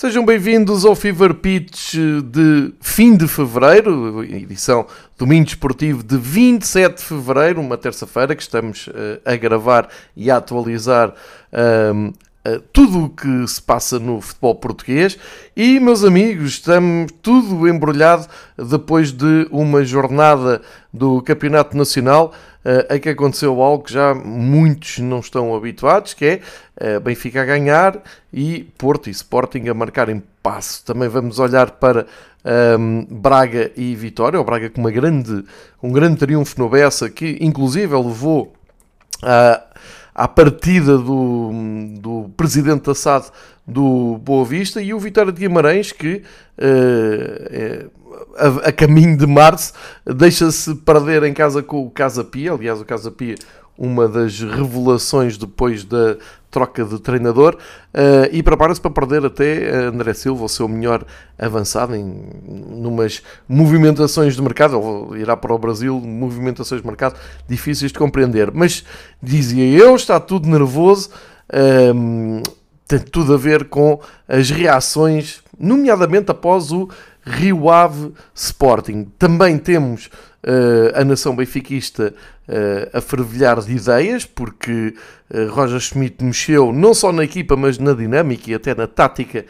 Sejam 0.00 0.24
bem-vindos 0.24 0.86
ao 0.86 0.96
Fever 0.96 1.34
Pitch 1.34 1.92
de 2.24 2.72
fim 2.80 3.14
de 3.14 3.28
fevereiro, 3.28 4.24
edição 4.24 4.86
Domingo 5.18 5.46
Esportivo 5.46 6.02
de 6.02 6.16
27 6.16 6.96
de 6.96 7.02
fevereiro, 7.02 7.60
uma 7.60 7.76
terça-feira 7.76 8.34
que 8.34 8.40
estamos 8.40 8.86
uh, 8.86 9.20
a 9.26 9.36
gravar 9.36 9.90
e 10.16 10.30
a 10.30 10.38
atualizar 10.38 11.10
uh, 11.10 12.14
tudo 12.72 13.04
o 13.04 13.08
que 13.10 13.46
se 13.46 13.60
passa 13.60 13.98
no 13.98 14.22
futebol 14.22 14.54
português. 14.54 15.18
E, 15.54 15.78
meus 15.78 16.02
amigos, 16.02 16.52
estamos 16.52 17.12
tudo 17.20 17.68
embrulhado 17.68 18.26
depois 18.56 19.12
de 19.12 19.46
uma 19.50 19.84
jornada 19.84 20.62
do 20.90 21.20
Campeonato 21.20 21.76
Nacional 21.76 22.32
uh, 22.64 23.00
que 23.00 23.08
aconteceu 23.08 23.60
algo 23.62 23.84
que 23.84 23.92
já 23.92 24.14
muitos 24.14 24.98
não 24.98 25.20
estão 25.20 25.54
habituados, 25.54 26.14
que 26.14 26.24
é 26.24 26.96
uh, 26.96 27.00
Benfica 27.00 27.42
a 27.42 27.44
ganhar 27.44 28.02
e 28.32 28.64
Porto 28.76 29.08
e 29.08 29.10
Sporting 29.10 29.68
a 29.68 29.74
marcarem 29.74 30.22
passo. 30.42 30.84
Também 30.84 31.08
vamos 31.08 31.38
olhar 31.38 31.72
para 31.72 32.06
um, 32.44 33.00
ehm, 33.00 33.06
Braga 33.10 33.70
e 33.76 33.94
Vitória, 33.94 34.40
o 34.40 34.44
Braga 34.44 34.70
com 34.70 34.80
uma 34.80 34.90
grande, 34.90 35.44
um 35.82 35.92
grande 35.92 36.16
triunfo 36.16 36.58
no 36.58 36.68
Bessa, 36.68 37.10
que 37.10 37.38
inclusive 37.40 37.94
levou 37.94 38.52
a 39.22 39.62
à 40.20 40.28
partida 40.28 40.98
do, 40.98 41.50
do 41.98 42.30
presidente 42.36 42.84
da 42.84 42.94
SAD 42.94 43.30
do 43.66 44.18
Boa 44.18 44.44
Vista 44.44 44.82
e 44.82 44.92
o 44.92 44.98
Vitória 44.98 45.32
de 45.32 45.40
Guimarães 45.40 45.92
que 45.92 46.22
uh, 46.58 47.90
a, 48.36 48.68
a, 48.68 48.72
caminho 48.72 49.16
de 49.16 49.26
março 49.26 49.72
deixa-se 50.04 50.74
perder 50.74 51.22
em 51.22 51.34
casa 51.34 51.62
com 51.62 51.84
o 51.84 51.90
Casa 51.90 52.24
Pia, 52.24 52.52
aliás 52.52 52.80
o 52.80 52.84
Casa 52.84 53.10
Pia 53.10 53.36
uma 53.80 54.06
das 54.06 54.38
revelações 54.40 55.38
depois 55.38 55.84
da 55.84 56.18
troca 56.50 56.84
de 56.84 57.00
treinador. 57.00 57.56
Uh, 57.94 58.28
e 58.30 58.42
prepara-se 58.42 58.78
para 58.78 58.90
perder 58.90 59.24
até 59.24 59.74
André 59.86 60.12
Silva, 60.12 60.44
o 60.44 60.48
seu 60.48 60.68
melhor 60.68 61.02
avançado 61.38 61.96
em 61.96 62.04
numas 62.46 63.22
movimentações 63.48 64.36
de 64.36 64.42
mercado, 64.42 65.08
ele 65.12 65.22
irá 65.22 65.34
para 65.34 65.54
o 65.54 65.58
Brasil, 65.58 65.98
movimentações 65.98 66.82
de 66.82 66.86
mercado 66.86 67.18
difíceis 67.48 67.90
de 67.90 67.98
compreender, 67.98 68.50
mas 68.52 68.84
dizia 69.22 69.64
eu, 69.64 69.96
está 69.96 70.20
tudo 70.20 70.46
nervoso, 70.46 71.08
um, 71.94 72.38
eh, 72.38 72.42
tem 72.86 72.98
tudo 72.98 73.32
a 73.32 73.36
ver 73.36 73.64
com 73.68 74.00
as 74.28 74.50
reações, 74.50 75.42
nomeadamente 75.58 76.30
após 76.30 76.70
o 76.70 76.88
Rio 77.24 77.70
Ave 77.70 78.12
Sporting. 78.34 79.08
Também 79.18 79.58
temos 79.58 80.06
uh, 80.06 81.00
a 81.00 81.04
nação 81.04 81.34
benfiquista 81.36 82.14
uh, 82.48 82.96
a 82.96 83.00
fervilhar 83.00 83.60
de 83.60 83.74
ideias, 83.74 84.24
porque 84.24 84.94
uh, 85.32 85.50
Roger 85.50 85.80
Schmidt 85.80 86.22
mexeu 86.24 86.72
não 86.72 86.94
só 86.94 87.12
na 87.12 87.24
equipa, 87.24 87.56
mas 87.56 87.78
na 87.78 87.92
dinâmica 87.92 88.50
e 88.50 88.54
até 88.54 88.74
na 88.74 88.86
tática 88.86 89.44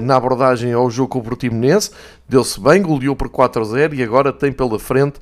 na 0.00 0.14
abordagem 0.14 0.72
ao 0.72 0.88
jogo 0.88 1.08
com 1.08 1.18
o 1.18 1.22
Portimonense. 1.22 1.90
Deu-se 2.28 2.60
bem, 2.60 2.80
goleou 2.80 3.16
por 3.16 3.28
4 3.28 3.62
a 3.62 3.64
0 3.64 3.94
e 3.96 4.02
agora 4.04 4.32
tem 4.32 4.52
pela 4.52 4.78
frente 4.78 5.18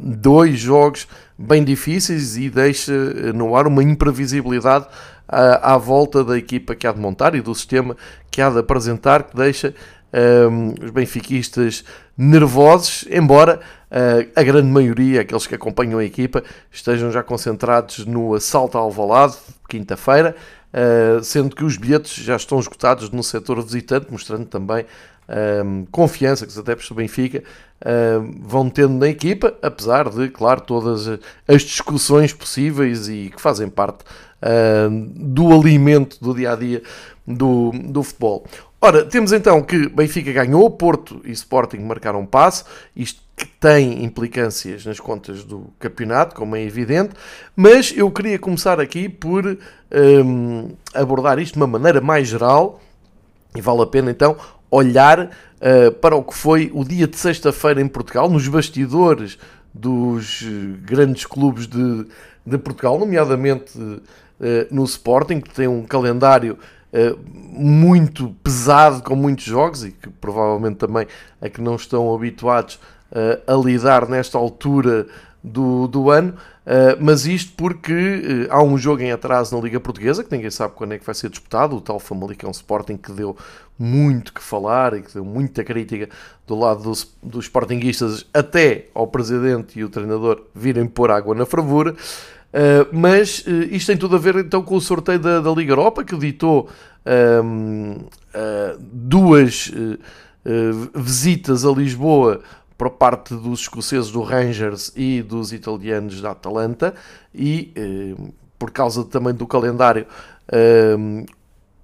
dois 0.00 0.58
jogos 0.58 1.06
bem 1.38 1.62
difíceis 1.62 2.38
e 2.38 2.48
deixa 2.48 2.90
no 3.34 3.54
ar 3.54 3.66
uma 3.66 3.82
imprevisibilidade 3.82 4.86
à, 5.28 5.74
à 5.74 5.76
volta 5.76 6.24
da 6.24 6.38
equipa 6.38 6.74
que 6.74 6.86
há 6.86 6.92
de 6.92 6.98
montar 6.98 7.34
e 7.34 7.42
do 7.42 7.54
sistema 7.54 7.94
que 8.30 8.40
há 8.40 8.48
de 8.48 8.58
apresentar, 8.58 9.24
que 9.24 9.36
deixa 9.36 9.74
um, 10.12 10.74
os 10.84 10.90
benfiquistas 10.90 11.84
nervosos, 12.16 13.04
embora 13.10 13.60
uh, 13.90 14.30
a 14.34 14.42
grande 14.42 14.68
maioria, 14.68 15.22
aqueles 15.22 15.46
que 15.46 15.54
acompanham 15.54 15.98
a 15.98 16.04
equipa, 16.04 16.42
estejam 16.70 17.10
já 17.10 17.22
concentrados 17.22 18.04
no 18.06 18.34
assalto 18.34 18.76
ao 18.76 18.84
Alvalade, 18.84 19.36
quinta-feira, 19.68 20.36
uh, 20.72 21.22
sendo 21.22 21.54
que 21.54 21.64
os 21.64 21.76
bilhetes 21.76 22.12
já 22.22 22.36
estão 22.36 22.58
esgotados 22.58 23.10
no 23.10 23.22
setor 23.22 23.62
visitante, 23.62 24.10
mostrando 24.10 24.46
também 24.46 24.84
um, 25.64 25.86
confiança 25.92 26.44
que 26.44 26.50
os 26.50 26.58
adeptos 26.58 26.88
do 26.88 26.94
Benfica 26.94 27.42
vão 28.42 28.68
tendo 28.68 28.92
na 28.92 29.08
equipa, 29.08 29.54
apesar 29.62 30.10
de, 30.10 30.28
claro, 30.28 30.60
todas 30.60 31.18
as 31.48 31.62
discussões 31.62 32.30
possíveis 32.30 33.08
e 33.08 33.32
que 33.34 33.40
fazem 33.40 33.70
parte 33.70 34.04
do 35.14 35.50
alimento 35.50 36.18
do 36.20 36.34
dia 36.34 36.52
a 36.52 36.56
dia 36.56 36.82
do, 37.26 37.70
do 37.72 38.02
futebol. 38.02 38.44
Ora, 38.82 39.04
temos 39.04 39.30
então 39.30 39.60
que 39.60 39.90
Benfica 39.90 40.32
ganhou, 40.32 40.70
Porto 40.70 41.20
e 41.26 41.32
Sporting 41.32 41.80
marcaram 41.80 42.20
um 42.20 42.26
passo, 42.26 42.64
isto 42.96 43.20
que 43.36 43.46
tem 43.46 44.02
implicâncias 44.02 44.86
nas 44.86 44.98
contas 44.98 45.44
do 45.44 45.66
campeonato, 45.78 46.34
como 46.34 46.56
é 46.56 46.62
evidente, 46.62 47.10
mas 47.54 47.92
eu 47.94 48.10
queria 48.10 48.38
começar 48.38 48.80
aqui 48.80 49.06
por 49.06 49.58
um, 50.24 50.70
abordar 50.94 51.38
isto 51.38 51.54
de 51.54 51.58
uma 51.58 51.66
maneira 51.66 52.00
mais 52.00 52.28
geral, 52.28 52.80
e 53.54 53.60
vale 53.60 53.82
a 53.82 53.86
pena 53.86 54.10
então 54.10 54.34
olhar 54.70 55.26
uh, 55.26 55.92
para 56.00 56.16
o 56.16 56.24
que 56.24 56.34
foi 56.34 56.70
o 56.72 56.82
dia 56.82 57.06
de 57.06 57.18
sexta-feira 57.18 57.82
em 57.82 57.88
Portugal, 57.88 58.30
nos 58.30 58.48
bastidores 58.48 59.38
dos 59.74 60.42
grandes 60.82 61.26
clubes 61.26 61.66
de, 61.66 62.06
de 62.46 62.56
Portugal, 62.56 62.98
nomeadamente 62.98 63.78
uh, 63.78 64.00
no 64.70 64.84
Sporting, 64.84 65.38
que 65.38 65.52
tem 65.52 65.68
um 65.68 65.82
calendário 65.82 66.56
eh, 66.92 67.14
muito 67.24 68.34
pesado 68.42 69.02
com 69.02 69.14
muitos 69.14 69.44
jogos 69.44 69.84
e 69.84 69.92
que 69.92 70.08
provavelmente 70.08 70.76
também 70.76 71.06
a 71.40 71.48
que 71.48 71.60
não 71.60 71.76
estão 71.76 72.12
habituados 72.12 72.80
uh, 73.12 73.40
a 73.46 73.54
lidar 73.64 74.08
nesta 74.08 74.38
altura 74.38 75.06
do, 75.42 75.86
do 75.86 76.10
ano, 76.10 76.34
uh, 76.66 76.96
mas 77.00 77.26
isto 77.26 77.52
porque 77.56 78.48
há 78.50 78.62
um 78.62 78.76
jogo 78.76 79.02
em 79.02 79.12
atraso 79.12 79.54
na 79.56 79.62
Liga 79.62 79.78
Portuguesa 79.78 80.24
que 80.24 80.34
ninguém 80.34 80.50
sabe 80.50 80.74
quando 80.74 80.92
é 80.92 80.98
que 80.98 81.04
vai 81.04 81.14
ser 81.14 81.28
disputado, 81.28 81.76
o 81.76 81.80
tal 81.80 82.00
Famalicão 82.00 82.50
Sporting 82.50 82.96
que 82.96 83.12
deu 83.12 83.36
muito 83.78 84.32
que 84.32 84.42
falar 84.42 84.94
e 84.94 85.02
que 85.02 85.14
deu 85.14 85.24
muita 85.24 85.62
crítica 85.62 86.08
do 86.46 86.58
lado 86.58 86.82
dos, 86.82 87.14
dos 87.22 87.44
Sportinguistas 87.44 88.26
até 88.34 88.86
ao 88.94 89.06
Presidente 89.06 89.78
e 89.78 89.84
o 89.84 89.88
treinador 89.88 90.42
virem 90.54 90.86
pôr 90.86 91.10
água 91.10 91.34
na 91.34 91.46
fervura. 91.46 91.94
Uh, 92.50 92.88
mas 92.92 93.44
uh, 93.46 93.50
isto 93.70 93.86
tem 93.86 93.96
tudo 93.96 94.16
a 94.16 94.18
ver 94.18 94.34
então 94.36 94.60
com 94.60 94.74
o 94.74 94.80
sorteio 94.80 95.20
da, 95.20 95.40
da 95.40 95.50
Liga 95.52 95.70
Europa 95.70 96.02
que 96.02 96.16
ditou 96.16 96.68
uh, 97.06 98.08
duas 98.92 99.70
visitas 100.94 101.64
a 101.64 101.70
Lisboa 101.70 102.40
por 102.76 102.90
parte 102.90 103.34
dos 103.34 103.60
escoceses 103.60 104.10
do 104.10 104.22
Rangers 104.22 104.90
e 104.96 105.22
dos 105.22 105.52
italianos 105.52 106.20
da 106.20 106.30
Atalanta 106.30 106.94
e 107.32 107.72
por 108.58 108.70
causa 108.70 109.04
também 109.04 109.34
do 109.34 109.46
calendário 109.46 110.06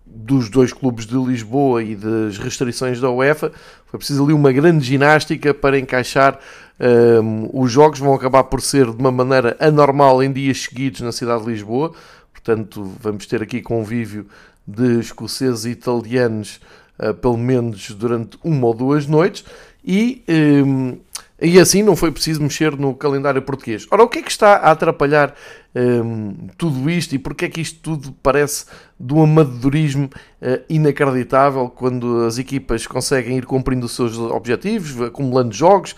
dos 0.07 0.49
dois 0.49 0.73
clubes 0.73 1.05
de 1.05 1.17
Lisboa 1.17 1.83
e 1.83 1.97
das 1.97 2.39
restrições 2.39 3.01
da 3.01 3.11
UEFA, 3.11 3.51
foi 3.87 3.99
preciso 3.99 4.25
ali 4.25 4.33
uma 4.33 4.53
grande 4.53 4.85
ginástica 4.85 5.53
para 5.53 5.79
encaixar 5.79 6.39
um, 6.81 7.51
os 7.53 7.71
jogos. 7.71 7.99
Vão 7.99 8.15
acabar 8.15 8.45
por 8.45 8.61
ser 8.63 8.87
de 8.87 8.97
uma 8.97 9.11
maneira 9.11 9.57
anormal 9.59 10.23
em 10.23 10.33
dias 10.33 10.63
seguidos 10.63 11.01
na 11.01 11.13
cidade 11.13 11.45
de 11.45 11.51
Lisboa, 11.51 11.93
portanto, 12.33 12.91
vamos 13.01 13.27
ter 13.27 13.43
aqui 13.43 13.61
convívio 13.61 14.27
de 14.67 15.01
escoceses 15.01 15.65
e 15.65 15.71
italianos, 15.71 16.61
uh, 16.99 17.13
pelo 17.15 17.37
menos 17.37 17.91
durante 17.91 18.39
uma 18.45 18.69
ou 18.69 18.75
duas 18.75 19.07
noites, 19.07 19.45
e 19.85 20.23
um, 20.29 20.99
e 21.41 21.61
assim 21.61 21.83
não 21.83 21.95
foi 21.95 22.11
preciso 22.11 22.43
mexer 22.43 22.77
no 22.77 22.95
calendário 22.95 23.43
português. 23.43 23.87
Ora, 23.91 24.03
o 24.03 24.09
que 24.09 24.21
é 24.21 24.23
que 24.23 24.31
está 24.31 24.57
a 24.57 24.71
atrapalhar 24.71 25.35
hum, 25.77 26.49
tudo 26.57 26.89
isto 26.89 27.15
e 27.15 27.19
porque 27.19 27.45
é 27.45 27.49
que 27.49 27.61
isto 27.61 27.81
tudo 27.81 28.15
parece 28.23 28.65
de 28.99 29.13
um 29.13 29.23
amadorismo 29.23 30.07
uh, 30.07 30.65
inacreditável 30.69 31.69
quando 31.69 32.25
as 32.25 32.39
equipas 32.39 32.87
conseguem 32.87 33.37
ir 33.37 33.45
cumprindo 33.45 33.85
os 33.85 33.93
seus 33.93 34.17
objetivos, 34.19 35.01
acumulando 35.03 35.53
jogos, 35.53 35.95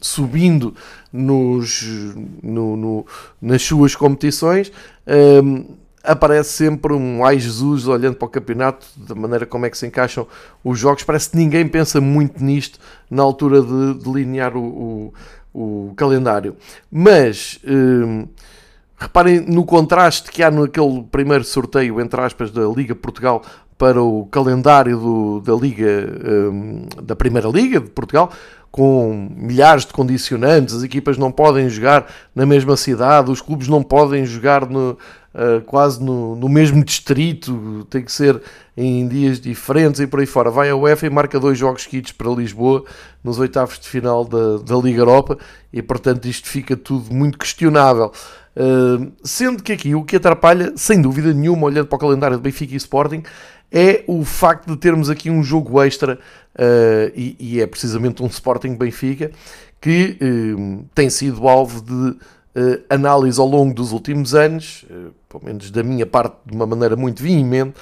subindo 0.00 0.74
nos, 1.12 1.82
no, 2.42 2.76
no, 2.76 3.06
nas 3.40 3.62
suas 3.62 3.96
competições. 3.96 4.70
Aparece 6.06 6.50
sempre 6.50 6.92
um 6.92 7.24
ai 7.24 7.36
Jesus 7.36 7.88
olhando 7.88 8.14
para 8.14 8.26
o 8.26 8.28
campeonato, 8.28 8.86
da 8.96 9.14
maneira 9.14 9.44
como 9.44 9.66
é 9.66 9.70
que 9.70 9.76
se 9.76 9.86
encaixam 9.86 10.26
os 10.62 10.78
jogos. 10.78 11.02
Parece 11.02 11.30
que 11.30 11.36
ninguém 11.36 11.66
pensa 11.66 12.00
muito 12.00 12.42
nisto 12.42 12.78
na 13.10 13.24
altura 13.24 13.60
de 13.60 13.94
delinear 13.94 14.56
o, 14.56 15.12
o, 15.52 15.88
o 15.88 15.94
calendário. 15.96 16.56
Mas 16.88 17.60
reparem 18.96 19.40
no 19.40 19.64
contraste 19.64 20.30
que 20.30 20.42
há 20.42 20.50
naquele 20.50 21.02
primeiro 21.10 21.44
sorteio, 21.44 22.00
entre 22.00 22.20
aspas, 22.20 22.50
da 22.50 22.62
Liga 22.66 22.94
Portugal 22.94 23.42
para 23.78 24.02
o 24.02 24.26
calendário 24.26 24.98
do, 24.98 25.40
da 25.40 25.54
Liga 25.54 26.08
hum, 26.50 26.86
da 27.02 27.14
Primeira 27.14 27.48
Liga 27.48 27.80
de 27.80 27.90
Portugal 27.90 28.30
com 28.76 29.30
milhares 29.34 29.86
de 29.86 29.92
condicionantes, 29.94 30.74
as 30.74 30.82
equipas 30.82 31.16
não 31.16 31.32
podem 31.32 31.66
jogar 31.66 32.12
na 32.34 32.44
mesma 32.44 32.76
cidade, 32.76 33.30
os 33.30 33.40
clubes 33.40 33.68
não 33.68 33.82
podem 33.82 34.26
jogar 34.26 34.68
no, 34.68 34.98
uh, 35.34 35.62
quase 35.64 36.04
no, 36.04 36.36
no, 36.36 36.46
mesmo 36.46 36.84
distrito, 36.84 37.86
tem 37.88 38.04
que 38.04 38.12
ser 38.12 38.38
em 38.76 39.08
dias 39.08 39.40
diferentes 39.40 39.98
e 40.00 40.06
por 40.06 40.20
aí 40.20 40.26
fora. 40.26 40.50
Vai 40.50 40.68
a 40.68 40.76
UEFA 40.76 41.06
e 41.06 41.10
marca 41.10 41.40
dois 41.40 41.56
jogos 41.56 41.84
seguidos 41.84 42.12
para 42.12 42.28
Lisboa 42.28 42.84
nos 43.24 43.38
oitavos 43.38 43.78
de 43.78 43.88
final 43.88 44.26
da, 44.26 44.58
da 44.58 44.76
Liga 44.76 45.00
Europa 45.00 45.38
e 45.72 45.80
portanto 45.80 46.26
isto 46.26 46.46
fica 46.46 46.76
tudo 46.76 47.14
muito 47.14 47.38
questionável. 47.38 48.12
Sendo 49.22 49.62
que 49.62 49.72
aqui 49.72 49.94
o 49.94 50.02
que 50.02 50.16
atrapalha, 50.16 50.72
sem 50.76 51.00
dúvida 51.00 51.32
nenhuma, 51.34 51.66
olhando 51.66 51.86
para 51.88 51.96
o 51.96 51.98
calendário 51.98 52.36
de 52.38 52.42
Benfica 52.42 52.72
e 52.72 52.76
Sporting, 52.76 53.22
é 53.70 54.04
o 54.06 54.24
facto 54.24 54.66
de 54.68 54.76
termos 54.76 55.10
aqui 55.10 55.30
um 55.30 55.42
jogo 55.42 55.82
extra 55.82 56.14
uh, 56.14 57.12
e, 57.14 57.36
e, 57.38 57.60
é 57.60 57.66
precisamente 57.66 58.22
um 58.22 58.26
Sporting 58.26 58.74
Benfica 58.74 59.30
que 59.80 60.16
uh, 60.20 60.84
tem 60.94 61.10
sido 61.10 61.46
alvo 61.48 61.82
de 61.82 61.92
uh, 61.92 62.84
análise 62.88 63.40
ao 63.40 63.46
longo 63.46 63.74
dos 63.74 63.92
últimos 63.92 64.34
anos, 64.34 64.84
pelo 65.28 65.44
menos 65.44 65.70
da 65.70 65.82
minha 65.82 66.06
parte 66.06 66.36
de 66.46 66.54
uma 66.54 66.66
maneira 66.66 66.96
muito 66.96 67.22
veemente, 67.22 67.74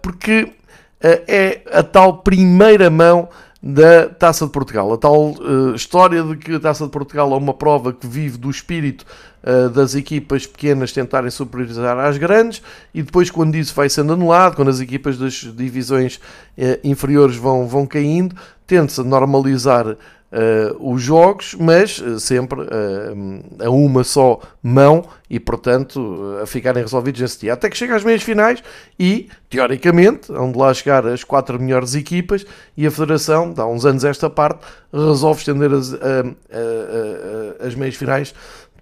porque 0.00 0.52
é 1.00 1.60
a 1.70 1.82
tal 1.82 2.18
primeira 2.18 2.88
mão 2.88 3.28
da 3.62 4.08
Taça 4.08 4.46
de 4.46 4.52
Portugal. 4.52 4.92
A 4.92 4.96
tal 4.96 5.32
uh, 5.32 5.74
história 5.74 6.22
de 6.22 6.36
que 6.36 6.54
a 6.54 6.60
Taça 6.60 6.84
de 6.84 6.90
Portugal 6.90 7.32
é 7.32 7.36
uma 7.36 7.52
prova 7.52 7.92
que 7.92 8.06
vive 8.06 8.38
do 8.38 8.50
espírito 8.50 9.04
uh, 9.42 9.68
das 9.70 9.94
equipas 9.94 10.46
pequenas 10.46 10.92
tentarem 10.92 11.30
superiorizar 11.30 11.98
às 11.98 12.16
grandes 12.18 12.62
e 12.94 13.02
depois 13.02 13.30
quando 13.30 13.54
isso 13.54 13.74
vai 13.74 13.88
sendo 13.88 14.12
anulado, 14.12 14.56
quando 14.56 14.68
as 14.68 14.80
equipas 14.80 15.18
das 15.18 15.34
divisões 15.34 16.16
uh, 16.16 16.78
inferiores 16.84 17.36
vão, 17.36 17.66
vão 17.66 17.86
caindo, 17.86 18.34
tende-se 18.66 19.00
a 19.00 19.04
normalizar 19.04 19.96
uh, 20.32 20.92
os 20.92 21.02
jogos, 21.02 21.54
mas 21.58 21.98
uh, 21.98 22.18
sempre 22.20 22.60
uh, 22.60 23.64
a 23.64 23.70
uma 23.70 24.04
só 24.04 24.40
mão 24.62 25.04
e, 25.28 25.38
portanto, 25.38 26.38
a 26.42 26.46
ficarem 26.46 26.82
resolvidos 26.82 27.20
nesse 27.20 27.40
dia. 27.40 27.52
Até 27.52 27.68
que 27.68 27.76
chega 27.76 27.94
às 27.94 28.04
meias 28.04 28.22
finais 28.22 28.62
e, 28.98 29.28
teoricamente, 29.50 30.32
onde 30.32 30.58
lá 30.58 30.72
chegar 30.72 31.06
as 31.06 31.22
quatro 31.24 31.60
melhores 31.60 31.94
equipas 31.94 32.46
e 32.76 32.86
a 32.86 32.90
Federação, 32.90 33.52
há 33.56 33.66
uns 33.66 33.84
anos 33.84 34.04
esta 34.04 34.30
parte, 34.30 34.60
resolve 34.92 35.40
estender 35.40 35.70
as, 35.72 35.94
as 37.60 37.74
meias 37.74 37.94
finais 37.94 38.34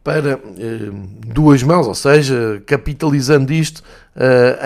para 0.06 0.38
duas 1.26 1.64
mãos, 1.64 1.88
ou 1.88 1.94
seja, 1.97 2.62
capitalizando 2.64 3.53
isto 3.53 3.82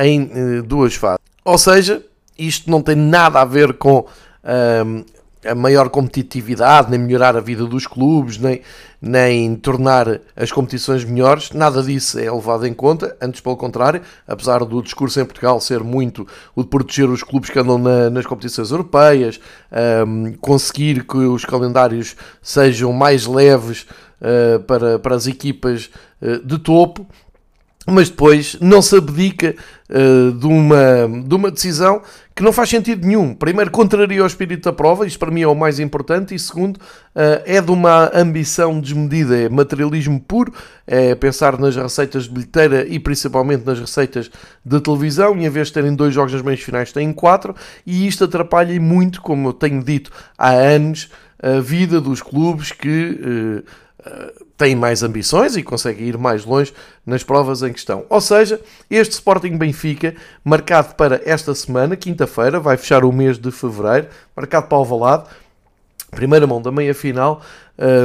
em 0.05 0.61
duas 0.61 0.95
fases. 0.95 1.19
Ou 1.43 1.57
seja, 1.57 2.03
isto 2.39 2.71
não 2.71 2.83
tem 2.83 2.95
nada 2.95 3.41
a 3.41 3.45
ver 3.47 3.73
com 3.73 4.07
a 5.43 5.55
maior 5.55 5.89
competitividade, 5.89 6.91
nem 6.91 7.01
melhorar 7.01 7.35
a 7.39 7.41
vida 7.41 7.65
dos 7.65 7.87
clubes, 7.87 8.37
nem, 8.37 8.61
nem 9.01 9.57
tornar 9.57 10.21
as 10.37 10.53
competições 10.53 11.05
melhores, 11.05 11.53
nada 11.53 11.83
disso 11.83 12.19
é 12.19 12.31
levado 12.31 12.67
em 12.67 12.75
conta, 12.75 13.17
antes 13.19 13.41
pelo 13.41 13.57
contrário, 13.57 14.03
apesar 14.29 14.63
do 14.67 14.83
discurso 14.83 15.19
em 15.19 15.25
Portugal 15.25 15.59
ser 15.59 15.83
muito 15.83 16.27
o 16.55 16.63
de 16.63 16.69
proteger 16.69 17.09
os 17.09 17.23
clubes 17.23 17.49
que 17.49 17.59
andam 17.59 17.79
na, 17.79 18.11
nas 18.11 18.27
competições 18.27 18.71
europeias, 18.71 19.41
um, 20.07 20.35
conseguir 20.35 21.07
que 21.07 21.17
os 21.17 21.47
calendários 21.47 22.15
sejam 22.43 22.93
mais 22.93 23.25
leves 23.27 23.87
uh, 24.21 24.61
para, 24.61 24.99
para 24.99 25.15
as 25.15 25.27
equipas 25.27 25.91
uh, 26.21 26.45
de 26.45 26.59
topo, 26.59 27.07
mas 27.87 28.11
depois 28.11 28.57
não 28.61 28.83
se 28.83 28.97
abdica 28.97 29.55
uh, 29.89 30.33
de, 30.33 30.47
uma, 30.47 31.09
de 31.25 31.35
uma 31.35 31.51
decisão 31.51 32.03
que 32.35 32.43
não 32.43 32.53
faz 32.53 32.69
sentido 32.69 33.07
nenhum. 33.07 33.35
Primeiro, 33.35 33.71
contraria 33.71 34.23
o 34.23 34.27
espírito 34.27 34.65
da 34.65 34.73
prova, 34.73 35.07
isto 35.07 35.19
para 35.19 35.31
mim 35.31 35.43
é 35.43 35.47
o 35.47 35.55
mais 35.55 35.81
importante, 35.81 36.35
e 36.35 36.39
segundo, 36.39 36.77
uh, 36.77 37.43
é 37.45 37.61
de 37.61 37.71
uma 37.71 38.11
ambição 38.15 38.81
desmedida, 38.81 39.37
é 39.37 39.49
materialismo 39.49 40.21
puro, 40.21 40.53
é 40.87 41.15
pensar 41.15 41.59
nas 41.59 41.75
receitas 41.75 42.25
de 42.25 42.31
bilheteira 42.31 42.87
e 42.87 42.99
principalmente 42.99 43.65
nas 43.65 43.81
receitas 43.81 44.31
de 44.65 44.81
televisão, 44.81 45.37
e 45.37 45.45
em 45.45 45.51
vez 45.51 45.69
de 45.69 45.75
terem 45.75 45.95
dois 45.95 46.15
jogos 46.15 46.33
nas 46.33 46.43
meias 46.43 46.61
finais, 46.61 46.93
têm 46.93 47.13
quatro, 47.13 47.55
e 47.87 48.07
isto 48.07 48.25
atrapalha 48.25 48.79
muito, 48.81 49.21
como 49.21 49.49
eu 49.49 49.53
tenho 49.53 49.83
dito 49.83 50.11
há 50.39 50.51
anos, 50.51 51.11
a 51.43 51.61
vida 51.61 52.01
dos 52.01 52.23
clubes 52.23 52.73
que. 52.73 53.63
Uh, 53.65 53.90
tem 54.57 54.75
mais 54.75 55.03
ambições 55.03 55.57
e 55.57 55.63
consegue 55.63 56.05
ir 56.05 56.19
mais 56.19 56.45
longe 56.45 56.73
nas 57.05 57.23
provas 57.23 57.63
em 57.63 57.73
questão. 57.73 58.05
Ou 58.09 58.21
seja, 58.21 58.61
este 58.91 59.13
Sporting 59.13 59.57
Benfica, 59.57 60.15
marcado 60.45 60.95
para 60.95 61.21
esta 61.25 61.55
semana, 61.55 61.97
quinta-feira, 61.97 62.61
vai 62.61 62.77
fechar 62.77 63.05
o 63.05 63.13
mês 63.13 63.39
de 63.39 63.51
fevereiro, 63.51 64.09
marcado 64.37 64.67
para 64.69 64.77
o 64.77 64.81
Alvalade, 64.81 65.25
primeira 66.11 66.47
mão 66.47 66.61
da 66.61 66.71
meia-final, 66.71 67.43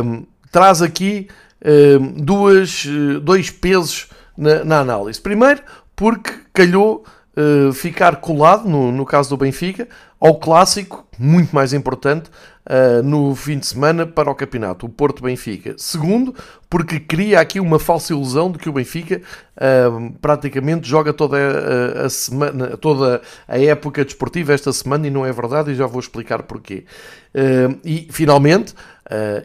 um, 0.03 0.23
traz 0.51 0.81
aqui 0.81 1.27
um, 1.63 2.23
duas, 2.23 2.85
dois 3.21 3.49
pesos 3.49 4.07
na, 4.37 4.63
na, 4.63 4.79
análise. 4.79 5.19
Primeiro, 5.19 5.61
porque 5.95 6.33
calhou 6.53 7.03
uh, 7.37 7.73
ficar 7.73 8.17
colado, 8.17 8.67
no, 8.67 8.91
no 8.91 9.05
caso 9.05 9.29
do 9.29 9.37
Benfica, 9.37 9.87
ao 10.19 10.35
clássico, 10.35 11.05
muito 11.19 11.53
mais 11.53 11.73
importante, 11.73 12.29
uh, 12.65 13.03
no 13.03 13.35
fim 13.35 13.59
de 13.59 13.67
semana 13.67 14.05
para 14.05 14.29
o 14.29 14.35
campeonato, 14.35 14.85
o 14.85 14.89
Porto 14.89 15.21
Benfica. 15.21 15.75
Segundo, 15.77 16.33
porque 16.69 16.99
cria 16.99 17.39
aqui 17.39 17.59
uma 17.59 17.79
falsa 17.79 18.13
ilusão 18.13 18.51
de 18.51 18.57
que 18.57 18.69
o 18.69 18.73
Benfica 18.73 19.21
uh, 19.57 20.11
praticamente 20.21 20.87
joga 20.87 21.13
toda 21.13 21.37
a, 21.37 22.05
a, 22.05 22.09
semana, 22.09 22.77
toda 22.77 23.21
a 23.47 23.59
época 23.59 24.03
desportiva 24.03 24.53
esta 24.53 24.71
semana 24.73 25.07
e 25.07 25.11
não 25.11 25.25
é 25.25 25.31
verdade 25.31 25.71
e 25.71 25.75
já 25.75 25.85
vou 25.85 25.99
explicar 25.99 26.43
porquê. 26.43 26.85
Uh, 27.33 27.77
e 27.83 28.07
finalmente, 28.09 28.73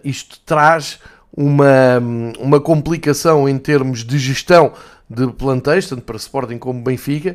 isto 0.03 0.41
traz 0.47 0.99
uma, 1.37 1.99
uma 2.39 2.61
complicação 2.61 3.47
em 3.47 3.59
termos 3.59 4.05
de 4.05 4.19
gestão 4.19 4.73
de 5.11 5.27
plantéis, 5.33 5.89
tanto 5.89 6.03
para 6.03 6.17
Sporting 6.17 6.57
como 6.59 6.81
Benfica, 6.83 7.35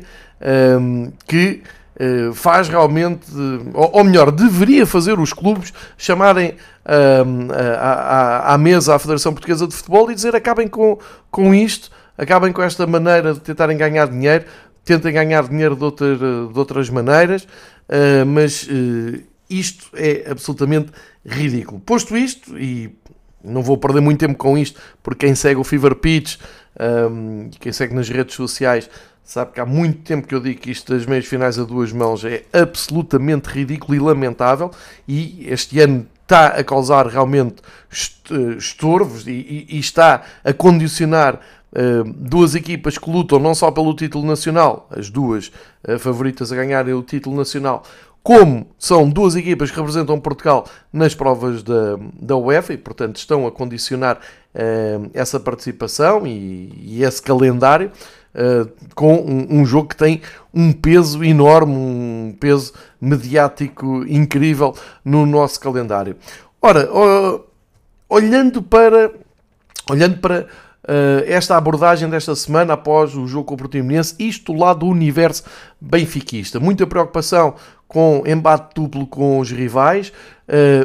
que 1.28 1.62
eh, 1.98 2.30
faz 2.34 2.68
realmente, 2.68 3.26
ou, 3.72 4.04
melhor, 4.04 4.30
deveria 4.30 4.84
fazer 4.86 5.18
os 5.18 5.32
clubes 5.32 5.72
chamarem 5.96 6.54
à, 6.84 8.54
à, 8.54 8.58
mesa 8.58 8.94
a 8.94 8.98
Federação 8.98 9.32
Portuguesa 9.32 9.66
de 9.66 9.74
Futebol 9.74 10.10
e 10.10 10.14
dizer 10.14 10.36
acabem 10.36 10.68
com, 10.68 10.98
com 11.30 11.54
isto, 11.54 11.90
acabem 12.16 12.52
com 12.52 12.62
esta 12.62 12.86
maneira 12.86 13.32
de 13.32 13.40
tentarem 13.40 13.76
ganhar 13.76 14.08
dinheiro, 14.08 14.44
tentem 14.84 15.12
ganhar 15.12 15.48
dinheiro 15.48 15.74
de, 15.74 15.84
outra, 15.84 16.16
de 16.16 16.58
outras 16.58 16.90
maneiras, 16.90 17.44
uh, 17.44 18.26
mas 18.26 18.68
isto 19.48 19.86
é 19.94 20.30
absolutamente 20.30 20.92
ridículo. 21.24 21.80
Posto 21.80 22.16
isto, 22.16 22.58
e 22.58 22.94
não 23.42 23.62
vou 23.62 23.78
perder 23.78 24.00
muito 24.00 24.20
tempo 24.20 24.36
com 24.36 24.58
isto, 24.58 24.80
porque 25.02 25.26
quem 25.26 25.34
segue 25.34 25.60
o 25.60 25.64
Fever 25.64 25.94
Pitch 25.94 26.36
um, 27.10 27.48
e 27.52 27.58
quem 27.58 27.72
segue 27.72 27.94
nas 27.94 28.08
redes 28.08 28.34
sociais 28.34 28.88
Sabe 29.26 29.54
que 29.54 29.60
há 29.60 29.66
muito 29.66 30.02
tempo 30.02 30.28
que 30.28 30.36
eu 30.36 30.38
digo 30.38 30.60
que 30.60 30.70
isto 30.70 30.94
das 30.94 31.04
meias 31.04 31.26
finais 31.26 31.58
a 31.58 31.64
duas 31.64 31.90
mãos 31.90 32.24
é 32.24 32.44
absolutamente 32.52 33.48
ridículo 33.48 33.96
e 33.96 33.98
lamentável 33.98 34.70
e 35.06 35.44
este 35.48 35.80
ano 35.80 36.06
está 36.22 36.46
a 36.46 36.62
causar 36.62 37.08
realmente 37.08 37.56
estorvos 38.56 39.26
e, 39.26 39.66
e, 39.68 39.80
está 39.80 40.22
a 40.44 40.52
condicionar 40.52 41.40
uh, 41.72 42.04
duas 42.04 42.54
equipas 42.54 42.98
que 42.98 43.10
lutam 43.10 43.40
não 43.40 43.52
só 43.52 43.72
pelo 43.72 43.94
título 43.94 44.24
nacional, 44.24 44.88
as 44.96 45.10
duas 45.10 45.50
uh, 45.88 45.98
favoritas 45.98 46.52
a 46.52 46.56
ganharem 46.56 46.94
o 46.94 47.02
título 47.02 47.36
nacional, 47.36 47.82
como 48.26 48.66
são 48.76 49.08
duas 49.08 49.36
equipas 49.36 49.70
que 49.70 49.76
representam 49.76 50.18
Portugal 50.18 50.66
nas 50.92 51.14
provas 51.14 51.62
da, 51.62 51.96
da 52.20 52.36
UEFA 52.36 52.72
e, 52.72 52.76
portanto, 52.76 53.18
estão 53.18 53.46
a 53.46 53.52
condicionar 53.52 54.16
uh, 54.16 55.08
essa 55.14 55.38
participação 55.38 56.26
e, 56.26 56.72
e 56.76 57.04
esse 57.04 57.22
calendário. 57.22 57.92
Uh, 58.34 58.68
com 58.96 59.14
um, 59.14 59.60
um, 59.60 59.64
jogo 59.64 59.90
que 59.90 59.96
tem 59.96 60.22
um 60.52 60.72
peso 60.72 61.22
enorme, 61.22 61.72
um 61.72 62.36
peso 62.38 62.72
mediático 63.00 64.04
incrível 64.08 64.74
no 65.04 65.24
nosso 65.24 65.60
calendário. 65.60 66.16
Ora, 66.60 66.90
uh, 66.92 67.44
olhando 68.08 68.60
para, 68.60 69.12
olhando 69.88 70.18
para 70.18 70.48
esta 71.26 71.56
abordagem 71.56 72.08
desta 72.08 72.34
semana 72.34 72.74
após 72.74 73.14
o 73.14 73.26
jogo 73.26 73.46
com 73.46 73.54
o 73.54 73.56
Portimonense, 73.56 74.14
isto 74.18 74.52
lá 74.52 74.72
do 74.72 74.86
universo 74.86 75.44
benfiquista, 75.80 76.60
muita 76.60 76.86
preocupação 76.86 77.54
com 77.88 78.22
embate 78.26 78.74
duplo 78.74 79.06
com 79.06 79.38
os 79.38 79.50
rivais, 79.50 80.12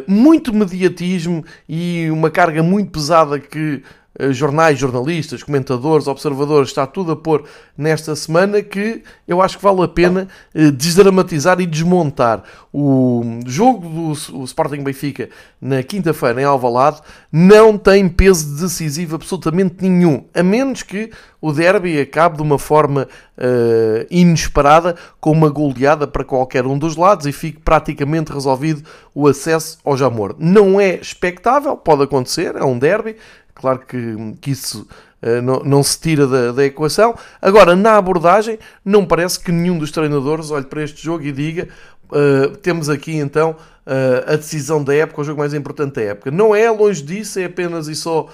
muito 0.08 0.54
mediatismo 0.54 1.44
e 1.68 2.10
uma 2.12 2.30
carga 2.30 2.64
muito 2.64 2.92
pesada 2.92 3.40
que 3.40 3.84
jornais, 4.30 4.78
jornalistas, 4.78 5.44
comentadores, 5.44 6.08
observadores, 6.08 6.70
está 6.70 6.86
tudo 6.86 7.14
a 7.14 7.16
pôr 7.16 7.44
nesta 7.78 8.16
semana 8.16 8.62
que 8.62 9.02
eu 9.28 9.42
acho 9.42 9.58
que 9.58 9.64
vale 9.64 9.82
a 9.84 9.88
pena 9.88 10.28
uh, 10.54 10.72
desdramatizar 10.72 11.60
e 11.60 11.66
desmontar. 11.66 12.44
O 12.74 13.40
jogo 13.46 13.88
do 13.90 14.44
Sporting 14.44 14.84
Benfica 14.84 15.30
na 15.60 15.84
quinta-feira 15.84 16.42
em 16.42 16.46
Alvalade 16.46 17.02
não 17.32 17.78
tem 17.78 18.08
peso 18.08 18.56
decisivo 18.62 19.16
absolutamente 19.16 19.76
nenhum, 19.82 20.24
a 20.34 20.42
menos 20.42 20.84
que 20.84 21.12
o 21.42 21.52
derby 21.52 22.00
acabe 22.00 22.38
de 22.38 22.44
uma 22.44 22.60
forma 22.60 23.08
uh, 23.38 24.06
inesperada 24.10 24.96
com 25.20 25.32
uma 25.32 25.50
goleada 25.50 26.06
para 26.08 26.24
qualquer 26.24 26.66
um 26.66 26.78
dos 26.78 26.96
lados 26.96 27.26
e 27.26 27.32
fique 27.32 27.60
praticamente 27.60 28.32
resolvido 28.32 28.84
o 29.14 29.28
acesso 29.28 29.80
ao 29.84 29.98
Jamor. 29.98 30.36
Não 30.38 30.80
é 30.80 30.96
expectável, 30.96 31.76
pode 31.76 32.04
acontecer, 32.04 32.56
é 32.56 32.64
um 32.64 32.78
derby, 32.78 33.16
claro 33.62 33.80
que, 33.80 34.16
que 34.42 34.52
isso 34.52 34.88
uh, 35.22 35.42
não, 35.42 35.60
não, 35.60 35.84
se 35.84 36.00
tira 36.00 36.28
da, 36.28 36.52
da, 36.52 36.66
equação. 36.66 37.16
Agora, 37.42 37.76
na 37.76 37.96
abordagem, 37.96 38.58
não 38.84 39.06
parece 39.06 39.40
que 39.40 39.52
nenhum 39.52 39.78
dos 39.78 39.92
treinadores 39.92 40.52
olhe 40.52 40.66
para 40.66 40.84
este 40.84 41.02
jogo 41.04 41.24
e 41.24 41.32
diga 41.32 41.70
uh, 42.12 42.56
temos 42.58 42.90
aqui 42.90 43.16
então 43.16 43.52
uh, 43.86 44.34
a 44.34 44.36
decisão 44.36 44.84
da 44.84 44.94
época, 44.94 45.22
o 45.22 45.24
jogo 45.24 45.40
mais 45.40 45.54
importante 45.54 45.96
da 45.96 46.02
época. 46.02 46.32
Não 46.32 46.54
é 46.54 46.70
longe 46.70 47.02
disso, 47.02 47.40
é 47.40 47.46
apenas 47.46 47.88
e 47.88 47.96
só 47.96 48.24
uh, 48.26 48.30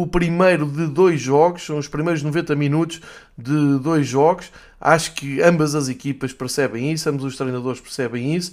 o 0.00 0.06
primeiro 0.06 0.66
de 0.66 0.86
dois 0.86 1.20
jogos, 1.20 1.64
são 1.64 1.78
os 1.78 1.88
primeiros 1.88 2.22
90 2.22 2.54
minutos 2.54 3.00
de 3.36 3.78
dois 3.78 4.06
jogos. 4.06 4.50
Acho 4.80 5.14
que 5.14 5.42
ambas 5.42 5.74
as 5.74 5.88
equipas 5.88 6.32
percebem 6.32 6.90
isso, 6.90 7.08
ambos 7.10 7.24
os 7.24 7.36
treinadores 7.36 7.80
percebem 7.80 8.34
isso, 8.34 8.52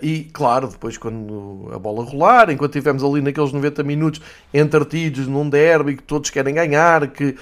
e 0.00 0.30
claro, 0.32 0.68
depois 0.68 0.96
quando 0.96 1.68
a 1.74 1.78
bola 1.80 2.04
rolar, 2.04 2.48
enquanto 2.48 2.76
estivermos 2.76 3.02
ali 3.02 3.20
naqueles 3.20 3.50
90 3.50 3.82
minutos 3.82 4.20
entretidos 4.54 5.26
num 5.26 5.50
derby 5.50 5.96
que 5.96 6.02
todos 6.04 6.30
querem 6.30 6.54
ganhar, 6.54 7.08
que 7.08 7.34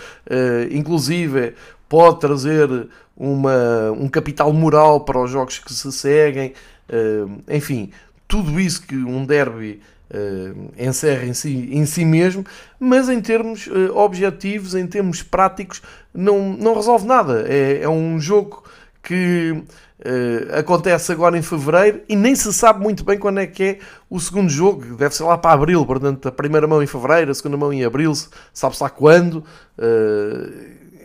inclusive 0.70 1.52
pode 1.90 2.20
trazer 2.20 2.88
uma, 3.14 3.90
um 3.92 4.09
capital 4.09 4.50
moral 4.50 5.00
para 5.00 5.23
os 5.23 5.30
jogos 5.30 5.59
que 5.59 5.75
se 5.75 5.92
seguem, 5.92 6.54
Uh, 6.90 7.40
enfim, 7.49 7.92
tudo 8.26 8.59
isso 8.59 8.82
que 8.82 8.97
um 8.97 9.25
derby 9.25 9.80
uh, 10.11 10.70
encerra 10.76 11.25
em 11.25 11.32
si, 11.32 11.68
em 11.70 11.87
si 11.87 12.04
mesmo, 12.04 12.44
mas 12.80 13.09
em 13.09 13.20
termos 13.20 13.68
uh, 13.68 13.97
objetivos, 13.97 14.75
em 14.75 14.87
termos 14.87 15.23
práticos, 15.23 15.80
não, 16.12 16.52
não 16.52 16.75
resolve 16.75 17.06
nada. 17.06 17.44
É, 17.49 17.82
é 17.82 17.88
um 17.88 18.18
jogo 18.18 18.64
que 19.04 19.52
uh, 19.52 20.59
acontece 20.59 21.12
agora 21.12 21.38
em 21.38 21.42
fevereiro 21.42 22.00
e 22.09 22.16
nem 22.16 22.35
se 22.35 22.52
sabe 22.52 22.82
muito 22.82 23.04
bem 23.04 23.16
quando 23.16 23.38
é 23.38 23.47
que 23.47 23.62
é 23.62 23.78
o 24.09 24.18
segundo 24.18 24.50
jogo. 24.50 24.97
Deve 24.97 25.14
ser 25.14 25.23
lá 25.23 25.38
para 25.38 25.52
abril, 25.52 25.87
portanto, 25.87 26.26
a 26.26 26.32
primeira 26.32 26.66
mão 26.66 26.82
em 26.82 26.88
fevereiro, 26.88 27.30
a 27.30 27.35
segunda 27.35 27.56
mão 27.56 27.73
em 27.73 27.85
abril, 27.85 28.12
sabe-se 28.52 28.82
lá 28.82 28.90
quando. 28.90 29.44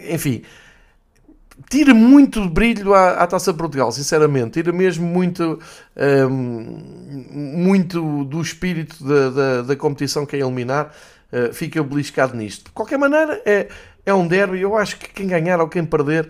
enfim 0.09 0.41
tira 1.69 1.93
muito 1.93 2.47
brilho 2.49 2.93
à, 2.93 3.11
à 3.11 3.27
Taça 3.27 3.53
Portugal, 3.53 3.91
sinceramente. 3.91 4.51
Tira 4.51 4.71
mesmo 4.71 5.05
muito, 5.05 5.59
um, 6.29 6.81
muito 7.31 8.23
do 8.25 8.41
espírito 8.41 9.03
da, 9.03 9.29
da, 9.29 9.61
da, 9.61 9.75
competição 9.75 10.25
que 10.25 10.35
é 10.35 10.39
eliminar. 10.39 10.93
Uh, 11.31 11.53
fica 11.53 11.83
beliscado 11.83 12.35
nisto. 12.35 12.65
De 12.65 12.71
qualquer 12.71 12.97
maneira, 12.97 13.41
é, 13.45 13.67
é 14.05 14.13
um 14.13 14.27
derby. 14.27 14.61
Eu 14.61 14.77
acho 14.77 14.97
que 14.97 15.09
quem 15.09 15.27
ganhar 15.27 15.59
ou 15.59 15.67
quem 15.67 15.83
perder 15.83 16.25
uh, 16.25 16.29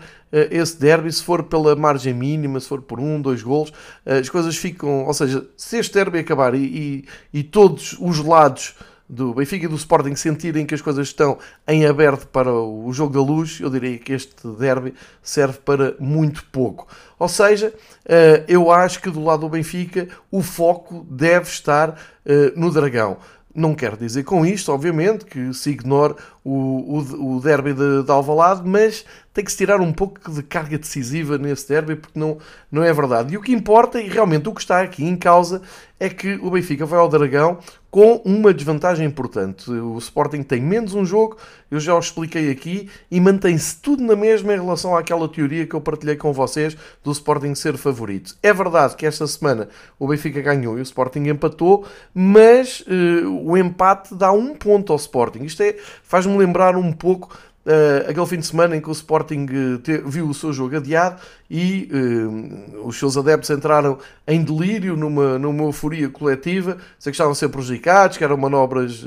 esse 0.49 0.79
derby, 0.79 1.11
se 1.11 1.21
for 1.21 1.43
pela 1.43 1.75
margem 1.75 2.13
mínima, 2.13 2.59
se 2.59 2.67
for 2.67 2.81
por 2.81 2.99
um, 2.99 3.21
dois 3.21 3.43
golos, 3.43 3.69
uh, 3.69 4.19
as 4.21 4.29
coisas 4.29 4.55
ficam. 4.55 5.05
Ou 5.05 5.13
seja, 5.13 5.45
se 5.57 5.77
este 5.77 5.93
derby 5.93 6.19
acabar 6.19 6.55
e, 6.55 7.05
e, 7.33 7.39
e 7.39 7.43
todos 7.43 7.97
os 7.99 8.19
lados 8.19 8.75
do 9.07 9.33
Benfica 9.33 9.65
e 9.65 9.67
do 9.67 9.75
Sporting 9.75 10.15
sentirem 10.15 10.65
que 10.65 10.73
as 10.73 10.81
coisas 10.81 11.07
estão 11.07 11.37
em 11.67 11.85
aberto 11.85 12.27
para 12.27 12.51
o 12.51 12.91
jogo 12.91 13.13
da 13.13 13.21
luz, 13.21 13.59
eu 13.61 13.69
diria 13.69 13.97
que 13.97 14.13
este 14.13 14.47
derby 14.59 14.93
serve 15.21 15.59
para 15.59 15.95
muito 15.99 16.43
pouco. 16.45 16.87
Ou 17.19 17.29
seja, 17.29 17.73
eh, 18.05 18.43
eu 18.47 18.71
acho 18.71 19.01
que 19.01 19.09
do 19.09 19.23
lado 19.23 19.41
do 19.41 19.49
Benfica 19.49 20.07
o 20.31 20.41
foco 20.41 21.05
deve 21.09 21.47
estar 21.47 21.99
eh, 22.25 22.51
no 22.55 22.71
Dragão. 22.71 23.17
Não 23.53 23.73
quero 23.73 23.95
dizer 23.95 24.23
com 24.23 24.45
isto, 24.45 24.69
obviamente, 24.71 25.23
que 25.23 25.53
se 25.53 25.69
ignore 25.69 26.15
o, 26.43 26.97
o, 26.99 27.35
o 27.37 27.39
derby 27.39 27.73
de, 27.73 28.03
de 28.03 28.11
Alvalade, 28.11 28.67
mas 28.67 29.05
tem 29.35 29.43
que 29.43 29.51
se 29.51 29.57
tirar 29.57 29.81
um 29.81 29.91
pouco 29.91 30.31
de 30.31 30.41
carga 30.41 30.77
decisiva 30.77 31.37
nesse 31.37 31.67
derby, 31.67 31.97
porque 31.97 32.17
não, 32.17 32.37
não 32.71 32.81
é 32.81 32.93
verdade. 32.93 33.33
E 33.33 33.37
o 33.37 33.41
que 33.41 33.51
importa, 33.51 33.99
e 33.99 34.07
realmente 34.07 34.47
o 34.47 34.53
que 34.53 34.61
está 34.61 34.81
aqui 34.81 35.03
em 35.03 35.17
causa, 35.17 35.61
é 35.99 36.07
que 36.07 36.35
o 36.35 36.49
Benfica 36.49 36.85
vai 36.85 36.97
ao 36.97 37.09
Dragão 37.09 37.59
com 37.91 38.21
uma 38.23 38.53
desvantagem 38.53 39.05
importante. 39.05 39.69
O 39.69 39.97
Sporting 39.97 40.41
tem 40.41 40.61
menos 40.61 40.93
um 40.93 41.03
jogo, 41.03 41.35
eu 41.69 41.81
já 41.81 41.93
o 41.93 41.99
expliquei 41.99 42.49
aqui, 42.49 42.89
e 43.11 43.19
mantém-se 43.19 43.81
tudo 43.81 44.01
na 44.03 44.15
mesma 44.15 44.53
em 44.53 44.57
relação 44.57 44.95
àquela 44.95 45.27
teoria 45.27 45.67
que 45.67 45.75
eu 45.75 45.81
partilhei 45.81 46.15
com 46.15 46.31
vocês 46.31 46.77
do 47.03 47.11
Sporting 47.11 47.55
ser 47.55 47.75
favorito. 47.75 48.37
É 48.41 48.53
verdade 48.53 48.95
que 48.95 49.05
esta 49.05 49.27
semana 49.27 49.67
o 49.99 50.07
Benfica 50.07 50.41
ganhou 50.41 50.77
e 50.77 50.81
o 50.81 50.83
Sporting 50.83 51.27
empatou, 51.27 51.85
mas 52.13 52.85
uh, 52.87 53.29
o 53.43 53.57
empate 53.57 54.15
dá 54.15 54.31
um 54.31 54.55
ponto 54.55 54.93
ao 54.93 54.97
Sporting. 54.97 55.43
Isto 55.43 55.61
é, 55.61 55.75
faz-me 56.03 56.37
lembrar 56.37 56.77
um 56.77 56.93
pouco 56.93 57.37
Uh, 57.65 58.07
aquele 58.07 58.25
fim 58.27 58.37
de 58.37 58.45
semana 58.45 58.77
em 58.77 58.81
que 58.81 58.89
o 58.89 58.91
Sporting 58.91 59.45
uh, 59.45 59.77
te, 59.79 59.97
viu 59.97 60.29
o 60.29 60.33
seu 60.35 60.53
jogo 60.53 60.77
adiado 60.77 61.19
e 61.49 61.89
uh, 61.91 62.87
os 62.87 62.97
seus 62.97 63.17
adeptos 63.17 63.49
entraram 63.49 63.97
em 64.27 64.43
delírio, 64.43 64.95
numa, 64.97 65.37
numa 65.37 65.63
euforia 65.63 66.09
coletiva, 66.09 66.77
sei 66.97 67.11
que 67.11 67.15
estavam 67.15 67.33
a 67.33 67.35
ser 67.35 67.49
prejudicados, 67.49 68.17
que 68.17 68.23
eram 68.23 68.37
manobras 68.37 69.05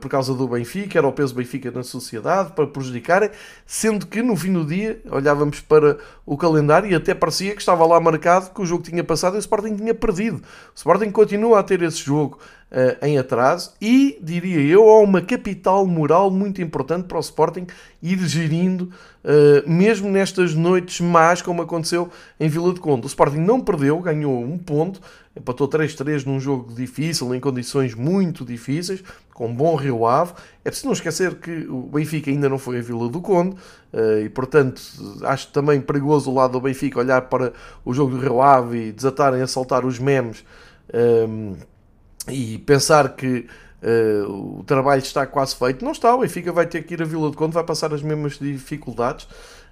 por 0.00 0.08
causa 0.08 0.32
do 0.32 0.46
Benfica, 0.46 0.98
era 0.98 1.06
o 1.06 1.12
peso 1.12 1.34
do 1.34 1.38
Benfica 1.38 1.70
na 1.70 1.82
sociedade, 1.82 2.52
para 2.52 2.66
prejudicarem, 2.66 3.30
sendo 3.66 4.06
que 4.06 4.22
no 4.22 4.36
fim 4.36 4.52
do 4.52 4.64
dia 4.64 5.00
olhávamos 5.10 5.60
para 5.60 5.98
o 6.24 6.36
calendário 6.36 6.88
e 6.88 6.94
até 6.94 7.14
parecia 7.14 7.52
que 7.52 7.60
estava 7.60 7.84
lá 7.84 7.98
marcado 8.00 8.50
que 8.50 8.62
o 8.62 8.66
jogo 8.66 8.84
tinha 8.84 9.02
passado 9.02 9.34
e 9.34 9.38
o 9.38 9.40
Sporting 9.40 9.76
tinha 9.76 9.94
perdido. 9.94 10.36
O 10.36 10.76
Sporting 10.76 11.10
continua 11.10 11.58
a 11.58 11.62
ter 11.64 11.82
esse 11.82 11.98
jogo 11.98 12.38
uh, 12.70 13.04
em 13.04 13.18
atraso 13.18 13.72
e, 13.80 14.18
diria 14.22 14.60
eu, 14.60 14.88
há 14.88 15.00
uma 15.00 15.20
capital 15.20 15.84
moral 15.86 16.30
muito 16.30 16.62
importante 16.62 17.06
para 17.06 17.18
o 17.18 17.20
Sporting 17.20 17.66
ir 18.00 18.18
gerindo, 18.20 18.90
uh, 19.24 19.68
mesmo 19.68 20.10
nestas 20.10 20.54
noites 20.54 21.00
más, 21.00 21.42
como 21.42 21.62
aconteceu 21.62 22.10
em 22.38 22.48
Vila 22.48 22.72
de 22.72 22.80
Conde. 22.80 23.06
O 23.06 23.08
Sporting 23.08 23.38
não 23.38 23.60
perdeu, 23.60 23.98
ganhou 24.00 24.42
um 24.42 24.58
ponto, 24.58 25.00
empatou 25.36 25.68
3-3 25.68 26.26
num 26.26 26.38
jogo 26.38 26.72
difícil, 26.74 27.34
em 27.34 27.40
condições 27.40 27.94
muito 27.94 28.44
difíceis, 28.44 29.02
com 29.34 29.48
um 29.48 29.54
bom 29.54 29.74
Rio 29.76 30.06
Ave. 30.06 30.32
É 30.64 30.70
preciso 30.70 30.86
não 30.86 30.92
esquecer 30.92 31.36
que 31.36 31.66
o 31.68 31.82
Benfica 31.82 32.30
ainda 32.30 32.48
não 32.48 32.58
foi 32.58 32.78
a 32.78 32.82
Vila 32.82 33.08
do 33.08 33.20
Conde 33.20 33.56
uh, 33.92 34.18
e, 34.24 34.28
portanto, 34.28 34.82
acho 35.22 35.48
também 35.48 35.80
perigoso 35.80 36.30
o 36.30 36.34
lado 36.34 36.52
do 36.52 36.60
Benfica 36.60 36.98
olhar 36.98 37.22
para 37.22 37.52
o 37.84 37.92
jogo 37.92 38.16
do 38.16 38.20
Rio 38.20 38.40
Ave 38.40 38.88
e 38.88 38.92
desatarem 38.92 39.42
a 39.42 39.46
saltar 39.46 39.84
os 39.84 39.98
memes. 39.98 40.44
Um, 40.92 41.54
e 42.28 42.58
pensar 42.58 43.16
que 43.16 43.46
uh, 43.82 44.58
o 44.60 44.64
trabalho 44.64 45.02
está 45.02 45.26
quase 45.26 45.54
feito, 45.56 45.84
não 45.84 45.92
está. 45.92 46.14
O 46.14 46.20
Benfica 46.20 46.52
vai 46.52 46.66
ter 46.66 46.82
que 46.82 46.94
ir 46.94 47.02
a 47.02 47.04
Vila 47.04 47.30
de 47.30 47.36
Conde, 47.36 47.54
vai 47.54 47.64
passar 47.64 47.92
as 47.92 48.02
mesmas 48.02 48.38
dificuldades. 48.38 49.26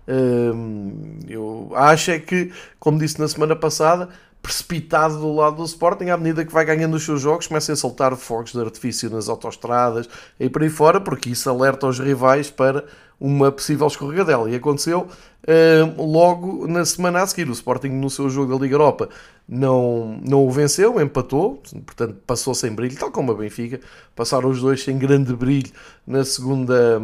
Uh, 0.09 1.19
eu 1.29 1.73
acho 1.75 2.11
é 2.11 2.19
que, 2.19 2.52
como 2.79 2.99
disse 2.99 3.21
na 3.21 3.29
semana 3.29 3.55
passada, 3.55 4.09
precipitado 4.42 5.18
do 5.18 5.32
lado 5.35 5.56
do 5.56 5.64
Sporting, 5.64 6.11
à 6.11 6.16
medida 6.16 6.44
que 6.44 6.52
vai 6.52 6.64
ganhando 6.64 6.94
os 6.94 7.04
seus 7.04 7.20
jogos, 7.20 7.47
começa 7.47 7.73
a 7.73 7.76
soltar 7.76 8.14
fogos 8.16 8.52
de 8.52 8.61
artifício 8.61 9.11
nas 9.11 9.28
autoestradas 9.28 10.09
e 10.38 10.49
por 10.49 10.62
aí 10.62 10.70
fora, 10.70 11.00
porque 11.00 11.30
isso 11.30 11.49
alerta 11.49 11.87
os 11.87 11.99
rivais 11.99 12.50
para 12.50 12.85
uma 13.20 13.52
possível 13.52 13.87
escorregadela. 13.87 14.50
E 14.50 14.54
aconteceu 14.54 15.06
uh, 15.47 16.02
logo 16.02 16.66
na 16.66 16.85
semana 16.85 17.20
a 17.20 17.26
seguir. 17.26 17.49
O 17.49 17.52
Sporting, 17.52 17.88
no 17.88 18.09
seu 18.09 18.30
jogo 18.30 18.54
da 18.54 18.62
Liga 18.62 18.75
Europa, 18.75 19.11
não, 19.47 20.18
não 20.26 20.47
o 20.47 20.50
venceu, 20.50 20.99
empatou, 21.00 21.62
portanto 21.85 22.16
passou 22.26 22.54
sem 22.54 22.73
brilho, 22.73 22.97
tal 22.97 23.11
como 23.11 23.32
a 23.32 23.35
Benfica. 23.35 23.80
Passaram 24.16 24.49
os 24.49 24.61
dois 24.61 24.82
sem 24.82 24.97
grande 24.97 25.35
brilho 25.35 25.70
na 26.06 26.25
segunda, 26.25 27.00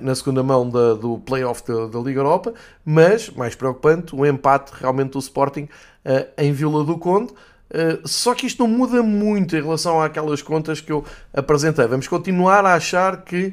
na 0.00 0.14
segunda 0.14 0.42
mão 0.42 0.68
da, 0.68 0.94
do 0.94 1.18
playoff 1.18 1.62
da, 1.66 1.86
da 1.86 1.98
Liga 1.98 2.20
Europa, 2.20 2.54
mas, 2.84 3.28
mais 3.30 3.54
preocupante, 3.54 4.14
o 4.14 4.24
empate 4.24 4.72
realmente 4.74 5.12
do 5.12 5.18
Sporting 5.18 5.62
uh, 6.04 6.28
em 6.38 6.52
Vila 6.52 6.84
do 6.84 6.96
Conde. 6.98 7.32
Eh, 7.70 7.98
só 8.04 8.34
que 8.34 8.46
isto 8.46 8.62
não 8.62 8.68
muda 8.68 9.02
muito 9.02 9.56
em 9.56 9.60
relação 9.60 10.00
àquelas 10.00 10.40
contas 10.40 10.80
que 10.80 10.92
eu 10.92 11.02
apresentei. 11.32 11.86
Vamos 11.88 12.06
continuar 12.06 12.64
a 12.64 12.74
achar 12.74 13.24
que 13.24 13.52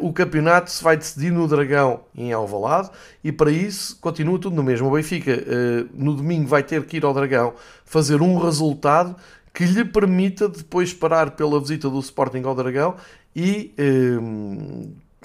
o 0.00 0.12
campeonato 0.12 0.70
se 0.70 0.84
vai 0.84 0.96
decidir 0.96 1.32
no 1.32 1.48
Dragão 1.48 2.00
em 2.14 2.32
Alvalade 2.32 2.90
e 3.24 3.32
para 3.32 3.50
isso 3.50 3.98
continua 3.98 4.38
tudo 4.38 4.54
no 4.54 4.62
mesmo. 4.62 4.88
O 4.88 4.90
Benfica 4.90 5.42
no 5.94 6.14
domingo 6.14 6.46
vai 6.46 6.62
ter 6.62 6.84
que 6.84 6.98
ir 6.98 7.04
ao 7.04 7.14
Dragão 7.14 7.54
fazer 7.84 8.20
um 8.20 8.36
resultado 8.36 9.16
que 9.54 9.64
lhe 9.64 9.84
permita 9.86 10.48
depois 10.48 10.92
parar 10.92 11.30
pela 11.30 11.58
visita 11.58 11.88
do 11.88 11.98
Sporting 12.00 12.42
ao 12.44 12.54
Dragão 12.54 12.96
e 13.34 13.72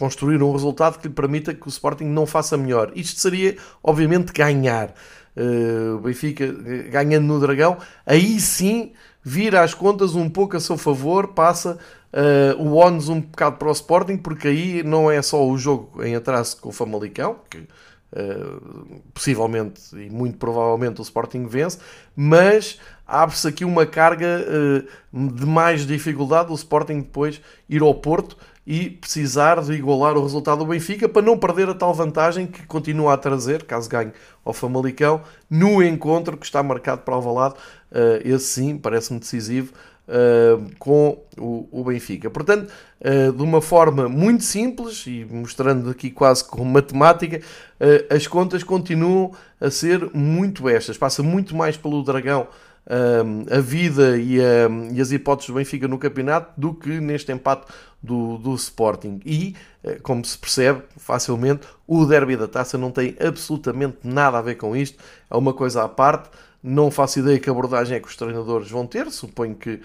construir 0.02 0.42
um 0.42 0.52
resultado 0.52 0.98
que 0.98 1.08
lhe 1.08 1.14
permita 1.14 1.54
que 1.54 1.68
o 1.68 1.70
Sporting 1.70 2.06
não 2.06 2.26
faça 2.26 2.58
melhor. 2.58 2.92
Isto 2.96 3.20
seria, 3.20 3.56
obviamente, 3.84 4.34
ganhar 4.34 4.96
uh, 5.38 6.00
Benfica 6.00 6.44
eh, 6.44 6.90
ganhando 6.90 7.28
no 7.28 7.40
Dragão, 7.40 7.78
aí 8.04 8.40
sim 8.40 8.94
vira 9.24 9.62
as 9.62 9.76
contas 9.76 10.16
um 10.16 10.28
pouco 10.28 10.58
a 10.58 10.60
seu 10.60 10.76
favor, 10.76 11.28
passa 11.28 11.78
Uh, 12.14 12.62
o 12.62 12.76
ONS 12.76 13.08
um 13.08 13.22
bocado 13.22 13.56
para 13.56 13.70
o 13.70 13.72
Sporting, 13.72 14.18
porque 14.18 14.50
aí 14.50 14.84
não 14.84 15.10
é 15.10 15.22
só 15.22 15.48
o 15.48 15.58
jogo 15.58 16.04
em 16.04 16.14
atraso 16.14 16.58
com 16.58 16.68
o 16.68 16.72
Famalicão, 16.74 17.38
que 17.50 17.60
uh, 17.60 19.02
possivelmente 19.14 19.96
e 19.96 20.10
muito 20.10 20.38
provavelmente 20.38 21.00
o 21.00 21.04
Sporting 21.04 21.48
vence, 21.48 21.80
mas 22.14 22.78
abre-se 23.08 23.48
aqui 23.48 23.64
uma 23.64 23.86
carga 23.86 24.46
uh, 24.46 25.30
de 25.30 25.46
mais 25.46 25.88
dificuldade 25.88 26.52
o 26.52 26.56
Sporting 26.56 27.00
depois 27.00 27.42
ir 27.70 27.82
ao 27.82 27.96
Porto 27.96 28.36
e 28.66 28.90
precisar 28.90 29.62
de 29.62 29.74
igualar 29.74 30.16
o 30.16 30.24
resultado 30.24 30.60
do 30.60 30.66
Benfica 30.66 31.10
para 31.10 31.22
não 31.22 31.38
perder 31.38 31.70
a 31.70 31.74
tal 31.74 31.94
vantagem 31.94 32.48
que 32.48 32.66
continua 32.66 33.14
a 33.14 33.18
trazer, 33.18 33.64
caso 33.64 33.90
ganhe 33.90 34.12
ao 34.46 34.54
Famalicão, 34.54 35.22
no 35.50 35.82
encontro 35.84 36.38
que 36.38 36.46
está 36.46 36.62
marcado 36.62 37.02
para 37.02 37.14
o 37.14 37.18
Alvalade, 37.18 37.56
esse 38.24 38.46
sim 38.46 38.78
parece-me 38.78 39.20
decisivo, 39.20 39.74
uh, 40.12 40.70
com 40.78 41.24
o, 41.38 41.68
o, 41.72 41.84
Benfica. 41.84 42.30
Portanto, 42.30 42.72
uh, 43.00 43.32
de 43.32 43.44
uma 43.44 43.62
forma 43.62 44.08
muito 44.10 44.44
simples 44.44 45.06
e 45.08 45.26
mostrando 45.30 45.90
aqui 45.90 46.10
quase 46.10 46.44
com 46.44 46.64
matemática, 46.64 47.38
uh, 47.40 48.14
as 48.14 48.28
contas 48.28 48.64
continuam 48.64 49.32
a 49.60 49.70
ser 49.70 50.10
muito 50.14 50.68
estas. 50.68 50.98
Passa 50.98 51.24
muito 51.24 51.56
mais 51.56 51.78
pelo 51.78 52.04
Dragão 52.04 52.48
a 52.86 53.60
vida 53.60 54.18
e, 54.18 54.38
e, 54.94 55.02
as 55.02 55.12
hipóteses 55.12 55.50
do 55.50 55.56
Benfica 55.56 55.88
no 55.88 55.98
campeonato 55.98 56.60
do 56.60 56.74
que 56.74 57.00
neste 57.00 57.32
empate 57.32 57.68
do, 58.02 58.38
do 58.38 58.56
Sporting. 58.56 59.20
E, 59.26 59.56
como 60.02 60.26
se 60.26 60.38
percebe 60.38 60.82
facilmente, 60.98 61.68
o 61.88 62.06
derby 62.06 62.36
da 62.36 62.48
taça 62.48 62.78
não 62.78 62.92
tem 62.92 63.16
absolutamente 63.20 64.00
nada 64.04 64.40
a 64.40 64.42
ver 64.42 64.56
com 64.56 64.76
isto, 64.76 65.02
é 65.30 65.36
uma 65.36 65.54
coisa 65.54 65.84
à 65.84 65.90
parte. 65.90 66.30
Não 66.64 66.92
faço 66.92 67.20
ideia 67.20 67.40
que 67.40 67.50
abordagem 67.50 67.98
é 67.98 68.00
que 68.00 68.08
os 68.08 68.16
treinadores 68.16 68.70
vão 68.70 68.86
ter, 68.86 69.10
suponho 69.12 69.56
que 69.56 69.82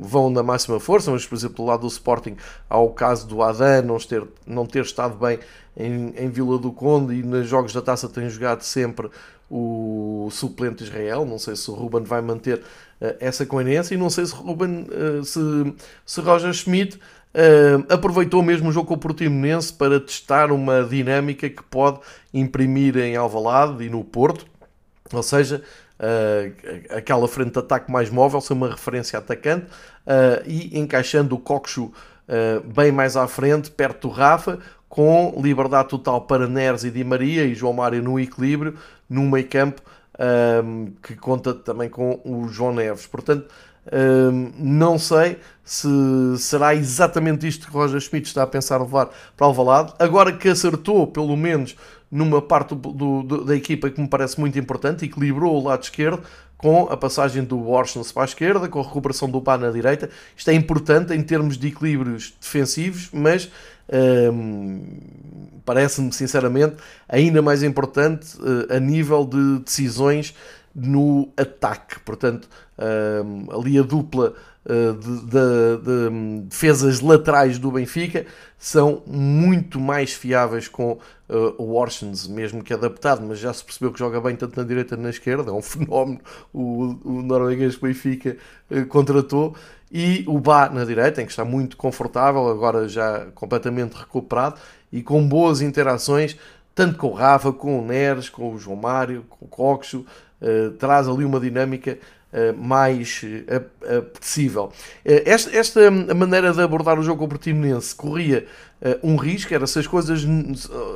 vão 0.00 0.30
na 0.30 0.42
máxima 0.42 0.78
força, 0.78 1.10
mas 1.10 1.26
por 1.26 1.34
exemplo, 1.34 1.56
do 1.56 1.64
lado 1.64 1.80
do 1.80 1.86
Sporting, 1.88 2.36
há 2.70 2.78
o 2.78 2.90
caso 2.90 3.26
do 3.26 3.42
Adan 3.42 3.82
não 3.82 3.98
ter, 3.98 4.24
não 4.46 4.66
ter 4.66 4.84
estado 4.84 5.16
bem 5.16 5.38
em, 5.76 6.14
em 6.16 6.28
Vila 6.28 6.58
do 6.58 6.72
Conde 6.72 7.14
e 7.14 7.22
nos 7.22 7.48
jogos 7.48 7.72
da 7.72 7.82
taça 7.82 8.08
tem 8.08 8.28
jogado 8.28 8.62
sempre 8.62 9.10
o 9.50 10.28
suplente 10.30 10.84
Israel. 10.84 11.24
Não 11.24 11.38
sei 11.38 11.56
se 11.56 11.70
o 11.70 11.74
Ruben 11.74 12.04
vai 12.04 12.20
manter 12.20 12.58
uh, 12.58 13.16
essa 13.20 13.44
coerência 13.44 13.94
e 13.94 13.98
não 13.98 14.10
sei 14.10 14.26
se, 14.26 14.34
Ruben, 14.34 14.86
uh, 14.88 15.24
se, 15.24 15.40
se 16.06 16.20
Roger 16.20 16.52
Schmidt 16.52 16.96
uh, 16.96 17.92
aproveitou 17.92 18.42
mesmo 18.42 18.68
o 18.68 18.72
jogo 18.72 18.88
com 18.88 18.94
o 18.94 18.98
Portimonense 18.98 19.72
para 19.72 20.00
testar 20.00 20.50
uma 20.50 20.82
dinâmica 20.82 21.48
que 21.48 21.62
pode 21.62 22.00
imprimir 22.32 22.96
em 22.96 23.16
Alvalade 23.16 23.84
e 23.84 23.90
no 23.90 24.02
Porto 24.04 24.46
ou 25.12 25.22
seja, 25.22 25.62
uh, 25.98 26.96
aquela 26.96 27.26
frente 27.28 27.52
de 27.52 27.58
ataque 27.58 27.90
mais 27.90 28.10
móvel, 28.10 28.40
ser 28.40 28.52
uma 28.52 28.70
referência 28.70 29.18
atacante 29.18 29.66
uh, 29.66 30.42
e 30.46 30.78
encaixando 30.78 31.34
o 31.34 31.38
Coxo 31.38 31.84
uh, 31.84 32.60
bem 32.74 32.92
mais 32.92 33.16
à 33.16 33.26
frente, 33.26 33.70
perto 33.70 34.08
do 34.08 34.14
Rafa, 34.14 34.58
com 34.88 35.34
liberdade 35.42 35.88
total 35.88 36.22
para 36.22 36.46
Neres 36.46 36.84
e 36.84 36.90
Di 36.90 37.02
Maria 37.02 37.44
e 37.44 37.54
João 37.54 37.72
Mário 37.72 38.02
no 38.02 38.18
equilíbrio, 38.18 38.76
no 39.10 39.22
meio 39.22 39.48
campo, 39.48 39.82
que 41.02 41.16
conta 41.16 41.52
também 41.52 41.88
com 41.88 42.20
o 42.24 42.46
João 42.46 42.72
Neves. 42.72 43.04
Portanto, 43.04 43.48
não 44.58 44.98
sei 44.98 45.38
se 45.64 45.88
será 46.38 46.74
exatamente 46.74 47.46
isto 47.46 47.66
que 47.66 47.72
Roger 47.72 48.00
Schmidt 48.00 48.28
está 48.28 48.42
a 48.42 48.46
pensar 48.46 48.78
levar 48.78 49.10
para 49.36 49.46
o 49.46 49.48
Alvalade. 49.48 49.92
Agora 49.98 50.32
que 50.32 50.48
acertou, 50.48 51.06
pelo 51.06 51.36
menos, 51.36 51.76
numa 52.10 52.40
parte 52.40 52.74
do, 52.74 53.22
do, 53.22 53.44
da 53.44 53.56
equipa 53.56 53.90
que 53.90 54.00
me 54.00 54.08
parece 54.08 54.38
muito 54.38 54.58
importante, 54.58 55.04
equilibrou 55.04 55.54
o 55.54 55.64
lado 55.64 55.82
esquerdo 55.82 56.22
com 56.56 56.84
a 56.90 56.96
passagem 56.96 57.44
do 57.44 57.58
Warsons 57.58 58.12
para 58.12 58.22
a 58.22 58.24
esquerda, 58.24 58.68
com 58.68 58.80
a 58.80 58.82
recuperação 58.82 59.28
do 59.28 59.40
Pá 59.40 59.58
na 59.58 59.70
direita. 59.70 60.08
Isto 60.36 60.50
é 60.50 60.54
importante 60.54 61.12
em 61.12 61.22
termos 61.22 61.58
de 61.58 61.68
equilíbrios 61.68 62.32
defensivos, 62.40 63.10
mas 63.12 63.50
parece-me 65.64 66.12
sinceramente 66.12 66.76
ainda 67.08 67.42
mais 67.42 67.62
importante 67.62 68.36
uh, 68.38 68.74
a 68.74 68.80
nível 68.80 69.24
de 69.24 69.58
decisões 69.60 70.34
no 70.74 71.32
ataque. 71.36 72.00
Portanto, 72.00 72.48
hum, 73.24 73.46
ali 73.50 73.78
a 73.78 73.82
dupla 73.82 74.34
uh, 74.64 74.92
de, 74.94 75.20
de, 75.20 75.84
de, 75.84 76.08
hum, 76.10 76.46
defesas 76.48 77.00
laterais 77.00 77.58
do 77.58 77.70
Benfica 77.70 78.26
são 78.58 79.02
muito 79.06 79.78
mais 79.78 80.12
fiáveis 80.12 80.66
com 80.66 80.92
uh, 80.92 81.54
o 81.58 81.74
Orsens, 81.74 82.26
mesmo 82.26 82.64
que 82.64 82.72
adaptado, 82.72 83.24
mas 83.26 83.38
já 83.38 83.52
se 83.52 83.62
percebeu 83.62 83.92
que 83.92 83.98
joga 83.98 84.20
bem 84.20 84.34
tanto 84.34 84.58
na 84.58 84.66
direita 84.66 84.96
como 84.96 85.02
na 85.04 85.10
esquerda, 85.10 85.50
é 85.50 85.54
um 85.54 85.60
fenómeno 85.62 86.20
o, 86.52 86.96
o 87.04 87.22
norueguês 87.22 87.76
Benfica 87.76 88.36
uh, 88.70 88.86
contratou, 88.86 89.54
e 89.92 90.24
o 90.26 90.40
Bá 90.40 90.68
na 90.70 90.84
direita, 90.84 91.22
em 91.22 91.26
que 91.26 91.30
está 91.30 91.44
muito 91.44 91.76
confortável, 91.76 92.48
agora 92.48 92.88
já 92.88 93.26
completamente 93.34 93.92
recuperado, 93.92 94.56
e 94.90 95.02
com 95.02 95.24
boas 95.26 95.60
interações, 95.60 96.36
tanto 96.74 96.98
com 96.98 97.08
o 97.08 97.12
Rafa, 97.12 97.52
com 97.52 97.78
o 97.78 97.84
Neres, 97.86 98.28
com 98.28 98.52
o 98.52 98.58
João 98.58 98.76
Mário, 98.76 99.24
com 99.28 99.44
o 99.44 99.48
Coxo, 99.48 100.04
uh, 100.44 100.70
traz 100.72 101.08
ali 101.08 101.24
uma 101.24 101.40
dinâmica 101.40 101.98
Uh, 102.34 102.52
mais 102.58 103.22
uh, 103.22 103.96
apetecível. 103.98 104.72
Esta, 105.04 105.56
esta 105.56 105.88
maneira 105.88 106.52
de 106.52 106.60
abordar 106.60 106.98
o 106.98 107.02
jogo 107.04 107.20
com 107.20 107.26
o 107.26 107.28
Portimonense 107.28 107.94
corria 107.94 108.44
um 109.04 109.14
risco, 109.14 109.54
era 109.54 109.68
se 109.68 109.78
as 109.78 109.86
coisas 109.86 110.24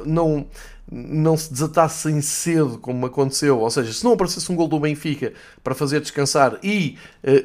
não, 0.05 0.49
não 0.91 1.37
se 1.37 1.53
desatassem 1.53 2.21
cedo, 2.21 2.77
como 2.79 3.07
aconteceu, 3.07 3.61
ou 3.61 3.71
seja, 3.71 3.93
se 3.93 4.03
não 4.03 4.15
aparecesse 4.15 4.51
um 4.51 4.57
gol 4.57 4.67
do 4.67 4.81
Benfica 4.81 5.33
para 5.63 5.77
fazer 5.77 6.01
descansar 6.01 6.59
e 6.61 6.99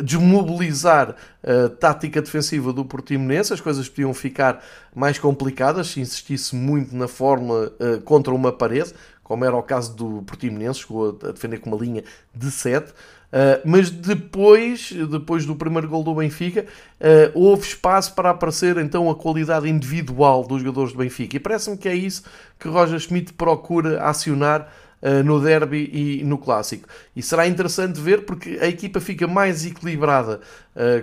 desmobilizar 0.04 1.16
a 1.44 1.70
tática 1.70 2.20
defensiva 2.20 2.74
do 2.74 2.84
Portimonense, 2.84 3.54
as 3.54 3.62
coisas 3.62 3.88
podiam 3.88 4.14
ficar 4.14 4.62
mais 4.94 5.20
complicadas 5.20 5.90
se 5.90 6.02
insistisse 6.02 6.56
muito 6.56 6.96
na 6.96 7.08
fórmula 7.08 7.72
contra 8.04 8.34
uma 8.34 8.52
parede, 8.52 8.92
como 9.24 9.46
era 9.46 9.56
o 9.56 9.64
caso 9.64 9.96
do 9.96 10.22
Portimonense, 10.24 10.80
chegou 10.80 11.10
a 11.10 11.32
defender 11.32 11.60
com 11.60 11.70
uma 11.70 11.78
linha 11.78 12.04
de 12.36 12.52
7. 12.52 12.92
Uh, 13.34 13.58
mas 13.66 13.90
depois, 13.90 14.92
depois 15.10 15.44
do 15.44 15.56
primeiro 15.56 15.88
gol 15.88 16.04
do 16.04 16.14
Benfica, 16.14 16.68
uh, 17.02 17.32
houve 17.34 17.64
espaço 17.64 18.14
para 18.14 18.30
aparecer 18.30 18.78
então 18.78 19.10
a 19.10 19.16
qualidade 19.16 19.68
individual 19.68 20.44
dos 20.44 20.62
jogadores 20.62 20.94
do 20.94 21.00
Benfica. 21.00 21.36
E 21.36 21.40
parece-me 21.40 21.76
que 21.76 21.90
é 21.90 21.96
isso 21.96 22.24
que 22.60 22.68
Roger 22.68 23.00
Schmidt 23.00 23.34
procura 23.34 24.04
acionar 24.04 24.72
uh, 25.02 25.24
no 25.24 25.42
derby 25.42 25.90
e 25.92 26.24
no 26.24 26.38
clássico. 26.38 26.88
E 27.16 27.24
será 27.24 27.48
interessante 27.48 28.00
ver 28.00 28.24
porque 28.24 28.60
a 28.62 28.68
equipa 28.68 29.00
fica 29.00 29.26
mais 29.26 29.66
equilibrada, 29.66 30.40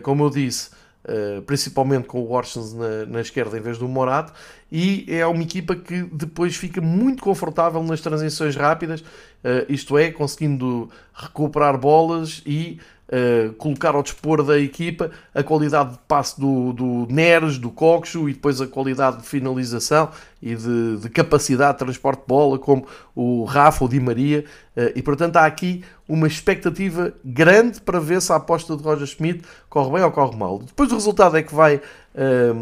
como 0.02 0.24
eu 0.24 0.30
disse, 0.30 0.70
Uh, 1.10 1.42
principalmente 1.42 2.06
com 2.06 2.20
o 2.20 2.30
Orsens 2.30 2.72
na, 2.72 3.04
na, 3.04 3.20
esquerda 3.20 3.58
em 3.58 3.60
vez 3.60 3.76
do 3.78 3.88
Morato, 3.88 4.32
e 4.70 5.04
é 5.08 5.26
uma 5.26 5.42
equipa 5.42 5.74
que 5.74 6.04
depois 6.04 6.54
fica 6.54 6.80
muito 6.80 7.20
confortável 7.20 7.82
nas 7.82 8.00
transições 8.00 8.54
rápidas, 8.54 9.00
uh, 9.00 9.66
isto 9.68 9.98
é, 9.98 10.12
conseguindo 10.12 10.88
recuperar 11.12 11.76
bolas 11.76 12.42
e 12.46 12.78
uh, 13.10 13.52
colocar 13.54 13.94
ao 13.94 14.02
dispor 14.02 14.42
da 14.42 14.58
equipa 14.58 15.10
a 15.34 15.42
qualidade 15.42 15.92
de 15.92 15.98
passe 16.06 16.40
do, 16.40 16.72
do 16.72 17.06
Neres, 17.10 17.58
do 17.58 17.70
Coxo 17.70 18.28
e 18.28 18.32
depois 18.32 18.60
a 18.60 18.66
qualidade 18.66 19.18
de 19.18 19.26
finalização 19.26 20.10
e 20.40 20.54
de, 20.54 20.98
de, 20.98 21.10
capacidade 21.10 21.72
de 21.72 21.78
transporte 21.80 22.20
de 22.20 22.26
bola, 22.26 22.58
como 22.58 22.86
o 23.14 23.44
Rafa, 23.44 23.84
o 23.84 23.88
Di 23.88 24.00
Maria, 24.00 24.44
uh, 24.76 24.92
e 24.94 25.02
portanto 25.02 25.36
há 25.36 25.44
aqui 25.44 25.84
uma 26.08 26.26
expectativa 26.26 27.12
grande 27.24 27.80
para 27.80 28.00
ver 28.00 28.20
se 28.20 28.32
a 28.32 28.36
aposta 28.36 28.76
de 28.76 28.82
Roger 28.82 29.06
Schmidt 29.06 29.42
corre 29.68 29.92
bem 29.92 30.02
ou 30.02 30.10
corre 30.10 30.36
mal. 30.36 30.58
Depois 30.58 30.90
o 30.90 30.96
resultado 30.96 31.36
é 31.36 31.42
que 31.42 31.54
vai, 31.54 31.80
eh, 32.16 32.52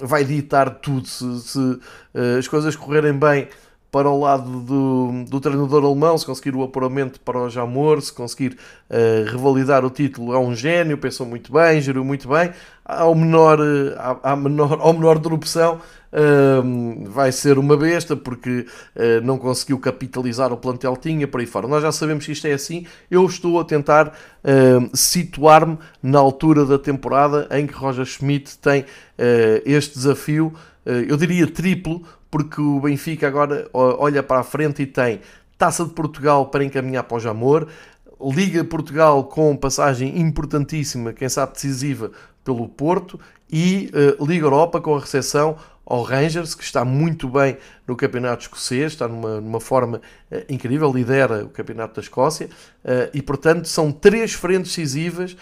vai 0.00 0.24
ditar 0.24 0.70
tudo. 0.70 1.06
Se, 1.06 1.40
se 1.40 1.58
uh, 1.58 1.80
as 2.36 2.48
coisas 2.48 2.74
correrem 2.74 3.12
bem, 3.12 3.46
para 3.90 4.08
o 4.08 4.20
lado 4.20 4.60
do, 4.60 5.24
do 5.28 5.40
treinador 5.40 5.84
alemão, 5.84 6.16
se 6.16 6.24
conseguir 6.24 6.54
o 6.54 6.62
apuramento 6.62 7.18
para 7.20 7.38
o 7.38 7.50
Jamor, 7.50 8.00
se 8.00 8.12
conseguir 8.12 8.56
uh, 8.88 9.30
revalidar 9.30 9.84
o 9.84 9.90
título, 9.90 10.32
é 10.32 10.38
um 10.38 10.54
gênio, 10.54 10.96
pensou 10.96 11.26
muito 11.26 11.52
bem, 11.52 11.80
geriu 11.80 12.04
muito 12.04 12.28
bem. 12.28 12.52
Ao 12.84 13.14
menor, 13.14 13.58
à, 14.22 14.36
menor, 14.36 14.78
ao 14.80 14.92
menor 14.92 15.16
interrupção, 15.16 15.80
uh, 16.12 17.10
vai 17.10 17.32
ser 17.32 17.58
uma 17.58 17.76
besta, 17.76 18.14
porque 18.14 18.64
uh, 18.94 19.24
não 19.24 19.36
conseguiu 19.36 19.78
capitalizar 19.80 20.52
o 20.52 20.56
plantel 20.56 20.96
tinha 20.96 21.26
por 21.26 21.40
aí 21.40 21.46
fora. 21.46 21.66
Nós 21.66 21.82
já 21.82 21.90
sabemos 21.90 22.24
que 22.24 22.30
isto 22.30 22.46
é 22.46 22.52
assim. 22.52 22.86
Eu 23.10 23.26
estou 23.26 23.58
a 23.58 23.64
tentar 23.64 24.12
situar-me 24.94 25.78
na 26.02 26.18
altura 26.18 26.64
da 26.64 26.78
temporada 26.78 27.46
em 27.50 27.66
que 27.66 27.74
Roger 27.74 28.06
Schmidt 28.06 28.56
tem 28.56 28.86
este 29.66 29.96
desafio, 29.96 30.54
eu 30.86 31.14
diria 31.18 31.46
triplo, 31.46 32.02
porque 32.30 32.60
o 32.60 32.80
Benfica 32.80 33.26
agora 33.26 33.68
olha 33.72 34.22
para 34.22 34.40
a 34.40 34.44
frente 34.44 34.82
e 34.82 34.86
tem 34.86 35.20
Taça 35.58 35.84
de 35.84 35.90
Portugal 35.90 36.46
para 36.46 36.64
encaminhar 36.64 37.04
para 37.04 37.18
o 37.18 37.20
Jamor, 37.20 37.66
Liga 38.22 38.64
Portugal 38.64 39.24
com 39.24 39.56
passagem 39.56 40.18
importantíssima, 40.18 41.12
quem 41.12 41.28
sabe 41.28 41.52
decisiva, 41.52 42.10
pelo 42.44 42.68
Porto 42.68 43.18
e 43.50 43.90
uh, 44.18 44.24
Liga 44.24 44.46
Europa 44.46 44.80
com 44.80 44.94
a 44.94 45.00
recepção 45.00 45.56
ao 45.84 46.02
Rangers, 46.02 46.54
que 46.54 46.62
está 46.62 46.84
muito 46.84 47.28
bem 47.28 47.56
no 47.86 47.96
campeonato 47.96 48.42
escocês, 48.42 48.92
está 48.92 49.08
numa, 49.08 49.40
numa 49.40 49.60
forma 49.60 50.00
uh, 50.30 50.36
incrível, 50.48 50.92
lidera 50.92 51.44
o 51.44 51.48
campeonato 51.48 51.96
da 51.96 52.00
Escócia, 52.00 52.46
uh, 52.84 53.10
e 53.12 53.20
portanto 53.20 53.66
são 53.66 53.90
três 53.90 54.32
frentes 54.32 54.70
decisivas 54.70 55.36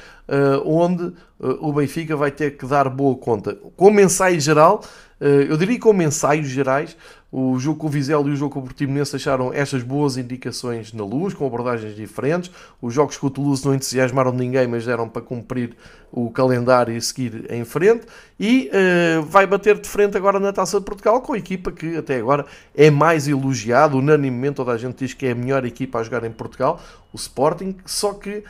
onde 0.64 1.12
o 1.38 1.72
Benfica 1.72 2.14
vai 2.14 2.30
ter 2.30 2.58
que 2.58 2.66
dar 2.66 2.88
boa 2.90 3.16
conta. 3.16 3.56
Como 3.76 3.98
ensaio 3.98 4.38
geral, 4.40 4.82
eu 5.20 5.56
diria 5.56 5.78
como 5.78 6.02
ensaios 6.02 6.48
gerais, 6.48 6.96
o 7.30 7.58
jogo 7.58 7.80
com 7.80 7.88
o 7.88 7.90
Vizela 7.90 8.26
e 8.26 8.32
o 8.32 8.36
jogo 8.36 8.54
com 8.54 8.60
o 8.60 8.62
Portimonense 8.62 9.12
deixaram 9.12 9.52
estas 9.52 9.82
boas 9.82 10.16
indicações 10.16 10.94
na 10.94 11.04
luz, 11.04 11.34
com 11.34 11.46
abordagens 11.46 11.94
diferentes. 11.94 12.50
Os 12.80 12.94
jogos 12.94 13.18
com 13.18 13.26
o 13.26 13.30
Toulouse 13.30 13.66
não 13.66 13.74
entusiasmaram 13.74 14.32
ninguém, 14.32 14.66
mas 14.66 14.86
deram 14.86 15.06
para 15.06 15.20
cumprir 15.20 15.76
o 16.10 16.30
calendário 16.30 16.96
e 16.96 17.02
seguir 17.02 17.44
em 17.52 17.66
frente. 17.66 18.06
E 18.40 18.70
uh, 18.70 19.22
vai 19.24 19.46
bater 19.46 19.78
de 19.78 19.86
frente 19.86 20.16
agora 20.16 20.40
na 20.40 20.54
Taça 20.54 20.78
de 20.78 20.86
Portugal 20.86 21.20
com 21.20 21.34
a 21.34 21.38
equipa 21.38 21.70
que 21.70 21.98
até 21.98 22.16
agora 22.16 22.46
é 22.74 22.90
mais 22.90 23.28
elogiada. 23.28 23.94
Unanimemente 23.94 24.54
toda 24.54 24.72
a 24.72 24.78
gente 24.78 25.04
diz 25.04 25.12
que 25.12 25.26
é 25.26 25.32
a 25.32 25.34
melhor 25.34 25.66
equipa 25.66 25.98
a 25.98 26.02
jogar 26.02 26.24
em 26.24 26.32
Portugal, 26.32 26.80
o 27.12 27.16
Sporting. 27.16 27.76
Só 27.84 28.14
que 28.14 28.42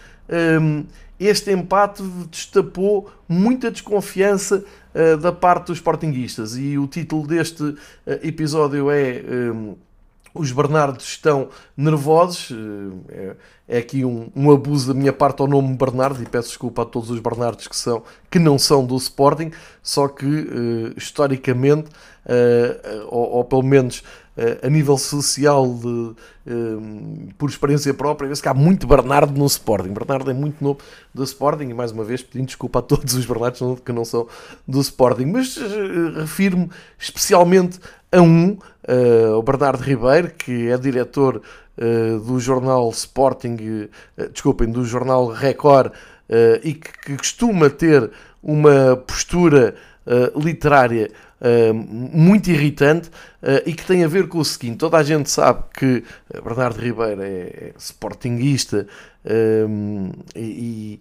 um, 0.61 0.85
este 1.19 1.51
empate 1.51 2.03
destapou 2.31 3.11
muita 3.29 3.71
desconfiança 3.71 4.65
uh, 4.95 5.17
da 5.17 5.33
parte 5.33 5.67
dos 5.67 5.79
Sportinguistas 5.79 6.57
e 6.57 6.79
o 6.79 6.87
título 6.87 7.27
deste 7.27 7.63
uh, 7.63 7.77
episódio 8.23 8.91
é 8.91 9.23
um, 9.53 9.77
os 10.35 10.53
Bernardos 10.53 11.05
estão 11.05 11.49
nervosos. 11.77 12.51
É, 13.09 13.35
é 13.69 13.79
aqui 13.79 14.03
um, 14.05 14.31
um, 14.35 14.51
abuso 14.51 14.93
da 14.93 14.99
minha 14.99 15.13
parte 15.13 15.43
ao 15.43 15.47
nome 15.47 15.77
Bernardo 15.77 16.23
e 16.23 16.27
peço 16.27 16.49
desculpa 16.49 16.83
a 16.83 16.85
todos 16.87 17.11
os 17.11 17.21
Bernardos 17.21 17.69
que, 17.69 17.77
são, 17.77 18.03
que 18.31 18.39
não 18.39 18.59
são 18.59 18.85
do 18.85 18.97
Sporting, 18.97 19.51
só 19.83 20.09
que 20.09 20.25
uh, 20.25 20.95
historicamente, 20.97 21.91
uh, 22.25 23.07
ou, 23.11 23.31
ou, 23.33 23.45
pelo 23.45 23.63
menos 23.63 23.99
uh, 24.39 24.67
a 24.67 24.71
nível 24.71 24.97
social, 24.97 25.67
de, 25.75 26.15
por 27.37 27.51
experiência 27.51 27.93
própria, 27.93 28.27
vê-se 28.27 28.41
que 28.41 28.49
há 28.49 28.55
muito 28.55 28.87
Bernardo 28.87 29.39
no 29.39 29.45
Sporting. 29.45 29.91
Bernardo 29.91 30.31
é 30.31 30.35
muito 30.35 30.65
novo 30.65 30.79
do 31.13 31.23
Sporting 31.23 31.65
e 31.65 31.75
mais 31.75 31.93
uma 31.93 32.05
vez 32.05 32.23
pedindo 32.23 32.47
desculpa 32.47 32.79
a 32.79 32.83
todos 32.83 33.13
os 33.13 33.27
Bernardos 33.27 33.61
que 33.85 33.93
não 33.93 34.07
são 34.07 34.27
do 34.67 34.81
Sporting, 34.81 35.27
mas 35.27 35.59
refiro-me 36.17 36.71
especialmente 36.99 37.79
a 38.11 38.23
um, 38.23 38.57
o 39.37 39.43
Bernardo 39.43 39.83
Ribeiro, 39.83 40.31
que 40.31 40.69
é 40.69 40.79
diretor 40.79 41.43
do 42.27 42.41
jornal 42.41 42.91
Sporting, 42.91 43.57
uh, 44.19 44.29
desculpem, 44.33 44.71
do 44.71 44.85
jornal 44.85 45.29
Record, 45.29 45.93
uh, 45.93 45.95
e 46.63 46.75
que, 46.75 46.93
que, 47.05 47.17
costuma 47.17 47.71
ter 47.71 48.11
uma 48.43 48.97
postura 48.97 49.75
literária 50.35 51.11
muito 51.75 52.51
irritante 52.51 53.11
e 53.67 53.75
que 53.75 53.85
tem 53.85 54.05
a 54.05 54.09
ver 54.09 54.27
com 54.27 54.39
o 54.39 54.45
seguinte: 54.45 54.79
toda 54.79 54.97
a 54.97 55.03
gente 55.03 55.31
sabe 55.31 55.65
que 55.75 56.03
Bernardo 56.43 56.81
Ribeiro 56.81 57.21
é, 57.21 57.27
é 57.27 57.73
sportinguista 57.77 58.87
e 60.35 60.99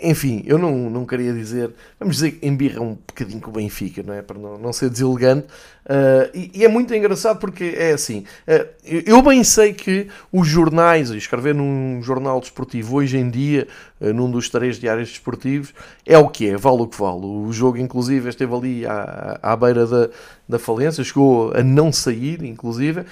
enfim, 0.00 0.44
eu 0.46 0.56
não, 0.56 0.88
não 0.88 1.04
queria 1.04 1.32
dizer, 1.32 1.72
vamos 1.98 2.16
dizer 2.16 2.32
que 2.32 2.46
embirra 2.46 2.80
um 2.80 2.94
bocadinho 2.94 3.40
com 3.40 3.50
o 3.50 3.54
Benfica, 3.54 4.00
não 4.00 4.14
é? 4.14 4.22
Para 4.22 4.38
não, 4.38 4.56
não 4.56 4.72
ser 4.72 4.88
deselegante. 4.90 5.48
Uh, 5.84 6.30
e, 6.32 6.50
e, 6.54 6.64
é 6.64 6.68
muito 6.68 6.94
engraçado 6.94 7.40
porque 7.40 7.74
é 7.76 7.92
assim, 7.92 8.24
uh, 8.46 8.68
eu 8.84 9.20
bem 9.22 9.42
sei 9.42 9.72
que 9.72 10.06
os 10.30 10.46
jornais, 10.46 11.10
escrever 11.10 11.52
num 11.52 12.00
jornal 12.00 12.38
desportivo 12.38 12.96
hoje 12.96 13.16
em 13.16 13.28
dia, 13.28 13.66
uh, 14.00 14.12
num 14.12 14.30
dos 14.30 14.48
três 14.48 14.78
diários 14.78 15.08
desportivos, 15.08 15.74
é 16.06 16.16
o 16.16 16.28
que 16.28 16.48
é, 16.48 16.56
vale 16.56 16.82
o 16.82 16.86
que 16.86 17.00
vale. 17.00 17.26
O 17.26 17.52
jogo, 17.52 17.78
inclusive, 17.78 18.28
esteve 18.28 18.54
ali 18.54 18.86
à, 18.86 19.40
à 19.42 19.56
beira 19.56 19.84
da, 19.84 20.10
da 20.48 20.58
falência, 20.60 21.02
chegou 21.02 21.52
a 21.52 21.62
não 21.64 21.90
sair, 21.90 22.44
inclusive. 22.44 23.04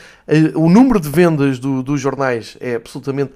o 0.54 0.70
número 0.70 1.00
de 1.00 1.08
vendas 1.08 1.58
do, 1.58 1.82
dos 1.82 2.00
jornais 2.00 2.56
é 2.60 2.76
absolutamente 2.76 3.32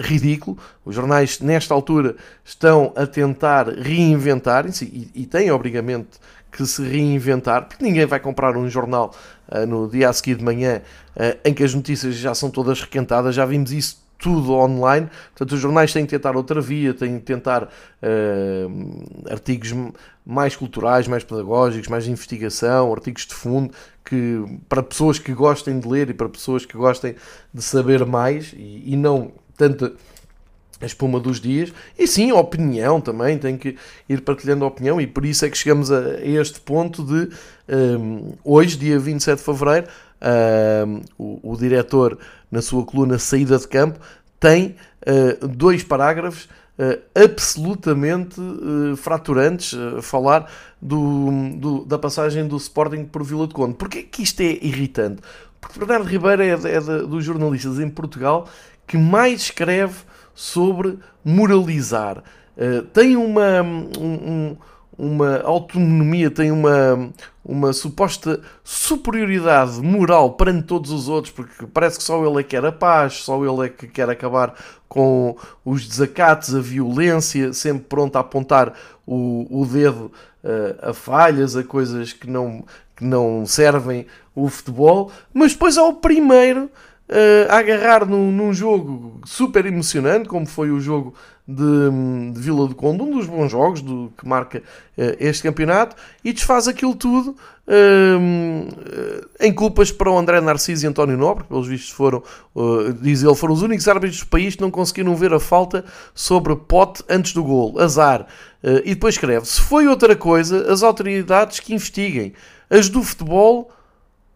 ridículo. 0.00 0.58
Os 0.84 0.94
jornais, 0.94 1.40
nesta 1.40 1.74
altura, 1.74 2.16
estão 2.44 2.92
a 2.94 3.06
tentar 3.06 3.68
reinventarem-se 3.68 4.84
e, 4.84 5.22
e 5.22 5.26
têm, 5.26 5.50
obrigatoriamente, 5.50 6.18
que 6.54 6.64
se 6.64 6.82
reinventar, 6.82 7.66
porque 7.66 7.84
ninguém 7.84 8.06
vai 8.06 8.20
comprar 8.20 8.56
um 8.56 8.70
jornal 8.70 9.12
uh, 9.48 9.66
no 9.66 9.88
dia 9.88 10.08
a 10.08 10.12
seguir 10.12 10.36
de 10.36 10.44
manhã 10.44 10.82
uh, 11.16 11.38
em 11.44 11.52
que 11.52 11.64
as 11.64 11.74
notícias 11.74 12.14
já 12.14 12.32
são 12.32 12.48
todas 12.48 12.80
requentadas, 12.80 13.34
já 13.34 13.44
vimos 13.44 13.72
isso 13.72 14.04
tudo 14.16 14.52
online, 14.52 15.10
portanto 15.30 15.52
os 15.52 15.60
jornais 15.60 15.92
têm 15.92 16.06
que 16.06 16.10
tentar 16.10 16.36
outra 16.36 16.60
via, 16.60 16.94
têm 16.94 17.18
que 17.18 17.24
tentar 17.24 17.64
uh, 17.64 19.28
artigos 19.28 19.74
mais 20.24 20.54
culturais, 20.54 21.08
mais 21.08 21.24
pedagógicos, 21.24 21.88
mais 21.88 22.04
de 22.04 22.12
investigação, 22.12 22.92
artigos 22.92 23.26
de 23.26 23.34
fundo, 23.34 23.74
que 24.04 24.44
para 24.68 24.82
pessoas 24.82 25.18
que 25.18 25.34
gostem 25.34 25.80
de 25.80 25.88
ler 25.88 26.08
e 26.10 26.14
para 26.14 26.28
pessoas 26.28 26.64
que 26.64 26.76
gostem 26.76 27.16
de 27.52 27.62
saber 27.62 28.06
mais 28.06 28.52
e, 28.52 28.92
e 28.92 28.96
não 28.96 29.32
tanta 29.56 29.92
a 30.80 30.86
espuma 30.86 31.18
dos 31.18 31.40
dias, 31.40 31.72
e 31.98 32.06
sim, 32.06 32.30
a 32.30 32.34
opinião 32.34 33.00
também, 33.00 33.38
tem 33.38 33.56
que 33.56 33.76
ir 34.08 34.20
partilhando 34.20 34.64
a 34.64 34.68
opinião, 34.68 35.00
e 35.00 35.06
por 35.06 35.24
isso 35.24 35.44
é 35.44 35.50
que 35.50 35.56
chegamos 35.56 35.90
a, 35.90 36.20
este 36.22 36.60
ponto 36.60 37.02
de 37.02 37.30
um, 37.68 38.32
hoje, 38.44 38.76
dia 38.76 38.98
27 38.98 39.38
de 39.38 39.44
Fevereiro, 39.44 39.86
um, 40.86 41.00
o, 41.18 41.52
o 41.52 41.56
diretor, 41.56 42.18
na 42.50 42.60
sua 42.62 42.84
coluna 42.84 43.18
Saída 43.18 43.58
de 43.58 43.66
Campo, 43.66 43.98
tem 44.38 44.76
uh, 45.06 45.48
dois 45.48 45.82
parágrafos 45.82 46.44
uh, 46.78 47.00
absolutamente 47.14 48.40
uh, 48.40 48.96
fraturantes 48.96 49.74
a 49.96 50.02
falar 50.02 50.50
do, 50.80 51.30
do, 51.56 51.84
da 51.84 51.98
passagem 51.98 52.46
do 52.46 52.56
Sporting 52.56 53.04
por 53.04 53.24
Vila 53.24 53.46
de 53.46 53.54
Conde. 53.54 53.74
Porquê 53.74 54.02
que 54.02 54.22
isto 54.22 54.40
é 54.40 54.58
irritante? 54.60 55.22
Porque 55.60 55.78
Bernardo 55.78 56.06
Ribeiro 56.06 56.42
é, 56.42 56.50
é 56.50 56.80
de, 56.80 57.06
dos 57.06 57.24
jornalistas 57.24 57.80
em 57.80 57.88
Portugal 57.88 58.48
que 58.86 58.96
mais 58.96 59.42
escreve 59.42 59.96
sobre 60.34 60.98
moralizar. 61.24 62.22
Uh, 62.56 62.82
tem 62.92 63.16
uma, 63.16 63.62
um, 63.62 64.56
uma 64.96 65.40
autonomia, 65.42 66.30
tem 66.30 66.50
uma, 66.50 67.10
uma 67.44 67.72
suposta 67.72 68.40
superioridade 68.62 69.80
moral 69.80 70.32
perante 70.32 70.66
todos 70.66 70.90
os 70.90 71.08
outros, 71.08 71.32
porque 71.32 71.66
parece 71.66 71.98
que 71.98 72.04
só 72.04 72.24
ele 72.24 72.40
é 72.40 72.42
que 72.42 72.50
quer 72.50 72.64
a 72.64 72.72
paz, 72.72 73.24
só 73.24 73.44
ele 73.44 73.66
é 73.66 73.68
que 73.68 73.86
quer 73.86 74.08
acabar 74.08 74.54
com 74.88 75.36
os 75.64 75.86
desacatos, 75.86 76.54
a 76.54 76.60
violência, 76.60 77.52
sempre 77.52 77.84
pronto 77.88 78.16
a 78.16 78.20
apontar 78.20 78.72
o, 79.04 79.46
o 79.50 79.66
dedo 79.66 80.12
uh, 80.44 80.90
a 80.90 80.94
falhas, 80.94 81.56
a 81.56 81.64
coisas 81.64 82.12
que 82.12 82.28
não, 82.30 82.64
que 82.94 83.04
não 83.04 83.44
servem 83.44 84.06
o 84.34 84.48
futebol, 84.48 85.10
mas 85.32 85.52
depois 85.52 85.76
é 85.76 85.82
o 85.82 85.94
primeiro 85.94 86.70
uh, 87.08 87.50
a 87.50 87.58
agarrar 87.58 88.06
num, 88.06 88.30
num, 88.30 88.52
jogo 88.52 89.20
super 89.24 89.66
emocionante, 89.66 90.28
como 90.28 90.46
foi 90.46 90.70
o 90.70 90.80
jogo 90.80 91.14
de, 91.46 92.32
de 92.32 92.40
Vila 92.40 92.66
do 92.66 92.74
Conde, 92.74 93.02
um 93.02 93.10
dos 93.10 93.26
bons 93.26 93.50
jogos 93.50 93.82
do, 93.82 94.12
que 94.16 94.26
marca 94.26 94.58
uh, 94.58 94.62
este 95.18 95.42
campeonato, 95.42 95.96
e 96.24 96.32
desfaz 96.32 96.66
aquilo 96.66 96.94
tudo 96.94 97.36
uh, 97.68 99.28
em 99.40 99.52
culpas 99.52 99.92
para 99.92 100.10
o 100.10 100.18
André 100.18 100.40
Narciso 100.40 100.86
e 100.86 100.88
António 100.88 101.16
Nobre, 101.16 101.44
pelos 101.44 101.68
vistos 101.68 101.90
foram, 101.90 102.22
diz 103.00 103.22
ele, 103.22 103.34
foram 103.34 103.54
os 103.54 103.62
únicos 103.62 103.86
árbitros 103.86 104.20
do 104.20 104.26
país 104.26 104.56
que 104.56 104.62
não 104.62 104.70
conseguiram 104.70 105.14
ver 105.14 105.32
a 105.32 105.40
falta 105.40 105.84
sobre 106.14 106.56
Pote 106.56 107.02
antes 107.08 107.32
do 107.32 107.44
gol. 107.44 107.78
Azar. 107.78 108.26
e 108.84 108.94
depois 108.94 109.14
escreve, 109.14 109.46
se 109.46 109.60
foi 109.60 109.86
outra 109.86 110.16
coisa, 110.16 110.72
as 110.72 110.82
autoridades 110.82 111.60
que 111.60 111.74
investiguem, 111.74 112.32
as 112.70 112.88
do 112.88 113.02
futebol 113.02 113.70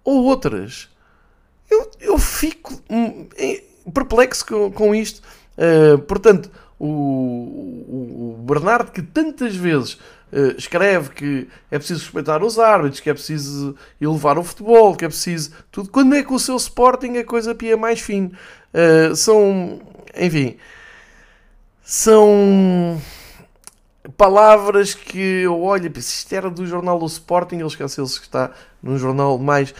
ou 0.04 0.24
outras 0.24 0.88
eu, 1.70 1.90
eu 2.00 2.18
fico 2.18 2.80
hum, 2.90 3.26
perplexo 3.92 4.46
com, 4.46 4.70
com 4.70 4.94
isto. 4.94 5.22
Uh, 5.56 5.98
portanto, 5.98 6.50
o, 6.78 6.86
o, 6.86 8.44
Bernardo, 8.44 8.92
que 8.92 9.02
tantas 9.02 9.56
vezes 9.56 9.94
uh, 10.32 10.54
escreve 10.56 11.10
que 11.10 11.48
é 11.70 11.78
preciso 11.78 12.04
respeitar 12.04 12.42
os 12.42 12.58
árbitros, 12.58 13.00
que 13.00 13.10
é 13.10 13.14
preciso 13.14 13.74
elevar 14.00 14.38
o 14.38 14.44
futebol, 14.44 14.94
que 14.94 15.04
é 15.04 15.08
preciso 15.08 15.52
tudo, 15.70 15.90
quando 15.90 16.14
é 16.14 16.22
que 16.22 16.32
o 16.32 16.38
seu 16.38 16.56
Sporting 16.56 17.16
a 17.18 17.24
coisa 17.24 17.54
pia 17.54 17.76
mais 17.76 18.00
fino? 18.00 18.30
Uh, 18.72 19.16
são, 19.16 19.80
enfim, 20.16 20.56
são 21.82 23.00
palavras 24.16 24.94
que 24.94 25.18
eu 25.18 25.60
olho 25.60 25.92
e 25.94 25.98
isto 25.98 26.32
era 26.32 26.48
do 26.50 26.66
jornal 26.66 26.98
do 26.98 27.06
Sporting, 27.06 27.56
ele 27.56 27.66
esqueceu-se 27.66 28.18
que 28.18 28.26
está 28.26 28.50
num 28.82 28.96
jornal 28.96 29.38
mais 29.38 29.74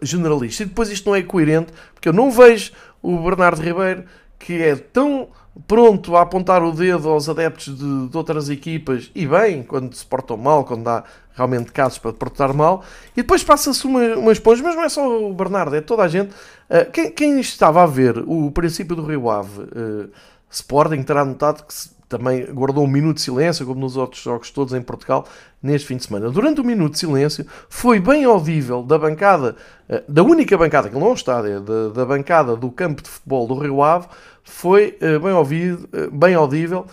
generalista. 0.00 0.62
E 0.62 0.66
depois 0.66 0.88
isto 0.90 1.08
não 1.08 1.16
é 1.16 1.22
coerente, 1.22 1.72
porque 1.92 2.08
eu 2.08 2.12
não 2.12 2.30
vejo 2.30 2.72
o 3.02 3.18
Bernardo 3.18 3.60
Ribeiro, 3.60 4.04
que 4.38 4.62
é 4.62 4.76
tão 4.76 5.28
pronto 5.68 6.16
a 6.16 6.22
apontar 6.22 6.62
o 6.62 6.72
dedo 6.72 7.08
aos 7.08 7.28
adeptos 7.28 7.78
de, 7.78 8.08
de 8.08 8.16
outras 8.16 8.48
equipas, 8.48 9.10
e 9.14 9.26
bem, 9.26 9.62
quando 9.62 9.94
se 9.94 10.04
portam 10.04 10.36
mal, 10.36 10.64
quando 10.64 10.88
há 10.88 11.04
realmente 11.34 11.70
casos 11.70 11.98
para 11.98 12.12
portar 12.12 12.52
mal, 12.52 12.82
e 13.16 13.22
depois 13.22 13.44
passa-se 13.44 13.86
uma, 13.86 14.00
uma 14.16 14.32
esponja, 14.32 14.62
mas 14.62 14.74
não 14.74 14.84
é 14.84 14.88
só 14.88 15.06
o 15.06 15.32
Bernardo, 15.32 15.76
é 15.76 15.80
toda 15.80 16.02
a 16.02 16.08
gente. 16.08 16.32
Uh, 16.32 16.90
quem, 16.92 17.10
quem, 17.10 17.40
estava 17.40 17.82
a 17.82 17.86
ver 17.86 18.18
o 18.26 18.50
princípio 18.50 18.96
do 18.96 19.04
Rio 19.04 19.30
Ave 19.30 19.60
uh, 19.62 20.10
Sporting 20.50 21.02
terá 21.02 21.24
notado 21.24 21.64
que 21.64 21.74
também 22.16 22.46
guardou 22.52 22.84
um 22.84 22.86
minuto 22.86 23.16
de 23.16 23.22
silêncio, 23.22 23.66
como 23.66 23.80
nos 23.80 23.96
outros 23.96 24.22
jogos 24.22 24.50
todos 24.50 24.72
em 24.72 24.80
Portugal, 24.80 25.26
neste 25.60 25.88
fim 25.88 25.96
de 25.96 26.04
semana. 26.04 26.30
Durante 26.30 26.60
o 26.60 26.64
minuto 26.64 26.92
de 26.92 27.00
silêncio, 27.00 27.44
foi 27.68 27.98
bem 27.98 28.24
audível 28.24 28.84
da 28.84 28.96
bancada, 28.96 29.56
uh, 29.88 30.00
da 30.08 30.22
única 30.22 30.56
bancada, 30.56 30.88
que 30.88 30.96
não 30.96 31.12
estádio, 31.12 31.60
da, 31.60 31.88
da 31.88 32.06
bancada 32.06 32.54
do 32.54 32.70
campo 32.70 33.02
de 33.02 33.08
futebol 33.08 33.48
do 33.48 33.58
Rio 33.58 33.82
Ave, 33.82 34.06
foi 34.44 34.96
uh, 35.02 35.18
bem, 35.18 35.32
ouvido, 35.32 35.88
bem 36.12 36.34
audível 36.34 36.86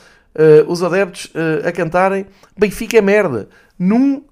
os 0.65 0.81
adeptos 0.81 1.29
a 1.65 1.73
cantarem 1.73 2.25
Benfica 2.57 2.97
é 2.97 3.01
merda, 3.01 3.49
num 3.77 4.23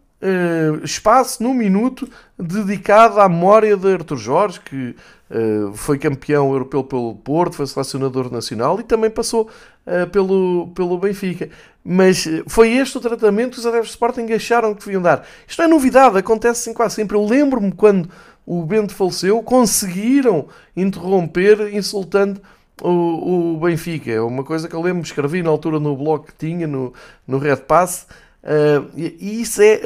espaço 0.81 1.43
num 1.43 1.53
minuto 1.53 2.07
dedicado 2.37 3.19
à 3.19 3.27
memória 3.27 3.75
de 3.75 3.95
Arthur 3.95 4.15
Jorge, 4.15 4.61
que 4.61 4.95
uh, 5.29 5.73
foi 5.73 5.97
campeão 5.97 6.51
europeu 6.51 6.83
pelo 6.83 7.15
Porto, 7.15 7.55
foi 7.55 7.67
selecionador 7.67 8.31
nacional 8.31 8.79
e 8.79 8.83
também 8.83 9.09
passou 9.09 9.49
uh, 9.85 10.09
pelo, 10.09 10.69
pelo 10.75 10.97
Benfica. 10.97 11.49
Mas 11.83 12.27
foi 12.47 12.73
este 12.73 12.97
o 12.97 13.01
tratamento 13.01 13.53
que 13.53 13.59
os 13.59 13.65
adeptos 13.65 13.89
de 13.89 13.93
Sporting 13.93 14.31
acharam 14.33 14.73
que 14.73 14.85
deviam 14.85 15.01
dar. 15.01 15.25
Isto 15.47 15.61
é 15.61 15.67
novidade, 15.67 16.17
acontece 16.17 16.73
quase 16.73 16.95
sempre. 16.95 17.17
Eu 17.17 17.25
lembro-me 17.25 17.71
quando 17.71 18.09
o 18.45 18.63
Bento 18.63 18.93
faleceu, 18.93 19.41
conseguiram 19.41 20.47
interromper 20.75 21.73
insultando 21.73 22.41
o, 22.81 23.53
o 23.55 23.59
Benfica. 23.59 24.11
É 24.11 24.21
uma 24.21 24.43
coisa 24.43 24.67
que 24.67 24.75
eu 24.75 24.81
lembro, 24.81 25.03
escrevi 25.03 25.41
na 25.41 25.49
altura 25.49 25.79
no 25.79 25.95
blog 25.95 26.25
que 26.25 26.33
tinha, 26.33 26.67
no, 26.67 26.93
no 27.27 27.37
Red 27.37 27.57
Pass, 27.57 28.07
Uh, 28.41 28.87
e 28.95 29.41
isso 29.41 29.61
é 29.61 29.81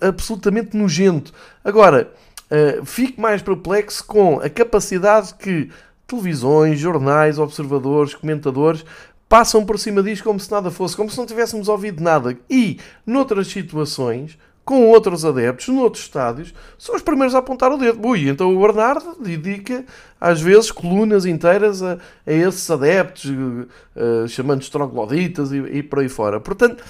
absolutamente 0.00 0.76
nojento. 0.76 1.32
Agora, 1.62 2.10
uh, 2.50 2.84
fico 2.84 3.20
mais 3.20 3.42
perplexo 3.42 4.04
com 4.04 4.40
a 4.40 4.48
capacidade 4.48 5.34
que 5.34 5.70
televisões, 6.06 6.78
jornais, 6.78 7.38
observadores, 7.38 8.14
comentadores 8.14 8.84
passam 9.28 9.64
por 9.64 9.78
cima 9.78 10.02
disto 10.02 10.24
como 10.24 10.40
se 10.40 10.50
nada 10.50 10.70
fosse, 10.70 10.96
como 10.96 11.10
se 11.10 11.18
não 11.18 11.26
tivéssemos 11.26 11.68
ouvido 11.68 12.02
nada. 12.02 12.36
E, 12.48 12.78
noutras 13.06 13.48
situações, 13.48 14.38
com 14.68 14.86
outros 14.86 15.24
adeptos, 15.24 15.68
noutros 15.68 16.04
estádios, 16.04 16.54
são 16.78 16.94
os 16.94 17.00
primeiros 17.00 17.34
a 17.34 17.38
apontar 17.38 17.72
o 17.72 17.78
dedo. 17.78 18.06
Ui, 18.06 18.28
então 18.28 18.54
o 18.54 18.60
Bernardo 18.60 19.16
dedica, 19.18 19.82
às 20.20 20.42
vezes, 20.42 20.70
colunas 20.70 21.24
inteiras 21.24 21.82
a, 21.82 21.94
a 22.26 22.32
esses 22.32 22.70
adeptos, 22.70 23.24
uh, 23.30 24.28
chamando-os 24.28 24.68
trogloditas 24.68 25.52
e, 25.52 25.56
e 25.56 25.82
por 25.82 26.00
aí 26.00 26.08
fora. 26.10 26.38
Portanto, 26.38 26.84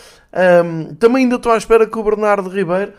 um, 0.65 0.95
também 0.97 1.23
ainda 1.23 1.37
estou 1.37 1.53
à 1.53 1.57
espera 1.57 1.87
que 1.87 1.97
o 1.97 2.03
Bernardo 2.03 2.49
Ribeiro, 2.49 2.93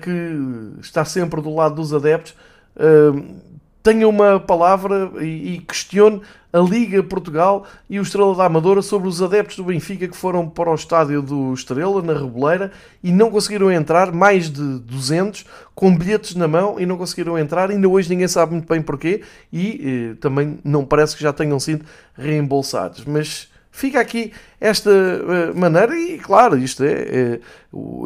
que 0.00 0.80
está 0.80 1.04
sempre 1.04 1.40
do 1.40 1.54
lado 1.54 1.76
dos 1.76 1.94
adeptos, 1.94 2.34
uh, 2.76 3.36
tenha 3.82 4.08
uma 4.08 4.40
palavra 4.40 5.10
e, 5.20 5.54
e 5.54 5.58
questione 5.60 6.20
a 6.52 6.58
Liga 6.58 7.02
Portugal 7.02 7.66
e 7.88 7.98
o 7.98 8.02
Estrela 8.02 8.34
da 8.34 8.46
Amadora 8.46 8.80
sobre 8.80 9.08
os 9.08 9.22
adeptos 9.22 9.56
do 9.56 9.64
Benfica 9.64 10.08
que 10.08 10.16
foram 10.16 10.48
para 10.48 10.70
o 10.70 10.74
estádio 10.74 11.20
do 11.20 11.52
Estrela, 11.52 12.02
na 12.02 12.14
Reboleira, 12.14 12.72
e 13.02 13.12
não 13.12 13.30
conseguiram 13.30 13.70
entrar, 13.70 14.12
mais 14.12 14.50
de 14.50 14.78
200, 14.78 15.44
com 15.74 15.96
bilhetes 15.96 16.34
na 16.34 16.48
mão, 16.48 16.80
e 16.80 16.86
não 16.86 16.96
conseguiram 16.96 17.38
entrar. 17.38 17.70
Ainda 17.70 17.88
hoje 17.88 18.08
ninguém 18.08 18.28
sabe 18.28 18.52
muito 18.52 18.68
bem 18.68 18.80
porquê, 18.80 19.22
e 19.52 20.12
eh, 20.12 20.16
também 20.20 20.58
não 20.64 20.84
parece 20.84 21.16
que 21.16 21.22
já 21.22 21.32
tenham 21.32 21.60
sido 21.60 21.84
reembolsados. 22.14 23.04
Mas 23.04 23.48
fica 23.70 24.00
aqui 24.00 24.32
esta 24.60 24.90
uh, 24.90 25.58
maneira, 25.58 25.96
e 25.96 26.18
claro, 26.18 26.58
isto 26.58 26.82
é, 26.82 26.92
é, 26.92 27.40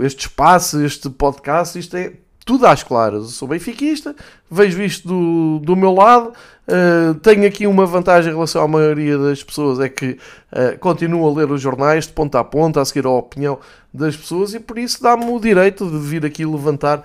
este 0.02 0.26
espaço, 0.26 0.84
este 0.84 1.08
podcast, 1.10 1.78
isto 1.78 1.96
é 1.96 2.12
tudo 2.44 2.66
às 2.66 2.82
claras. 2.82 3.22
Eu 3.22 3.28
sou 3.28 3.48
benfiquista, 3.48 4.14
vejo 4.50 4.82
isto 4.82 5.06
do, 5.08 5.58
do 5.64 5.76
meu 5.76 5.92
lado, 5.92 6.32
uh, 6.68 7.14
tenho 7.16 7.46
aqui 7.46 7.66
uma 7.66 7.86
vantagem 7.86 8.30
em 8.30 8.34
relação 8.34 8.62
à 8.62 8.68
maioria 8.68 9.16
das 9.16 9.42
pessoas, 9.42 9.80
é 9.80 9.88
que 9.88 10.18
uh, 10.52 10.78
continuo 10.78 11.28
a 11.28 11.34
ler 11.34 11.50
os 11.50 11.60
jornais 11.60 12.06
de 12.06 12.12
ponta 12.12 12.40
a 12.40 12.44
ponta, 12.44 12.80
a 12.80 12.84
seguir 12.84 13.06
a 13.06 13.10
opinião 13.10 13.58
das 13.92 14.16
pessoas, 14.16 14.54
e 14.54 14.60
por 14.60 14.78
isso 14.78 15.02
dá-me 15.02 15.26
o 15.26 15.38
direito 15.38 15.88
de 15.88 15.98
vir 15.98 16.24
aqui 16.24 16.44
levantar 16.44 16.98
uh, 16.98 17.02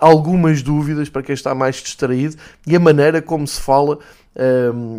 algumas 0.00 0.62
dúvidas 0.62 1.08
para 1.08 1.22
quem 1.22 1.34
está 1.34 1.54
mais 1.54 1.76
distraído 1.76 2.36
e 2.66 2.74
a 2.74 2.80
maneira 2.80 3.22
como 3.22 3.46
se 3.46 3.60
fala 3.60 3.98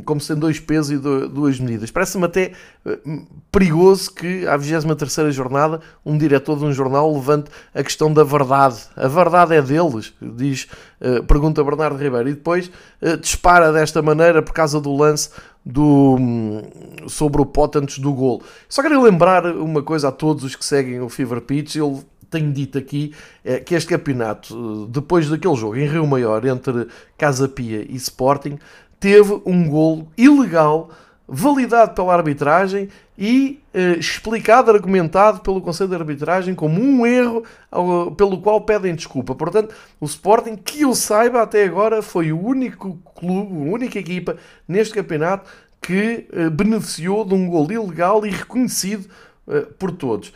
como 0.06 0.22
sendo 0.22 0.42
dois 0.42 0.60
pesos 0.60 0.92
e 0.92 0.98
duas 0.98 1.60
medidas. 1.60 1.90
Parece-me 1.90 2.26
até 2.26 2.52
uh, 2.86 3.26
perigoso 3.52 4.14
que, 4.14 4.46
à 4.48 4.56
23 4.56 5.34
jornada, 5.34 5.82
um 6.06 6.18
diretor 6.18 6.58
de 6.58 6.66
um 6.66 6.72
jornal 6.72 7.12
levante 7.12 7.50
a 7.74 7.84
questão 7.84 8.14
da 8.14 8.24
verdade. 8.24 8.78
A 8.96 9.08
verdade 9.08 9.56
é 9.56 9.62
deles, 9.62 10.14
diz, 10.22 10.68
uh, 11.02 11.24
pergunta 11.24 11.64
Bernardo 11.64 11.98
Ribeiro, 11.98 12.30
e 12.30 12.34
depois 12.34 12.72
uh, 13.02 13.18
dispara 13.18 13.72
desta 13.72 14.02
maneira 14.02 14.42
por 14.42 14.54
causa 14.54 14.80
do 14.80 14.96
lance 14.96 15.30
do, 15.66 16.18
um, 16.20 16.62
sobre 17.08 17.42
o 17.42 17.46
pote 17.46 17.78
antes 17.78 18.00
do 18.00 18.14
gol. 18.14 18.44
Só 18.70 18.82
quero 18.82 19.02
lembrar 19.02 19.46
uma 19.46 19.82
coisa 19.82 20.10
a 20.10 20.12
todos 20.12 20.44
os 20.44 20.56
que 20.56 20.66
seguem 20.66 21.02
o 21.02 21.10
Fever 21.10 21.42
Pitch, 21.42 21.76
ele 21.76 22.04
tenho 22.34 22.52
dito 22.52 22.80
aqui 22.80 23.14
é, 23.46 23.60
que 23.60 23.76
este 23.76 23.90
campeonato, 23.90 24.88
depois 24.88 25.30
daquele 25.30 25.56
jogo 25.56 25.76
em 25.76 25.88
Rio 25.88 26.08
Maior 26.08 26.44
entre 26.46 26.88
Casa 27.16 27.48
Pia 27.48 27.86
e 27.88 27.96
Sporting, 27.96 28.58
teve 29.04 29.42
um 29.46 29.68
golo 29.68 30.08
ilegal 30.18 30.90
validado 31.28 31.94
pela 31.94 32.14
arbitragem 32.14 32.88
e 33.18 33.60
eh, 33.74 33.98
explicado, 34.00 34.72
argumentado 34.72 35.42
pelo 35.42 35.60
Conselho 35.60 35.90
de 35.90 35.96
Arbitragem 35.98 36.56
como 36.56 36.82
um 36.82 37.06
erro 37.06 37.44
ao, 37.70 38.12
pelo 38.12 38.40
qual 38.40 38.62
pedem 38.62 38.96
desculpa. 38.96 39.36
Portanto, 39.36 39.76
o 40.00 40.06
Sporting, 40.06 40.56
que 40.56 40.84
eu 40.84 40.96
saiba 40.96 41.42
até 41.42 41.66
agora, 41.66 42.02
foi 42.02 42.32
o 42.32 42.42
único 42.42 42.98
clube, 43.14 43.70
a 43.70 43.74
única 43.74 44.00
equipa 44.00 44.38
neste 44.66 44.94
campeonato 44.94 45.52
que 45.82 46.26
eh, 46.32 46.50
beneficiou 46.50 47.26
de 47.26 47.34
um 47.34 47.50
gol 47.50 47.70
ilegal 47.70 48.26
e 48.26 48.30
reconhecido 48.30 49.10
eh, 49.50 49.68
por 49.78 49.92
todos. 49.92 50.32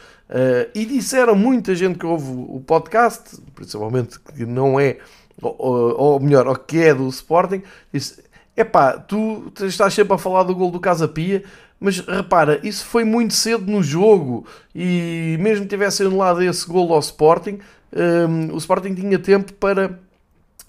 e 0.75 0.86
disseram 0.86 1.36
muita 1.36 1.73
gente 1.73 1.97
que 1.97 2.06
ouve 2.06 2.30
o 2.30 2.62
podcast, 2.67 3.41
principalmente 3.56 4.19
que 4.19 4.45
não 4.45 4.77
é, 4.77 4.97
ou, 5.41 5.97
ou 5.97 6.19
melhor, 6.19 6.47
ou 6.47 6.56
que 6.58 6.80
é 6.80 6.93
do 6.93 7.08
Sporting, 7.08 7.63
disse, 7.93 8.27
Epá, 8.58 8.93
tu 8.93 9.54
estás 9.62 9.93
sempre 9.93 10.15
a 10.15 10.17
falar 10.17 10.41
do 10.41 10.56
gol 10.56 10.72
do 10.72 10.80
Casa 10.80 11.08
Pia, 11.08 11.43
mas 11.80 12.00
repara, 12.00 12.60
isso 12.63 12.84
foi 12.86 13.04
muito 13.04 13.36
cedo 13.36 13.72
no 13.72 13.84
jogo 13.84 14.48
e 14.74 15.38
mesmo 15.39 15.67
tivesse 15.67 16.02
anulado 16.02 16.41
esse 16.41 16.67
gol 16.67 16.91
ao 16.91 17.00
Sporting, 17.00 17.60
um, 17.93 18.56
o 18.56 18.58
Sporting 18.58 18.96
tinha 18.96 19.20
tempo 19.20 19.54
para, 19.54 20.00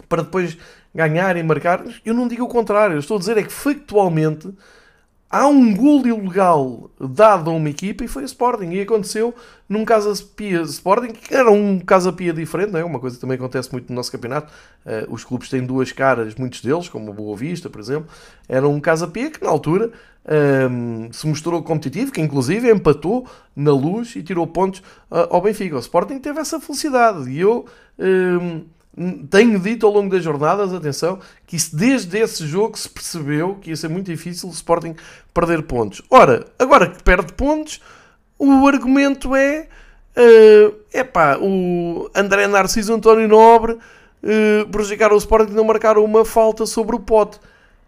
para 0.06 0.22
depois 0.22 0.58
ganhar 0.94 1.34
e 1.38 1.42
marcar. 1.42 1.82
Eu 2.04 2.12
não 2.12 2.28
digo 2.28 2.44
o 2.44 2.48
contrário, 2.48 2.96
eu 2.96 3.00
estou 3.00 3.16
a 3.16 3.20
dizer 3.20 3.38
é 3.38 3.42
que 3.42 3.52
factualmente 3.52 4.52
há 5.30 5.46
um 5.46 5.74
gol 5.74 6.06
ilegal 6.06 6.90
dado 6.98 7.50
a 7.50 7.52
uma 7.52 7.68
equipa 7.68 8.04
e 8.04 8.08
foi 8.08 8.22
o 8.22 8.26
Sporting. 8.26 8.70
E 8.70 8.80
aconteceu 8.80 9.34
num 9.68 9.84
Casa 9.84 10.12
Pia 10.36 10.62
Sporting, 10.62 11.12
que 11.12 11.34
era 11.34 11.50
um 11.50 11.78
Casa 11.78 12.12
Pia 12.12 12.32
diferente, 12.32 12.72
não 12.72 12.80
é? 12.80 12.84
uma 12.84 12.98
coisa 12.98 13.16
que 13.16 13.20
também 13.20 13.36
acontece 13.36 13.70
muito 13.70 13.90
no 13.90 13.96
nosso 13.96 14.10
campeonato. 14.10 14.52
Uh, 14.84 15.12
os 15.12 15.24
clubes 15.24 15.48
têm 15.48 15.64
duas 15.64 15.92
caras, 15.92 16.34
muitos 16.34 16.62
deles, 16.62 16.88
como 16.88 17.10
o 17.10 17.14
Boa 17.14 17.36
Vista, 17.36 17.68
por 17.68 17.80
exemplo. 17.80 18.08
Era 18.48 18.66
um 18.66 18.80
Casa 18.80 19.06
Pia 19.06 19.30
que 19.30 19.42
na 19.42 19.50
altura 19.50 19.90
um, 20.26 21.04
ehm, 21.04 21.12
se 21.12 21.26
mostrou 21.26 21.62
competitivo, 21.62 22.12
que 22.12 22.20
inclusive 22.20 22.70
empatou 22.70 23.28
na 23.54 23.72
luz 23.72 24.16
e 24.16 24.22
tirou 24.22 24.46
pontos 24.46 24.80
uh, 25.10 25.28
ao 25.30 25.42
Benfica. 25.42 25.76
O 25.76 25.80
Sporting 25.80 26.18
teve 26.18 26.40
essa 26.40 26.58
felicidade 26.58 27.30
e 27.30 27.40
eu. 27.40 27.66
Um, 27.98 28.04
ehm, 28.04 28.77
tenho 29.30 29.60
dito 29.60 29.86
ao 29.86 29.92
longo 29.92 30.10
das 30.10 30.22
jornadas, 30.22 30.72
atenção, 30.72 31.20
que 31.46 31.56
isso, 31.56 31.76
desde 31.76 32.18
esse 32.18 32.46
jogo 32.46 32.76
se 32.76 32.88
percebeu 32.88 33.54
que 33.56 33.70
ia 33.70 33.76
ser 33.76 33.88
muito 33.88 34.10
difícil 34.10 34.48
o 34.48 34.52
Sporting 34.52 34.96
perder 35.32 35.62
pontos. 35.62 36.02
Ora, 36.10 36.46
agora 36.58 36.88
que 36.88 37.02
perde 37.02 37.32
pontos, 37.32 37.80
o 38.38 38.66
argumento 38.66 39.34
é 39.36 39.68
uh, 40.16 40.74
epá, 40.92 41.38
o 41.40 42.10
André 42.14 42.46
Narciso 42.48 42.92
António 42.92 43.28
Nobre 43.28 43.72
uh, 43.74 44.68
prejudicar 44.70 45.12
o 45.12 45.16
Sporting 45.16 45.52
não 45.52 45.64
marcar 45.64 45.96
uma 45.98 46.24
falta 46.24 46.66
sobre 46.66 46.96
o 46.96 47.00
pote. 47.00 47.38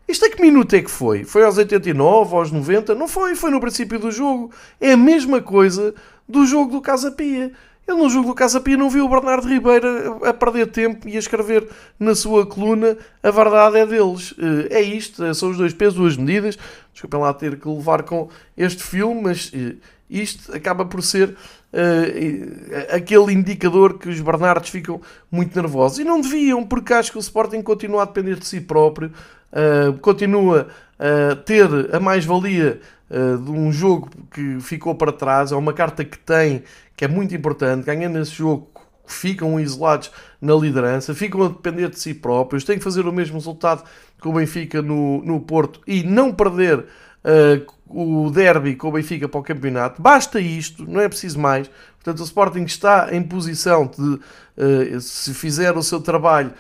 Isto 0.09 0.27
a 0.27 0.31
que 0.31 0.43
minuto 0.43 0.75
é 0.75 0.83
que 0.83 0.91
foi? 0.91 1.25
Foi 1.25 1.45
aos 1.45 1.57
89, 1.57 2.35
aos 2.35 2.51
90? 2.51 2.95
Não 2.97 3.07
foi, 3.07 3.37
foi 3.37 3.51
no 3.51 3.61
princípio 3.61 3.99
do 3.99 4.11
jogo. 4.11 4.51
É 4.81 4.93
a 4.93 4.97
mesma 4.97 5.41
coisa 5.41 5.95
do 6.29 6.45
jogo 6.45 6.73
do 6.73 6.81
Casa 6.81 7.13
Pia. 7.13 7.53
Eu 7.91 7.97
no 7.97 8.09
jogo 8.09 8.29
do 8.29 8.35
Casa 8.35 8.61
Pia 8.61 8.77
não 8.77 8.89
vi 8.89 9.01
o 9.01 9.09
Bernardo 9.09 9.49
Ribeiro 9.49 10.25
a 10.25 10.33
perder 10.33 10.69
tempo 10.69 11.09
e 11.09 11.17
a 11.17 11.19
escrever 11.19 11.69
na 11.99 12.15
sua 12.15 12.47
coluna 12.47 12.97
a 13.21 13.31
verdade 13.33 13.79
é 13.79 13.85
deles. 13.85 14.33
Eh, 14.39 14.79
é 14.79 14.81
isto, 14.81 15.25
eh, 15.25 15.35
são 15.35 15.51
os 15.51 15.57
dois 15.57 15.75
pesos, 15.75 15.97
duas 15.97 16.17
medidas. 16.17 16.57
Desculpem 16.93 17.19
lá 17.19 17.35
ter 17.35 17.59
que 17.59 17.69
levar 17.69 18.05
com 18.05 18.29
este 18.57 18.81
filme, 18.81 19.23
mas 19.23 19.51
eh, 19.53 19.75
isto 20.09 20.55
acaba 20.55 20.85
por 20.85 21.03
ser 21.03 21.31
uh, 21.31 22.95
aquele 22.95 23.33
indicador 23.33 23.99
que 23.99 24.09
os 24.09 24.21
Bernardos 24.21 24.71
ficam 24.71 25.01
muito 25.29 25.61
nervosos. 25.61 25.99
E 25.99 26.05
não 26.05 26.21
deviam, 26.21 26.65
porque 26.65 26.95
acho 26.95 27.11
que 27.11 27.19
o 27.19 27.21
Sporting 27.21 27.61
continua 27.61 28.03
a 28.03 28.05
depender 28.05 28.37
de 28.37 28.47
si 28.47 28.61
próprio, 28.61 29.11
uh, 29.53 29.99
continua 29.99 30.69
a 30.97 31.35
ter 31.35 31.67
a 31.93 31.99
mais-valia 31.99 32.81
uh, 33.11 33.39
de 33.39 33.51
um 33.51 33.73
jogo 33.73 34.09
que 34.33 34.61
ficou 34.61 34.95
para 34.95 35.13
trás, 35.13 35.53
é 35.53 35.57
uma 35.57 35.73
carta 35.73 36.05
que 36.05 36.19
tem 36.19 36.63
que 36.97 37.05
é 37.05 37.09
muito 37.09 37.35
importante. 37.35 37.85
Ganhando 37.85 38.19
esse 38.19 38.33
jogo, 38.33 38.71
ficam 39.07 39.59
isolados 39.59 40.11
na 40.41 40.55
liderança, 40.55 41.15
ficam 41.15 41.43
a 41.43 41.49
depender 41.49 41.89
de 41.89 41.99
si 41.99 42.15
próprios, 42.15 42.65
têm 42.65 42.79
que 42.79 42.85
fazer 42.85 43.07
o 43.07 43.13
mesmo 43.13 43.37
resultado 43.37 43.85
que 44.21 44.29
o 44.29 44.33
Benfica 44.33 44.81
no, 44.81 45.23
no 45.25 45.41
Porto 45.41 45.81
e 45.87 46.03
não 46.03 46.33
perder 46.33 46.79
uh, 46.79 47.67
o 47.89 48.31
derby 48.31 48.77
com 48.77 48.89
o 48.89 48.93
Benfica 48.93 49.29
para 49.29 49.41
o 49.41 49.43
campeonato. 49.43 50.01
Basta 50.01 50.41
isto, 50.41 50.85
não 50.89 51.01
é 51.01 51.09
preciso 51.09 51.39
mais. 51.39 51.71
Portanto, 51.97 52.21
o 52.21 52.25
Sporting 52.25 52.63
está 52.63 53.09
em 53.13 53.23
posição 53.23 53.87
de, 53.87 54.03
uh, 54.03 55.01
se 55.01 55.35
fizer 55.35 55.77
o 55.77 55.83
seu 55.83 56.01
trabalho, 56.01 56.53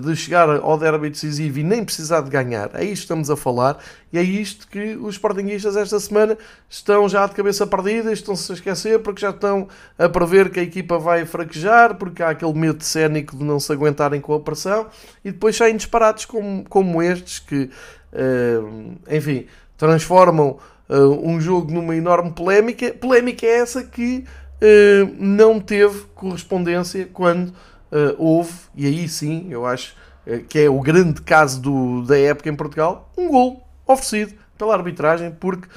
de 0.00 0.14
chegar 0.14 0.48
ao 0.48 0.78
derby 0.78 1.10
decisivo 1.10 1.58
e 1.58 1.64
nem 1.64 1.84
precisar 1.84 2.20
de 2.20 2.30
ganhar. 2.30 2.70
É 2.74 2.84
isto 2.84 2.94
que 2.94 3.00
estamos 3.00 3.28
a 3.28 3.36
falar 3.36 3.78
e 4.12 4.18
é 4.18 4.22
isto 4.22 4.68
que 4.68 4.94
os 4.96 5.16
Sportingistas 5.16 5.76
esta 5.76 5.98
semana 5.98 6.38
estão 6.70 7.08
já 7.08 7.26
de 7.26 7.34
cabeça 7.34 7.66
perdida, 7.66 8.12
estão-se 8.12 8.52
a 8.52 8.54
esquecer 8.54 9.00
porque 9.00 9.20
já 9.20 9.30
estão 9.30 9.66
a 9.98 10.08
prever 10.08 10.50
que 10.50 10.60
a 10.60 10.62
equipa 10.62 10.96
vai 10.96 11.26
fraquejar, 11.26 11.96
porque 11.96 12.22
há 12.22 12.30
aquele 12.30 12.54
medo 12.54 12.84
cénico 12.84 13.36
de 13.36 13.42
não 13.42 13.58
se 13.58 13.72
aguentarem 13.72 14.20
com 14.20 14.34
a 14.34 14.40
pressão 14.40 14.86
e 15.24 15.32
depois 15.32 15.56
saem 15.56 15.76
disparados 15.76 16.24
como, 16.24 16.64
como 16.68 17.02
estes 17.02 17.40
que, 17.40 17.68
uh, 18.12 18.94
enfim, 19.10 19.46
transformam 19.76 20.58
um 20.86 21.40
jogo 21.40 21.72
numa 21.72 21.96
enorme 21.96 22.30
polémica. 22.30 22.92
Polémica 22.92 23.46
é 23.46 23.60
essa 23.60 23.82
que 23.82 24.24
eh, 24.60 25.06
não 25.18 25.60
teve 25.60 26.04
correspondência 26.14 27.08
quando 27.12 27.52
uh, 27.92 28.14
houve, 28.18 28.52
e 28.74 28.86
aí 28.86 29.08
sim 29.08 29.48
eu 29.50 29.66
acho 29.66 29.94
uh, 30.26 30.40
que 30.44 30.58
é 30.58 30.68
o 30.68 30.80
grande 30.80 31.22
caso 31.22 31.60
do, 31.60 32.02
da 32.02 32.18
época 32.18 32.48
em 32.48 32.56
Portugal, 32.56 33.10
um 33.16 33.28
gol 33.28 33.66
oferecido 33.86 34.34
pela 34.56 34.74
arbitragem 34.74 35.30
porque 35.30 35.68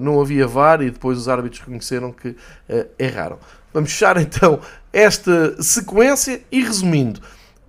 não 0.00 0.20
havia 0.20 0.44
VAR 0.44 0.82
e 0.82 0.90
depois 0.90 1.16
os 1.16 1.28
árbitros 1.28 1.60
reconheceram 1.60 2.10
que 2.10 2.34
erraram. 2.98 3.38
Vamos 3.72 3.92
fechar 3.92 4.16
então 4.20 4.58
esta 4.92 5.62
sequência 5.62 6.42
e 6.50 6.64
resumindo. 6.64 7.20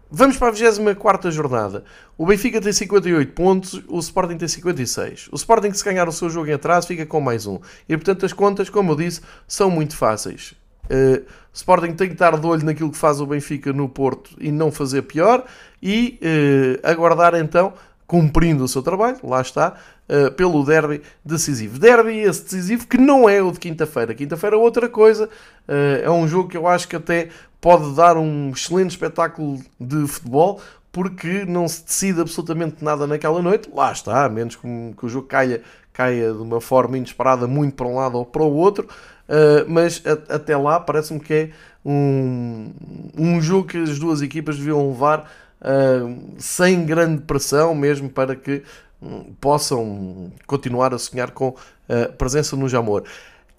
Vamos 0.10 0.38
para 0.38 0.48
a 0.48 0.52
24 0.52 1.30
jornada. 1.32 1.84
O 2.18 2.26
Benfica 2.26 2.62
tem 2.62 2.72
58 2.72 3.34
pontos, 3.34 3.82
o 3.90 4.00
Sporting 4.00 4.38
tem 4.38 4.48
56. 4.48 5.28
O 5.32 5.36
Sporting, 5.36 5.74
se 5.74 5.84
ganhar 5.84 6.08
o 6.08 6.12
seu 6.14 6.30
jogo 6.30 6.48
em 6.48 6.54
atraso, 6.54 6.88
fica 6.88 7.06
com 7.06 7.20
mais 7.20 7.46
um. 7.46 7.60
E 7.90 7.98
portanto, 7.98 8.26
as 8.26 8.32
contas, 8.32 8.70
como 8.70 8.94
eu 8.94 8.96
disse, 8.96 9.22
são 9.46 9.70
muito 9.70 9.98
fáceis. 9.98 10.56
Uh, 10.90 11.26
Sporting 11.54 11.94
tem 11.94 12.08
que 12.08 12.14
estar 12.14 12.38
de 12.38 12.46
olho 12.46 12.64
naquilo 12.64 12.92
que 12.92 12.98
faz 12.98 13.20
o 13.20 13.26
Benfica 13.26 13.74
no 13.74 13.90
Porto 13.90 14.32
e 14.40 14.52
não 14.52 14.72
fazer 14.72 15.04
pior. 15.04 15.44
E 15.82 16.20
uh, 16.22 16.88
aguardar 16.88 17.36
então, 17.36 17.74
cumprindo 18.06 18.64
o 18.64 18.68
seu 18.68 18.82
trabalho, 18.82 19.18
lá 19.24 19.42
está, 19.42 19.76
uh, 20.08 20.32
pelo 20.34 20.64
derby 20.64 21.02
decisivo. 21.24 21.80
Derby 21.80 22.20
esse 22.20 22.44
decisivo 22.44 22.88
que 22.88 22.98
não 22.98 23.28
é 23.28 23.42
o 23.42 23.52
de 23.52 23.60
quinta-feira. 23.60 24.14
Quinta-feira 24.14 24.56
é 24.56 24.60
outra 24.60 24.88
coisa. 24.88 25.30
é 25.68 26.10
um 26.10 26.28
jogo 26.28 26.50
que 26.50 26.58
eu 26.58 26.68
acho 26.68 26.88
que 26.88 26.96
até 26.96 27.30
pode 27.60 27.96
dar 27.96 28.18
um 28.18 28.52
excelente 28.52 28.92
espetáculo 28.92 29.60
de 29.80 30.08
futebol 30.08 30.62
porque 30.98 31.46
não 31.46 31.68
se 31.68 31.86
decide 31.86 32.22
absolutamente 32.22 32.84
nada 32.84 33.06
naquela 33.06 33.40
noite. 33.40 33.70
Lá 33.72 33.92
está, 33.92 34.26
a 34.26 34.30
menos 34.30 34.56
que, 34.56 34.68
que 34.98 35.06
o 35.06 35.08
jogo 35.10 35.28
caia, 35.28 35.62
caia 35.94 36.34
de 36.34 36.42
uma 36.42 36.60
forma 36.60 36.98
inesperada, 36.98 37.46
muito 37.46 37.76
para 37.76 37.86
um 37.86 37.96
lado 37.96 38.18
ou 38.18 38.26
para 38.26 38.42
o 38.42 38.52
outro. 38.52 38.88
Uh, 39.28 39.66
mas 39.68 40.02
a, 40.06 40.36
até 40.36 40.56
lá 40.56 40.80
parece-me 40.80 41.20
que 41.20 41.34
é 41.34 41.50
um, 41.86 42.72
um 43.18 43.42
jogo 43.42 43.68
que 43.68 43.78
as 43.78 44.00
duas 44.00 44.22
equipas 44.22 44.58
deviam 44.58 44.90
levar 44.90 45.30
uh, 45.62 46.36
sem 46.38 46.86
grande 46.86 47.22
pressão, 47.24 47.76
mesmo 47.76 48.10
para 48.10 48.36
que 48.36 48.64
um, 49.02 49.34
possam 49.40 50.32
continuar 50.46 50.94
a 50.94 50.98
sonhar 50.98 51.32
com 51.32 51.56
a 51.90 52.10
presença 52.10 52.56
no 52.56 52.70
Jamor. 52.70 53.04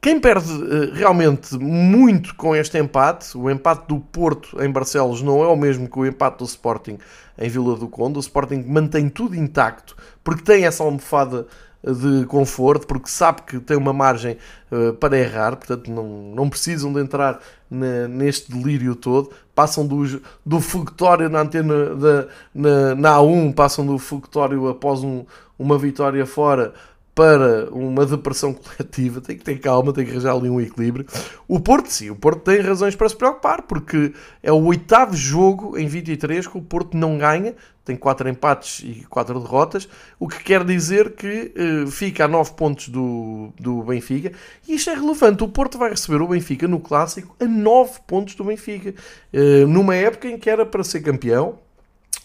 Quem 0.01 0.21
perde 0.21 0.53
uh, 0.53 0.95
realmente 0.95 1.57
muito 1.59 2.35
com 2.37 2.55
este 2.55 2.79
empate, 2.79 3.37
o 3.37 3.51
empate 3.51 3.89
do 3.89 3.99
Porto 3.99 4.63
em 4.63 4.71
Barcelos 4.71 5.23
não 5.23 5.43
é 5.43 5.49
o 5.49 5.57
mesmo 5.57 5.89
que 5.89 5.99
o 5.99 6.07
empate 6.07 6.39
do 6.39 6.45
Sporting 6.45 6.99
em 7.37 7.49
Vila 7.49 7.77
do 7.77 7.89
Conde. 7.89 8.17
O 8.17 8.21
Sporting 8.21 8.65
mantém 8.67 9.09
tudo 9.09 9.35
intacto 9.35 9.97
porque 10.23 10.43
tem 10.43 10.67
essa 10.67 10.85
almofada 10.85 11.47
de 11.83 12.27
conforto, 12.27 12.87
porque 12.87 13.09
sabe 13.09 13.43
que 13.43 13.61
tem 13.61 13.77
uma 13.77 13.93
margem 13.93 14.37
uh, 14.71 14.93
para 14.95 15.19
errar, 15.19 15.57
portanto 15.57 15.91
não, 15.91 16.35
não 16.35 16.51
precisam 16.51 16.93
de 16.93 17.01
entrar 17.01 17.41
na, 17.71 18.09
neste 18.09 18.51
delírio 18.53 18.97
todo. 18.97 19.31
Passam 19.55 19.87
do, 19.87 20.21
do 20.45 20.61
fogotório 20.61 21.29
na 21.29 21.41
antena 21.41 21.95
da, 21.95 22.27
na, 22.55 22.95
na 22.95 23.17
A1, 23.19 23.55
passam 23.55 23.87
do 23.87 23.99
fogotório 23.99 24.69
após 24.69 25.03
um, 25.03 25.25
uma 25.59 25.79
vitória 25.79 26.25
fora 26.27 26.75
para 27.19 27.69
uma 27.73 28.07
depressão 28.07 28.55
coletiva, 28.55 29.21
tem 29.21 29.37
que 29.37 29.43
ter 29.43 29.59
calma, 29.59 29.93
tem 29.93 30.05
que 30.05 30.13
arranjar 30.13 30.37
ali 30.37 30.49
um 30.49 30.61
equilíbrio. 30.61 31.05
O 31.49 31.59
Porto, 31.59 31.89
sim, 31.89 32.11
o 32.11 32.15
Porto 32.15 32.43
tem 32.43 32.61
razões 32.61 32.95
para 32.95 33.09
se 33.09 33.17
preocupar, 33.17 33.63
porque 33.63 34.13
é 34.41 34.53
o 34.53 34.65
oitavo 34.67 35.17
jogo 35.17 35.77
em 35.77 35.89
23 35.89 36.47
que 36.47 36.57
o 36.57 36.63
Porto 36.63 36.97
não 36.97 37.19
ganha, 37.19 37.57
tem 37.85 37.97
quatro 37.97 38.29
empates 38.29 38.85
e 38.85 39.05
quatro 39.11 39.41
derrotas, 39.41 39.89
o 40.17 40.29
que 40.29 40.45
quer 40.45 40.63
dizer 40.63 41.17
que 41.17 41.53
uh, 41.57 41.91
fica 41.91 42.27
a 42.27 42.29
9 42.29 42.53
pontos 42.53 42.89
do, 42.89 43.53
do 43.59 43.83
Benfica, 43.83 44.31
e 44.69 44.77
isto 44.77 44.89
é 44.89 44.95
relevante. 44.95 45.43
O 45.43 45.49
Porto 45.49 45.77
vai 45.77 45.91
receber 45.91 46.23
o 46.23 46.29
Benfica 46.29 46.69
no 46.69 46.79
clássico 46.79 47.35
a 47.41 47.47
9 47.47 47.99
pontos 48.07 48.37
do 48.37 48.45
Benfica, 48.45 48.95
uh, 49.35 49.67
numa 49.67 49.97
época 49.97 50.29
em 50.29 50.39
que 50.39 50.49
era 50.49 50.65
para 50.65 50.85
ser 50.85 51.01
campeão, 51.01 51.59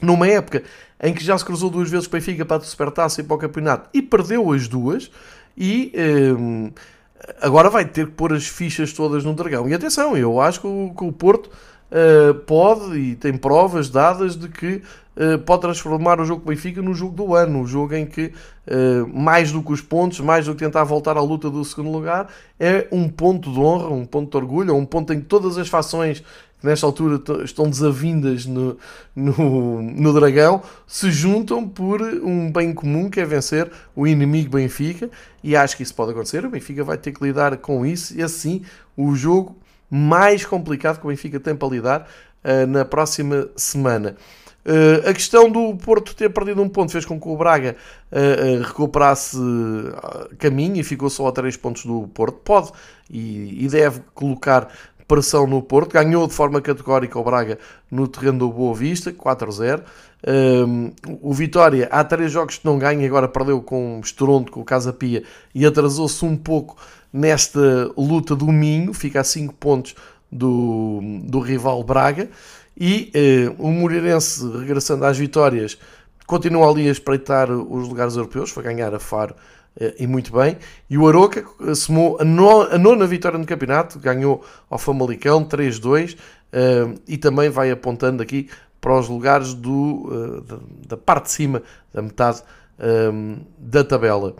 numa 0.03 0.27
época 0.27 0.63
em 1.01 1.13
que 1.13 1.23
já 1.23 1.37
se 1.37 1.43
cruzou 1.43 1.69
duas 1.69 1.89
vezes 1.89 2.07
com 2.07 2.15
o 2.15 2.19
Benfica 2.19 2.45
para 2.45 2.57
a 2.57 2.61
Supertaça 2.61 3.21
e 3.21 3.23
para 3.23 3.35
o 3.35 3.39
campeonato 3.39 3.89
e 3.93 4.01
perdeu 4.01 4.51
as 4.51 4.67
duas 4.67 5.09
e 5.57 5.91
um, 6.37 6.71
agora 7.41 7.69
vai 7.69 7.85
ter 7.85 8.07
que 8.07 8.13
pôr 8.13 8.33
as 8.33 8.47
fichas 8.47 8.93
todas 8.93 9.23
no 9.23 9.33
Dragão. 9.33 9.67
E 9.67 9.73
atenção, 9.73 10.17
eu 10.17 10.39
acho 10.39 10.61
que 10.61 10.67
o, 10.67 10.93
que 10.95 11.03
o 11.03 11.11
Porto 11.11 11.47
uh, 11.47 12.33
pode 12.33 12.97
e 12.97 13.15
tem 13.15 13.37
provas 13.37 13.89
dadas 13.89 14.35
de 14.35 14.49
que 14.49 14.81
uh, 15.15 15.39
pode 15.45 15.61
transformar 15.61 16.19
o 16.19 16.25
jogo 16.25 16.41
com 16.41 16.49
o 16.49 16.53
Benfica 16.53 16.81
no 16.81 16.93
jogo 16.93 17.15
do 17.15 17.35
ano, 17.35 17.61
o 17.61 17.67
jogo 17.67 17.93
em 17.93 18.05
que 18.05 18.33
uh, 18.67 19.07
mais 19.07 19.51
do 19.51 19.61
que 19.61 19.71
os 19.71 19.81
pontos, 19.81 20.19
mais 20.19 20.45
do 20.45 20.53
que 20.53 20.59
tentar 20.59 20.83
voltar 20.83 21.17
à 21.17 21.21
luta 21.21 21.49
do 21.49 21.63
segundo 21.63 21.91
lugar, 21.91 22.27
é 22.59 22.87
um 22.91 23.07
ponto 23.07 23.51
de 23.51 23.59
honra, 23.59 23.89
um 23.89 24.05
ponto 24.05 24.31
de 24.31 24.37
orgulho, 24.37 24.75
um 24.75 24.85
ponto 24.85 25.13
em 25.13 25.19
que 25.19 25.25
todas 25.25 25.57
as 25.57 25.67
fações 25.67 26.23
que 26.63 26.67
nesta 26.67 26.85
altura 26.85 27.21
estão 27.43 27.69
desavindas 27.69 28.45
no, 28.45 28.77
no, 29.13 29.81
no 29.81 30.13
Dragão, 30.13 30.63
se 30.87 31.11
juntam 31.11 31.67
por 31.67 32.01
um 32.01 32.49
bem 32.49 32.73
comum 32.73 33.09
que 33.09 33.19
é 33.19 33.25
vencer 33.25 33.69
o 33.93 34.07
inimigo 34.07 34.55
Benfica, 34.55 35.09
e 35.43 35.57
acho 35.57 35.75
que 35.75 35.83
isso 35.83 35.93
pode 35.93 36.11
acontecer. 36.11 36.45
O 36.45 36.49
Benfica 36.49 36.81
vai 36.81 36.97
ter 36.97 37.11
que 37.11 37.21
lidar 37.21 37.57
com 37.57 37.85
isso, 37.85 38.17
e 38.17 38.23
assim 38.23 38.61
o 38.95 39.13
jogo 39.13 39.57
mais 39.91 40.45
complicado 40.45 41.01
que 41.01 41.05
o 41.05 41.09
Benfica 41.09 41.37
tem 41.37 41.53
para 41.53 41.67
lidar 41.67 42.07
uh, 42.45 42.65
na 42.65 42.85
próxima 42.85 43.49
semana. 43.57 44.15
Uh, 44.65 45.09
a 45.09 45.13
questão 45.13 45.51
do 45.51 45.75
Porto 45.75 46.15
ter 46.15 46.29
perdido 46.29 46.61
um 46.61 46.69
ponto 46.69 46.93
fez 46.93 47.03
com 47.03 47.19
que 47.19 47.27
o 47.27 47.35
Braga 47.35 47.75
uh, 48.09 48.15
uh, 48.15 48.63
recuperasse 48.63 49.37
caminho 50.39 50.77
e 50.77 50.83
ficou 50.83 51.09
só 51.09 51.27
a 51.27 51.33
3 51.33 51.57
pontos 51.57 51.83
do 51.83 52.07
Porto. 52.13 52.37
Pode 52.37 52.71
e, 53.09 53.65
e, 53.65 53.67
deve 53.67 54.01
colocar 54.13 54.69
pressão 55.07 55.45
no 55.47 55.61
Porto. 55.61 55.93
Ganhou 55.93 56.27
de 56.27 56.33
forma 56.33 56.61
categórica 56.61 57.19
o 57.19 57.23
Braga 57.23 57.57
no 57.89 58.07
terreno 58.07 58.39
do 58.39 58.51
Boa 58.51 58.73
Vista, 58.73 59.11
4-0. 59.11 59.81
Um, 60.25 60.91
o 61.21 61.33
Vitória, 61.33 61.87
há 61.91 62.03
três 62.03 62.31
jogos 62.31 62.57
que 62.57 62.65
não 62.65 62.79
ganha, 62.79 63.05
agora 63.05 63.27
perdeu 63.27 63.61
com 63.61 63.97
o 63.97 64.01
Estrondo, 64.01 64.51
com 64.51 64.61
o 64.61 64.65
Casa 64.65 64.93
Pia 64.93 65.23
e 65.53 65.65
atrasou-se 65.65 66.23
um 66.23 66.37
pouco 66.37 66.77
nesta 67.11 67.91
luta 67.97 68.35
do 68.35 68.47
Minho, 68.47 68.93
fica 68.93 69.19
a 69.19 69.23
5 69.23 69.53
pontos 69.55 69.95
do, 70.31 71.01
do 71.23 71.39
rival 71.39 71.83
Braga. 71.83 72.29
E 72.75 73.11
uh, 73.59 73.63
o 73.63 73.71
Moreirense, 73.71 74.49
regressando 74.57 75.05
às 75.05 75.17
vitórias, 75.17 75.77
continua 76.25 76.69
ali 76.69 76.87
a 76.87 76.91
espreitar 76.91 77.51
os 77.51 77.87
lugares 77.87 78.15
europeus, 78.15 78.49
foi 78.49 78.63
ganhar 78.63 78.95
a 78.95 78.99
Faro 78.99 79.35
e 79.97 80.05
muito 80.05 80.31
bem. 80.31 80.57
E 80.89 80.97
o 80.97 81.07
Aroca 81.07 81.45
somou 81.75 82.17
a, 82.19 82.23
nona 82.23 83.07
vitória 83.07 83.37
no 83.37 83.45
campeonato, 83.45 83.99
ganhou 83.99 84.43
ao 84.69 84.77
Famalicão 84.77 85.43
3-2 85.43 86.17
eh, 86.51 86.87
e 87.07 87.17
também 87.17 87.49
vai 87.49 87.71
apontando 87.71 88.21
aqui 88.21 88.49
para 88.79 88.97
os 88.97 89.09
lugares 89.09 89.53
do, 89.53 90.43
eh, 90.47 90.87
da, 90.87 90.97
parte 90.97 91.25
de 91.25 91.31
cima, 91.31 91.63
da 91.93 92.01
metade 92.01 92.43
da 93.57 93.83
tabela. 93.83 94.35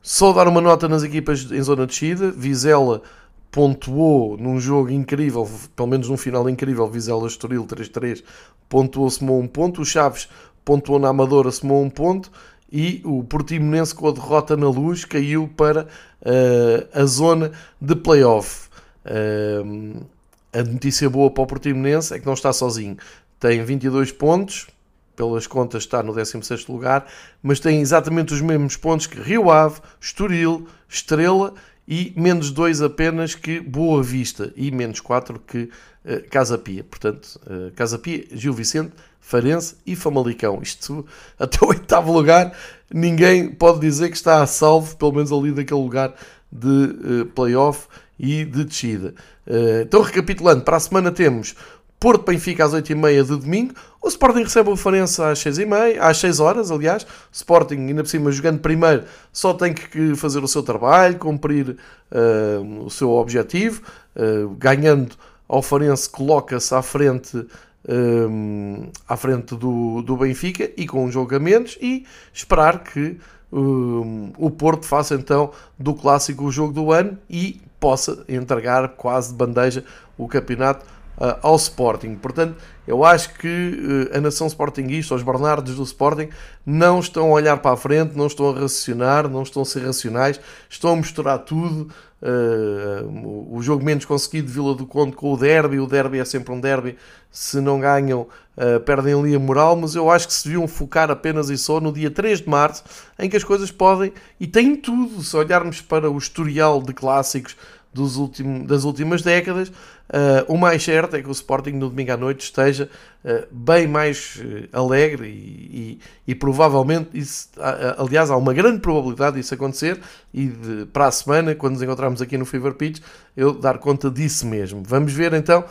Só 0.00 0.32
dar 0.32 0.46
uma 0.46 0.60
nota 0.60 0.88
nas 0.88 1.02
equipas 1.02 1.50
em 1.50 1.60
zona 1.60 1.84
de 1.84 1.88
descida, 1.88 2.30
Vizela 2.30 3.02
pontuou 3.50 4.36
num 4.36 4.60
jogo 4.60 4.90
incrível, 4.90 5.48
pelo 5.74 5.88
menos 5.88 6.08
num 6.08 6.16
final 6.16 6.48
incrível, 6.48 6.86
Vizela 6.88 7.26
Estoril 7.26 7.66
3-3, 7.66 8.22
pontuou, 8.68 9.10
somou 9.10 9.40
um 9.40 9.48
ponto, 9.48 9.82
o 9.82 9.84
Chaves 9.84 10.28
pontuou 10.64 10.98
na 10.98 11.08
Amadora, 11.08 11.50
somou 11.50 11.82
um 11.82 11.90
ponto, 11.90 12.30
e 12.70 13.00
o 13.04 13.24
Portimonense 13.24 13.94
com 13.94 14.08
a 14.08 14.12
derrota 14.12 14.56
na 14.56 14.68
luz 14.68 15.04
caiu 15.04 15.48
para 15.56 15.84
uh, 15.84 16.88
a 16.92 17.04
zona 17.04 17.52
de 17.80 17.96
playoff. 17.96 18.68
Uh, 19.04 20.04
a 20.52 20.62
notícia 20.62 21.08
boa 21.08 21.30
para 21.30 21.42
o 21.42 21.46
Portimonense 21.46 22.14
é 22.14 22.18
que 22.18 22.26
não 22.26 22.34
está 22.34 22.52
sozinho. 22.52 22.96
Tem 23.40 23.62
22 23.62 24.12
pontos, 24.12 24.66
pelas 25.14 25.46
contas 25.46 25.82
está 25.82 26.02
no 26.02 26.14
16 26.14 26.68
lugar, 26.68 27.06
mas 27.42 27.58
tem 27.58 27.80
exatamente 27.80 28.32
os 28.32 28.40
mesmos 28.40 28.76
pontos 28.76 29.06
que 29.06 29.20
Rio 29.20 29.50
Ave, 29.50 29.80
Estoril, 30.00 30.66
Estrela 30.88 31.54
e 31.86 32.12
menos 32.16 32.50
2 32.50 32.82
apenas 32.82 33.34
que 33.34 33.60
Boa 33.60 34.02
Vista 34.02 34.52
e 34.54 34.70
menos 34.70 35.00
4 35.00 35.40
que 35.40 35.70
uh, 36.04 36.28
Casa 36.30 36.56
Pia. 36.56 36.84
Portanto, 36.84 37.40
uh, 37.46 37.72
Casa 37.72 37.98
Pia, 37.98 38.24
Gil 38.30 38.52
Vicente, 38.52 38.92
Farense 39.28 39.76
e 39.86 39.94
Famalicão. 39.94 40.60
Isto, 40.62 41.04
até 41.38 41.62
o 41.62 41.68
oitavo 41.68 42.10
lugar, 42.10 42.50
ninguém 42.90 43.50
pode 43.50 43.78
dizer 43.78 44.08
que 44.08 44.16
está 44.16 44.42
a 44.42 44.46
salvo, 44.46 44.96
pelo 44.96 45.12
menos 45.12 45.30
ali 45.30 45.52
daquele 45.52 45.80
lugar 45.80 46.14
de 46.50 46.66
uh, 46.66 47.26
playoff 47.34 47.88
e 48.18 48.42
de 48.46 48.64
descida. 48.64 49.14
Uh, 49.46 49.82
então, 49.82 50.00
recapitulando, 50.00 50.62
para 50.64 50.78
a 50.78 50.80
semana 50.80 51.12
temos 51.12 51.54
Porto 52.00 52.24
Benfica 52.24 52.64
às 52.64 52.72
8h30 52.72 53.22
de 53.22 53.36
domingo. 53.36 53.74
O 54.00 54.08
Sporting 54.08 54.44
recebe 54.44 54.70
o 54.70 54.76
Farense 54.76 55.20
às 55.20 55.38
6h30, 55.40 55.98
às 56.00 56.16
6 56.16 56.40
horas, 56.40 56.70
aliás. 56.70 57.06
Sporting, 57.30 57.76
ainda 57.76 58.02
por 58.02 58.08
cima, 58.08 58.32
jogando 58.32 58.60
primeiro, 58.60 59.04
só 59.30 59.52
tem 59.52 59.74
que 59.74 60.14
fazer 60.14 60.42
o 60.42 60.48
seu 60.48 60.62
trabalho, 60.62 61.18
cumprir 61.18 61.76
uh, 62.10 62.82
o 62.82 62.88
seu 62.88 63.10
objetivo. 63.10 63.82
Uh, 64.16 64.48
ganhando 64.56 65.16
ao 65.46 65.60
Farense, 65.60 66.08
coloca-se 66.08 66.74
à 66.74 66.80
frente 66.80 67.46
um, 67.86 68.90
à 69.08 69.16
frente 69.16 69.54
do, 69.54 70.02
do 70.02 70.16
Benfica 70.16 70.70
e 70.76 70.86
com 70.86 71.10
jogamentos 71.10 71.78
e 71.80 72.04
esperar 72.32 72.82
que 72.82 73.18
um, 73.52 74.32
o 74.36 74.50
Porto 74.50 74.84
faça 74.84 75.14
então 75.14 75.50
do 75.78 75.94
clássico 75.94 76.44
o 76.44 76.50
jogo 76.50 76.72
do 76.72 76.92
ano 76.92 77.18
e 77.28 77.60
possa 77.80 78.24
entregar 78.28 78.88
quase 78.90 79.30
de 79.30 79.36
bandeja 79.36 79.84
o 80.16 80.26
campeonato 80.26 80.84
uh, 81.16 81.38
ao 81.42 81.56
Sporting. 81.56 82.14
Portanto, 82.16 82.56
eu 82.88 83.04
acho 83.04 83.34
que 83.34 83.46
uh, 83.46 84.16
a 84.16 84.20
nação 84.20 84.46
Sportingista, 84.46 85.14
os 85.14 85.22
Bernardos 85.22 85.76
do 85.76 85.82
Sporting, 85.82 86.30
não 86.64 87.00
estão 87.00 87.26
a 87.26 87.32
olhar 87.32 87.58
para 87.58 87.72
a 87.72 87.76
frente, 87.76 88.16
não 88.16 88.26
estão 88.26 88.48
a 88.48 88.54
raciocinar, 88.54 89.28
não 89.28 89.42
estão 89.42 89.60
a 89.60 89.64
ser 89.66 89.84
racionais, 89.84 90.40
estão 90.70 90.94
a 90.94 90.96
misturar 90.96 91.38
tudo. 91.40 91.92
Uh, 92.20 93.54
o 93.54 93.62
jogo 93.62 93.84
menos 93.84 94.06
conseguido 94.06 94.48
de 94.48 94.54
Vila 94.54 94.74
do 94.74 94.86
Conde 94.86 95.14
com 95.14 95.34
o 95.34 95.36
derby, 95.36 95.78
o 95.78 95.86
derby 95.86 96.18
é 96.18 96.24
sempre 96.24 96.50
um 96.52 96.58
derby, 96.58 96.96
se 97.30 97.60
não 97.60 97.78
ganham, 97.78 98.22
uh, 98.56 98.80
perdem 98.80 99.12
ali 99.12 99.34
a 99.34 99.38
moral, 99.38 99.76
mas 99.76 99.94
eu 99.94 100.10
acho 100.10 100.26
que 100.26 100.32
se 100.32 100.44
deviam 100.44 100.66
focar 100.66 101.10
apenas 101.10 101.50
e 101.50 101.58
só 101.58 101.82
no 101.82 101.92
dia 101.92 102.10
3 102.10 102.40
de 102.40 102.48
março, 102.48 102.82
em 103.18 103.28
que 103.28 103.36
as 103.36 103.44
coisas 103.44 103.70
podem 103.70 104.14
e 104.40 104.46
têm 104.46 104.74
tudo, 104.74 105.22
se 105.22 105.36
olharmos 105.36 105.82
para 105.82 106.10
o 106.10 106.16
historial 106.16 106.80
de 106.80 106.94
clássicos 106.94 107.54
últimos, 107.94 108.66
das 108.66 108.84
últimas 108.84 109.22
décadas, 109.22 109.72
Uh, 110.08 110.40
o 110.50 110.56
mais 110.56 110.82
certo 110.82 111.16
é 111.16 111.22
que 111.22 111.28
o 111.28 111.32
Sporting 111.32 111.72
no 111.72 111.90
domingo 111.90 112.10
à 112.10 112.16
noite 112.16 112.40
esteja 112.40 112.88
uh, 113.22 113.46
bem 113.50 113.86
mais 113.86 114.36
uh, 114.36 114.66
alegre 114.72 115.28
e, 115.28 115.98
e, 116.26 116.32
e 116.32 116.34
provavelmente, 116.34 117.10
isso, 117.12 117.50
aliás, 117.98 118.30
há 118.30 118.36
uma 118.36 118.54
grande 118.54 118.80
probabilidade 118.80 119.36
disso 119.36 119.52
acontecer 119.52 120.00
e 120.32 120.46
de, 120.46 120.86
para 120.86 121.08
a 121.08 121.10
semana, 121.10 121.54
quando 121.54 121.74
nos 121.74 121.82
encontrarmos 121.82 122.22
aqui 122.22 122.38
no 122.38 122.46
Fever 122.46 122.72
Pitch, 122.72 123.02
eu 123.36 123.52
dar 123.52 123.76
conta 123.76 124.10
disso 124.10 124.46
mesmo. 124.46 124.82
Vamos 124.82 125.12
ver 125.12 125.34
então, 125.34 125.62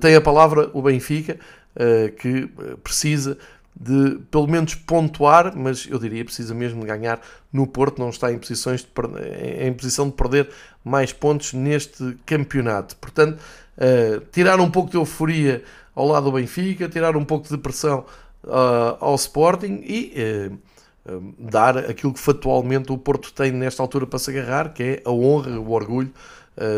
tem 0.00 0.14
a 0.14 0.20
palavra 0.20 0.70
o 0.74 0.82
Benfica, 0.82 1.38
que 2.18 2.48
precisa 2.82 3.38
de 3.80 4.18
pelo 4.30 4.46
menos 4.46 4.74
pontuar, 4.74 5.56
mas 5.56 5.86
eu 5.88 5.98
diria 5.98 6.22
precisa 6.22 6.54
mesmo 6.54 6.84
ganhar 6.84 7.18
no 7.50 7.66
Porto, 7.66 7.98
não 7.98 8.10
está 8.10 8.30
em, 8.30 8.36
posições 8.38 8.82
de, 8.82 9.66
em 9.66 9.72
posição 9.72 10.06
de 10.06 10.12
perder 10.12 10.50
mais 10.84 11.14
pontos 11.14 11.54
neste 11.54 12.14
campeonato. 12.26 12.94
Portanto, 12.96 13.40
uh, 13.78 14.20
tirar 14.30 14.60
um 14.60 14.70
pouco 14.70 14.90
de 14.90 14.98
euforia 14.98 15.64
ao 15.94 16.06
lado 16.06 16.24
do 16.24 16.32
Benfica, 16.32 16.90
tirar 16.90 17.16
um 17.16 17.24
pouco 17.24 17.48
de 17.48 17.56
pressão 17.56 18.04
uh, 18.44 18.98
ao 19.00 19.14
Sporting 19.14 19.82
e 19.82 20.12
uh, 21.08 21.22
dar 21.38 21.78
aquilo 21.78 22.12
que 22.12 22.20
factualmente 22.20 22.92
o 22.92 22.98
Porto 22.98 23.32
tem 23.32 23.50
nesta 23.50 23.82
altura 23.82 24.06
para 24.06 24.18
se 24.18 24.30
agarrar, 24.30 24.74
que 24.74 24.82
é 24.82 25.02
a 25.06 25.10
honra, 25.10 25.58
o 25.58 25.70
orgulho 25.70 26.12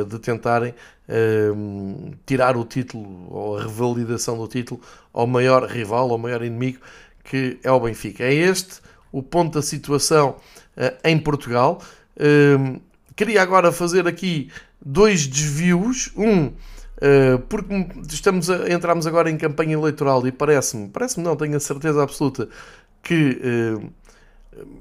de 0.08 0.18
tentarem 0.18 0.74
tirar 2.24 2.56
o 2.56 2.64
título 2.64 3.26
ou 3.30 3.58
a 3.58 3.62
revalidação 3.62 4.38
do 4.38 4.46
título 4.46 4.80
ao 5.12 5.26
maior 5.26 5.64
rival, 5.64 6.10
ao 6.10 6.18
maior 6.18 6.42
inimigo 6.42 6.78
que 7.24 7.58
é 7.62 7.70
o 7.70 7.80
Benfica. 7.80 8.24
É 8.24 8.32
este 8.32 8.80
o 9.10 9.22
ponto 9.22 9.54
da 9.54 9.62
situação 9.62 10.36
em 11.04 11.18
Portugal. 11.18 11.82
queria 13.16 13.42
agora 13.42 13.72
fazer 13.72 14.06
aqui 14.06 14.50
dois 14.80 15.26
desvios. 15.26 16.12
Um 16.16 16.52
eh, 17.04 17.36
porque 17.48 17.74
estamos 18.08 18.48
a, 18.48 18.58
agora 19.08 19.28
em 19.28 19.36
campanha 19.36 19.72
eleitoral 19.72 20.24
e 20.24 20.30
parece-me, 20.30 20.88
parece-me 20.88 21.24
não, 21.24 21.34
tenho 21.34 21.56
a 21.56 21.60
certeza 21.60 22.00
absoluta 22.00 22.48
que 23.02 23.40
uh, 23.74 23.92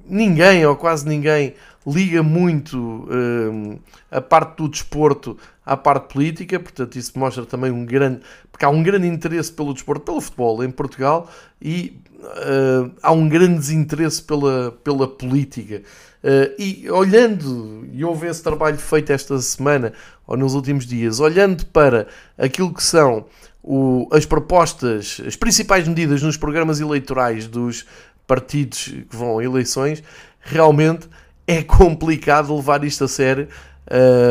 ninguém 0.08 0.64
ou 0.64 0.76
quase 0.76 1.10
ninguém 1.10 1.56
liga 1.86 2.22
muito 2.22 2.78
uh, 2.78 3.80
a 4.10 4.22
parte 4.22 4.58
do 4.58 4.70
desporto 4.70 5.38
à 5.66 5.76
parte 5.76 6.14
política, 6.14 6.60
portanto 6.60 6.96
isso 6.96 7.18
mostra 7.18 7.46
também 7.46 7.72
um 7.72 7.86
grande, 7.86 8.22
porque 8.52 8.66
há 8.66 8.70
um 8.70 8.84
grande 8.84 9.08
interesse 9.08 9.52
pelo 9.52 9.74
desporto, 9.74 10.06
pelo 10.06 10.22
futebol 10.22 10.64
em 10.64 10.70
Portugal 10.70 11.30
e 11.62 12.00
uh, 12.20 12.92
há 13.02 13.12
um 13.12 13.28
grande 13.28 13.60
desinteresse 13.60 14.22
pela, 14.22 14.72
pela 14.84 15.08
política. 15.08 15.82
Uh, 16.24 16.54
e 16.60 16.90
olhando, 16.92 17.88
e 17.92 18.06
houve 18.06 18.28
esse 18.28 18.44
trabalho 18.44 18.78
feito 18.78 19.12
esta 19.12 19.40
semana 19.40 19.92
ou 20.28 20.38
nos 20.38 20.54
últimos 20.54 20.86
dias, 20.86 21.20
olhando 21.20 21.66
para 21.68 22.08
aquilo 22.38 22.72
que 22.72 22.84
são 22.84 23.26
o, 23.64 24.08
as 24.12 24.26
propostas, 24.26 25.20
as 25.26 25.36
principais 25.36 25.88
medidas 25.88 26.22
nos 26.22 26.38
programas 26.38 26.80
eleitorais 26.80 27.48
dos 27.48 27.86
partidos 28.28 28.86
que 28.86 29.16
vão 29.16 29.40
a 29.40 29.44
eleições, 29.44 30.04
realmente 30.40 31.10
é 31.48 31.64
complicado 31.64 32.56
levar 32.56 32.84
isto 32.84 33.04
a 33.04 33.08
sério, 33.08 33.48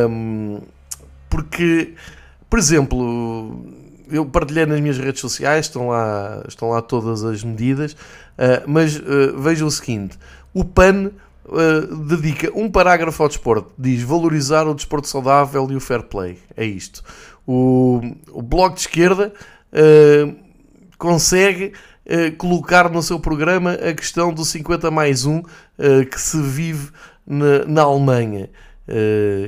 um, 0.08 0.60
porque, 1.28 1.94
por 2.48 2.58
exemplo, 2.58 3.64
eu 4.10 4.26
partilhei 4.26 4.66
nas 4.66 4.80
minhas 4.80 4.98
redes 4.98 5.20
sociais, 5.20 5.66
estão 5.66 5.88
lá, 5.88 6.42
estão 6.48 6.70
lá 6.70 6.82
todas 6.82 7.22
as 7.24 7.44
medidas, 7.44 7.92
uh, 7.92 8.66
mas 8.66 8.96
uh, 8.96 9.38
veja 9.38 9.64
o 9.64 9.70
seguinte: 9.70 10.18
o 10.52 10.64
PAN 10.64 11.10
uh, 11.46 11.96
dedica 11.96 12.50
um 12.58 12.70
parágrafo 12.70 13.22
ao 13.22 13.28
desporto, 13.28 13.72
diz 13.78 14.02
valorizar 14.02 14.66
o 14.66 14.74
desporto 14.74 15.08
saudável 15.08 15.68
e 15.70 15.76
o 15.76 15.80
fair 15.80 16.02
play. 16.02 16.38
É 16.56 16.64
isto. 16.64 17.02
O, 17.46 18.00
o 18.32 18.42
Bloco 18.42 18.74
de 18.74 18.82
Esquerda 18.82 19.32
consegue 20.98 21.72
colocar 22.38 22.90
no 22.90 23.02
seu 23.02 23.20
programa 23.20 23.74
a 23.74 23.94
questão 23.94 24.32
do 24.32 24.44
50 24.44 24.90
mais 24.90 25.26
1 25.26 25.42
que 26.10 26.20
se 26.20 26.40
vive 26.42 26.90
na, 27.26 27.64
na 27.66 27.82
Alemanha. 27.82 28.50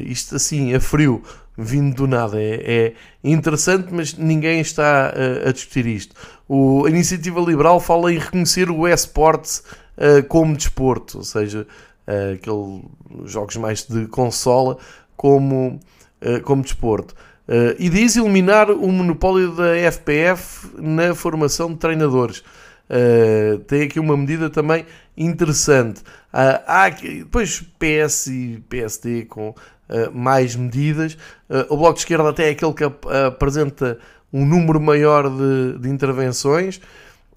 isto 0.06 0.36
assim, 0.36 0.72
a 0.72 0.80
frio 0.80 1.22
vindo 1.56 1.94
do 1.94 2.06
nada. 2.06 2.40
É, 2.40 2.94
é 3.22 3.30
interessante, 3.30 3.92
mas 3.92 4.14
ninguém 4.14 4.60
está 4.60 5.12
uh, 5.14 5.48
a 5.48 5.52
discutir 5.52 5.86
isto. 5.86 6.14
O, 6.48 6.84
a 6.86 6.90
Iniciativa 6.90 7.40
Liberal 7.40 7.80
fala 7.80 8.12
em 8.12 8.18
reconhecer 8.18 8.70
o 8.70 8.86
e-sports 8.86 9.62
uh, 9.96 10.26
como 10.28 10.56
desporto, 10.56 11.18
ou 11.18 11.24
seja, 11.24 11.66
uh, 12.06 12.34
aqueles 12.34 13.30
jogos 13.30 13.56
mais 13.56 13.84
de 13.84 14.06
consola 14.06 14.78
como, 15.16 15.80
uh, 16.20 16.40
como 16.42 16.62
desporto. 16.62 17.14
Uh, 17.48 17.74
e 17.78 17.88
diz 17.88 18.16
eliminar 18.16 18.70
o 18.70 18.90
monopólio 18.92 19.52
da 19.52 19.74
FPF 19.90 20.68
na 20.78 21.14
formação 21.14 21.72
de 21.72 21.76
treinadores. 21.76 22.42
Uh, 22.88 23.58
tem 23.60 23.82
aqui 23.82 23.98
uma 23.98 24.16
medida 24.16 24.50
também 24.50 24.86
interessante. 25.16 26.00
Uh, 26.32 26.62
há 26.66 26.88
depois 26.88 27.60
PS 27.78 28.26
e 28.28 28.62
PSD 28.68 29.24
com 29.24 29.54
eh, 29.92 30.08
mais 30.10 30.56
medidas. 30.56 31.18
Uh, 31.50 31.66
o 31.68 31.76
Bloco 31.76 31.94
de 31.94 32.00
Esquerda 32.00 32.30
até 32.30 32.48
é 32.48 32.50
aquele 32.52 32.72
que 32.72 32.82
ap 32.82 33.04
apresenta 33.26 33.98
um 34.32 34.46
número 34.46 34.80
maior 34.80 35.28
de, 35.28 35.78
de, 35.78 35.88
intervenções, 35.90 36.80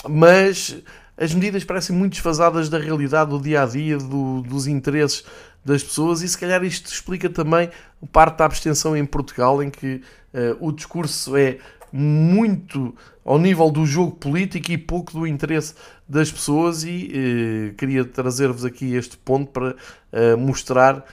mas 0.08 0.78
as 1.18 1.34
medidas 1.34 1.66
parecem 1.66 1.94
muito 1.94 2.14
desfasadas 2.14 2.70
da 2.70 2.80
realidade 2.80 3.32
do 3.32 3.42
dia 3.42 3.64
a 3.64 3.66
dia, 3.66 3.98
do, 3.98 4.42
dos 4.42 4.68
interesses 4.68 5.26
das 5.66 5.84
pessoas, 5.84 6.22
e 6.22 6.30
se 6.30 6.38
calhar 6.38 6.64
isto 6.64 6.92
explica 6.92 7.28
também 7.28 7.70
parte 8.12 8.38
da 8.38 8.46
abstenção 8.46 8.96
em 8.96 9.04
Portugal, 9.04 9.64
em 9.64 9.72
que 9.72 9.96
uh, 10.32 10.66
o 10.68 10.72
discurso 10.72 11.36
é 11.36 11.58
muito 11.92 12.96
ao 13.24 13.40
nível 13.40 13.72
do 13.72 13.86
jogo 13.86 14.12
político 14.12 14.72
e 14.72 14.78
pouco 14.78 15.12
do 15.14 15.26
interesse 15.26 15.74
das 16.08 16.32
pessoas 16.32 16.84
e 16.84 17.12
eh, 17.12 17.74
queria 17.76 18.06
trazer-vos 18.06 18.64
aqui 18.66 18.94
este 18.94 19.18
ponto 19.18 19.50
para 19.52 19.76
eh, 20.12 20.36
mostrar 20.36 21.06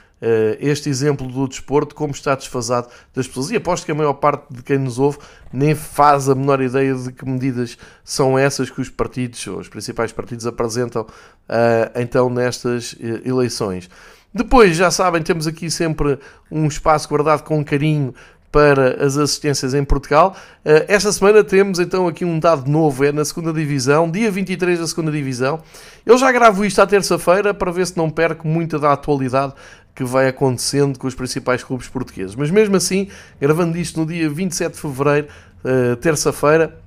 este 0.59 0.89
exemplo 0.89 1.27
do 1.27 1.47
desporto, 1.47 1.93
como 1.93 2.13
está 2.13 2.35
desfasado 2.35 2.87
das 3.13 3.27
pessoas. 3.27 3.51
E 3.51 3.55
aposto 3.55 3.85
que 3.85 3.91
a 3.91 3.95
maior 3.95 4.13
parte 4.13 4.45
de 4.53 4.63
quem 4.63 4.77
nos 4.77 4.99
ouve 4.99 5.17
nem 5.51 5.75
faz 5.75 6.29
a 6.29 6.35
menor 6.35 6.61
ideia 6.61 6.93
de 6.95 7.11
que 7.11 7.27
medidas 7.27 7.77
são 8.03 8.37
essas 8.37 8.69
que 8.69 8.81
os 8.81 8.89
partidos, 8.89 9.45
ou 9.47 9.59
os 9.59 9.67
principais 9.67 10.11
partidos, 10.11 10.47
apresentam 10.47 11.05
eh, 11.49 11.91
então 11.95 12.29
nestas 12.29 12.95
eh, 12.99 13.21
eleições. 13.27 13.89
Depois, 14.33 14.75
já 14.75 14.89
sabem, 14.89 15.21
temos 15.21 15.45
aqui 15.45 15.69
sempre 15.69 16.17
um 16.49 16.65
espaço 16.65 17.07
guardado 17.07 17.43
com 17.43 17.63
carinho 17.63 18.15
para 18.51 19.03
as 19.03 19.17
assistências 19.17 19.73
em 19.73 19.83
Portugal. 19.83 20.35
Esta 20.63 21.11
semana 21.11 21.43
temos 21.43 21.79
então 21.79 22.07
aqui 22.07 22.23
um 22.23 22.39
dado 22.39 22.69
novo, 22.69 23.03
é 23.03 23.11
na 23.11 23.25
segunda 23.25 23.51
Divisão, 23.51 24.09
dia 24.09 24.29
23 24.29 24.79
da 24.79 24.85
segunda 24.85 25.11
Divisão. 25.11 25.59
Eu 26.05 26.19
já 26.19 26.31
gravo 26.31 26.63
isto 26.63 26.79
à 26.79 26.85
terça-feira 26.85 27.51
para 27.51 27.71
ver 27.71 27.87
se 27.87 27.97
não 27.97 28.11
perco 28.11 28.47
muita 28.47 28.77
da 28.77 28.93
atualidade 28.93 29.53
que 29.95 30.03
vai 30.03 30.27
acontecendo 30.27 30.97
com 30.97 31.07
os 31.07 31.15
principais 31.15 31.63
clubes 31.63 31.87
portugueses. 31.87 32.35
Mas 32.35 32.49
mesmo 32.49 32.75
assim, 32.75 33.09
gravando 33.39 33.77
isto 33.77 33.99
no 33.99 34.05
dia 34.05 34.29
27 34.29 34.73
de 34.73 34.79
fevereiro, 34.79 35.27
uh, 35.63 35.95
terça-feira, 35.97 36.79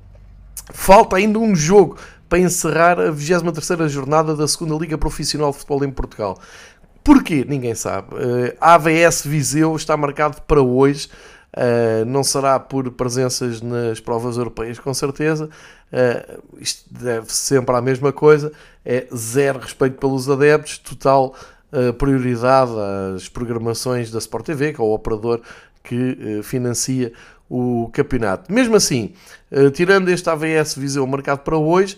falta 0.73 1.17
ainda 1.17 1.39
um 1.39 1.55
jogo 1.55 1.97
para 2.29 2.39
encerrar 2.39 2.99
a 2.99 3.11
23 3.11 3.91
jornada 3.91 4.35
da 4.35 4.49
segunda 4.49 4.75
Liga 4.75 4.99
Profissional 4.99 5.53
de 5.53 5.59
Futebol 5.59 5.85
em 5.85 5.91
Portugal. 5.91 6.39
Porquê? 7.05 7.45
Ninguém 7.49 7.75
sabe. 7.75 8.15
Uh, 8.15 8.57
a 8.61 8.75
AVS 8.75 9.25
Viseu 9.25 9.77
está 9.77 9.97
marcado 9.97 10.43
para 10.43 10.61
hoje. 10.61 11.09
Uh, 11.57 12.05
não 12.05 12.25
será 12.25 12.59
por 12.59 12.91
presenças 12.91 13.63
nas 13.63 14.01
provas 14.01 14.37
europeias, 14.37 14.79
com 14.81 14.93
certeza. 14.93 15.49
Uh, 15.93 16.43
isto 16.59 16.85
deve 16.91 17.33
sempre 17.33 17.77
à 17.77 17.81
mesma 17.81 18.13
coisa. 18.13 18.53
É 18.85 19.07
zero 19.15 19.61
respeito 19.61 19.99
pelos 19.99 20.29
adeptos, 20.29 20.79
total 20.79 21.35
uh, 21.77 21.93
prioridade 21.93 22.73
às 23.15 23.29
programações 23.29 24.11
da 24.11 24.19
Sport 24.19 24.47
TV, 24.47 24.73
que 24.73 24.81
é 24.81 24.85
o 24.85 24.93
operador 24.93 25.41
que 25.85 26.41
financia 26.43 27.13
o 27.49 27.89
campeonato. 27.93 28.53
Mesmo 28.53 28.75
assim, 28.75 29.13
tirando 29.73 30.09
este 30.09 30.29
AVS 30.29 30.75
Viseu 30.75 31.07
marcado 31.07 31.43
para 31.43 31.57
hoje, 31.57 31.97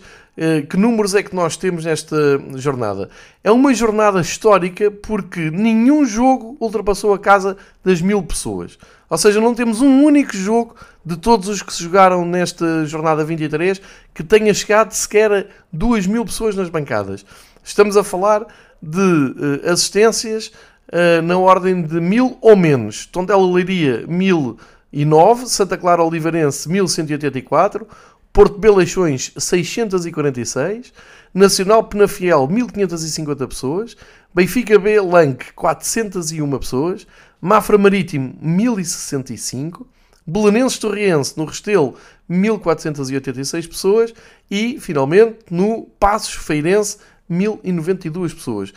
que 0.69 0.77
números 0.77 1.15
é 1.15 1.23
que 1.23 1.33
nós 1.33 1.57
temos 1.57 1.85
nesta 1.85 2.15
jornada? 2.53 3.09
É 3.43 3.51
uma 3.51 3.73
jornada 3.73 4.21
histórica 4.21 4.91
porque 4.91 5.49
nenhum 5.49 6.05
jogo 6.05 6.55
ultrapassou 6.59 7.15
a 7.15 7.17
casa 7.17 7.57
das 7.83 7.99
mil 7.99 8.21
pessoas. 8.21 8.77
Ou 9.09 9.17
seja, 9.17 9.41
não 9.41 9.55
temos 9.55 9.81
um 9.81 10.03
único 10.03 10.37
jogo 10.37 10.75
de 11.03 11.17
todos 11.17 11.47
os 11.47 11.63
que 11.63 11.73
se 11.73 11.81
jogaram 11.81 12.23
nesta 12.23 12.85
jornada 12.85 13.23
23 13.23 13.81
que 14.13 14.23
tenha 14.23 14.53
chegado 14.53 14.91
sequer 14.91 15.31
a 15.31 15.45
2 15.73 16.05
mil 16.05 16.23
pessoas 16.23 16.55
nas 16.55 16.69
bancadas. 16.69 17.25
Estamos 17.63 17.97
a 17.97 18.03
falar 18.03 18.45
de 18.81 18.99
uh, 18.99 19.71
assistências 19.71 20.51
uh, 20.87 21.21
na 21.21 21.37
ordem 21.37 21.81
de 21.81 21.99
mil 21.99 22.37
ou 22.41 22.55
menos. 22.55 23.05
Tondela 23.05 23.45
Leiria, 23.51 24.05
1009. 24.07 25.47
Santa 25.47 25.77
Clara 25.77 26.03
Oliveirense, 26.03 26.69
1184. 26.69 27.87
Porto 28.31 28.57
Beleixões, 28.59 29.31
646. 29.37 30.93
Nacional 31.33 31.83
Penafiel, 31.83 32.47
1550 32.47 33.47
pessoas. 33.47 33.97
Benfica 34.33 34.77
B, 34.77 34.99
Lanque, 34.99 35.51
401 35.53 36.59
pessoas. 36.59 37.07
Mafra 37.41 37.77
Marítimo 37.77 38.35
1065, 38.41 39.87
Belenenses 40.27 40.77
Torriense 40.77 41.37
no 41.37 41.45
Restelo 41.45 41.95
1486 42.27 43.65
pessoas 43.65 44.13
e, 44.51 44.77
finalmente, 44.79 45.37
no 45.49 45.83
Passos 45.97 46.33
Feirense 46.33 46.97
1092 47.29 48.33
pessoas. 48.33 48.73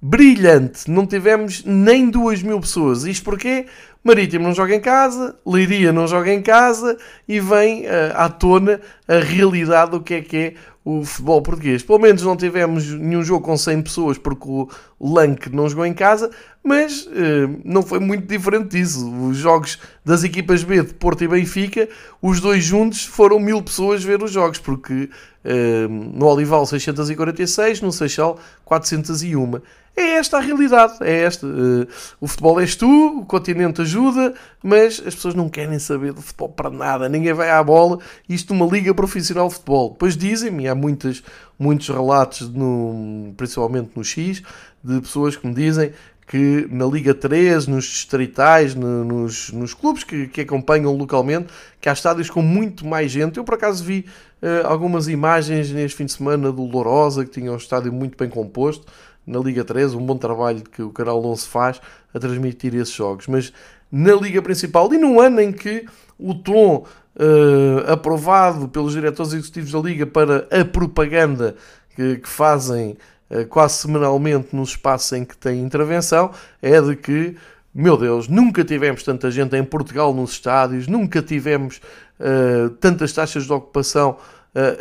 Brilhante, 0.00 0.88
não 0.88 1.06
tivemos 1.06 1.64
nem 1.64 2.08
2 2.08 2.42
mil 2.42 2.60
pessoas. 2.60 3.04
Isto 3.04 3.24
porque 3.24 3.66
Marítimo 4.02 4.44
não 4.44 4.54
joga 4.54 4.74
em 4.74 4.80
casa, 4.80 5.36
Leiria 5.44 5.92
não 5.92 6.06
joga 6.06 6.32
em 6.32 6.40
casa 6.40 6.96
e 7.26 7.40
vem 7.40 7.82
uh, 7.82 8.14
à 8.14 8.28
tona 8.28 8.80
a 9.06 9.18
realidade 9.18 9.90
do 9.90 10.00
que 10.00 10.14
é 10.14 10.22
que 10.22 10.36
é 10.36 10.54
o 10.88 11.04
futebol 11.04 11.42
português. 11.42 11.82
Pelo 11.82 11.98
menos 11.98 12.22
não 12.22 12.34
tivemos 12.34 12.90
nenhum 12.94 13.22
jogo 13.22 13.44
com 13.44 13.54
100 13.56 13.82
pessoas 13.82 14.16
porque 14.16 14.48
o 14.48 14.68
Lank 14.98 15.50
não 15.50 15.68
jogou 15.68 15.84
em 15.84 15.92
casa, 15.92 16.30
mas 16.64 17.02
uh, 17.06 17.60
não 17.62 17.82
foi 17.82 18.00
muito 18.00 18.26
diferente 18.26 18.70
disso. 18.70 19.06
Os 19.28 19.36
jogos 19.36 19.78
das 20.02 20.24
equipas 20.24 20.62
B 20.64 20.82
de 20.82 20.94
Porto 20.94 21.22
e 21.22 21.28
Benfica, 21.28 21.86
os 22.22 22.40
dois 22.40 22.64
juntos 22.64 23.04
foram 23.04 23.38
mil 23.38 23.62
pessoas 23.62 24.02
ver 24.02 24.22
os 24.22 24.30
jogos, 24.30 24.58
porque 24.58 25.10
uh, 25.44 25.88
no 25.88 26.24
Olival 26.26 26.64
646, 26.64 27.82
no 27.82 27.92
Seixal 27.92 28.38
401. 28.64 29.60
É 29.94 30.12
esta 30.12 30.38
a 30.38 30.40
realidade, 30.40 30.94
é 31.00 31.24
esta. 31.24 31.46
Uh, 31.46 31.86
o 32.20 32.28
futebol 32.28 32.60
és 32.60 32.76
tu, 32.76 33.18
o 33.18 33.26
continente 33.26 33.84
ajuda, 33.88 34.34
mas 34.62 35.02
as 35.04 35.14
pessoas 35.14 35.34
não 35.34 35.48
querem 35.48 35.78
saber 35.78 36.12
do 36.12 36.20
futebol 36.20 36.50
para 36.50 36.70
nada, 36.70 37.08
ninguém 37.08 37.32
vai 37.32 37.50
à 37.50 37.62
bola, 37.62 37.98
isto 38.28 38.52
uma 38.52 38.66
liga 38.66 38.92
profissional 38.92 39.48
de 39.48 39.54
futebol. 39.54 39.90
Depois 39.90 40.16
dizem-me, 40.16 40.68
há 40.68 40.74
muitas, 40.74 41.22
muitos 41.58 41.88
relatos, 41.88 42.48
no, 42.48 43.32
principalmente 43.36 43.90
no 43.96 44.04
X, 44.04 44.42
de 44.84 45.00
pessoas 45.00 45.36
que 45.36 45.46
me 45.46 45.54
dizem 45.54 45.92
que 46.26 46.68
na 46.70 46.84
Liga 46.84 47.14
3, 47.14 47.66
nos 47.66 47.86
distritais, 47.86 48.74
no, 48.74 49.02
nos, 49.02 49.50
nos 49.50 49.72
clubes 49.72 50.04
que, 50.04 50.28
que 50.28 50.42
acompanham 50.42 50.94
localmente, 50.94 51.48
que 51.80 51.88
há 51.88 51.92
estádios 51.92 52.28
com 52.28 52.42
muito 52.42 52.86
mais 52.86 53.10
gente. 53.10 53.38
Eu 53.38 53.44
por 53.44 53.54
acaso 53.54 53.82
vi 53.82 54.04
uh, 54.42 54.66
algumas 54.66 55.08
imagens 55.08 55.72
neste 55.72 55.96
fim 55.96 56.04
de 56.04 56.12
semana 56.12 56.52
do 56.52 56.62
Lourosa, 56.62 57.24
que 57.24 57.30
tinha 57.30 57.50
um 57.50 57.56
estádio 57.56 57.90
muito 57.90 58.16
bem 58.18 58.28
composto 58.28 58.84
na 59.26 59.38
Liga 59.38 59.64
3, 59.64 59.94
um 59.94 60.04
bom 60.04 60.16
trabalho 60.16 60.62
que 60.62 60.82
o 60.82 60.90
canal 60.90 61.22
11 61.24 61.46
faz 61.46 61.80
a 62.14 62.18
transmitir 62.18 62.74
esses 62.74 62.94
jogos. 62.94 63.26
Mas 63.26 63.52
na 63.90 64.14
Liga 64.14 64.42
Principal 64.42 64.92
e 64.92 64.98
num 64.98 65.20
ano 65.20 65.40
em 65.40 65.52
que 65.52 65.86
o 66.18 66.34
tom 66.34 66.84
uh, 67.18 67.92
aprovado 67.92 68.68
pelos 68.68 68.92
diretores 68.92 69.32
executivos 69.32 69.72
da 69.72 69.78
Liga 69.78 70.06
para 70.06 70.46
a 70.50 70.64
propaganda 70.64 71.56
que, 71.94 72.16
que 72.16 72.28
fazem 72.28 72.96
uh, 73.30 73.46
quase 73.46 73.74
semanalmente 73.74 74.54
nos 74.54 74.70
espaços 74.70 75.12
em 75.12 75.24
que 75.24 75.36
tem 75.36 75.62
intervenção 75.62 76.30
é 76.60 76.80
de 76.80 76.96
que, 76.96 77.36
meu 77.74 77.96
Deus, 77.96 78.28
nunca 78.28 78.64
tivemos 78.64 79.02
tanta 79.02 79.30
gente 79.30 79.56
em 79.56 79.64
Portugal 79.64 80.12
nos 80.12 80.32
estádios, 80.32 80.86
nunca 80.86 81.22
tivemos 81.22 81.80
uh, 82.20 82.70
tantas 82.80 83.12
taxas 83.12 83.44
de 83.44 83.52
ocupação 83.52 84.16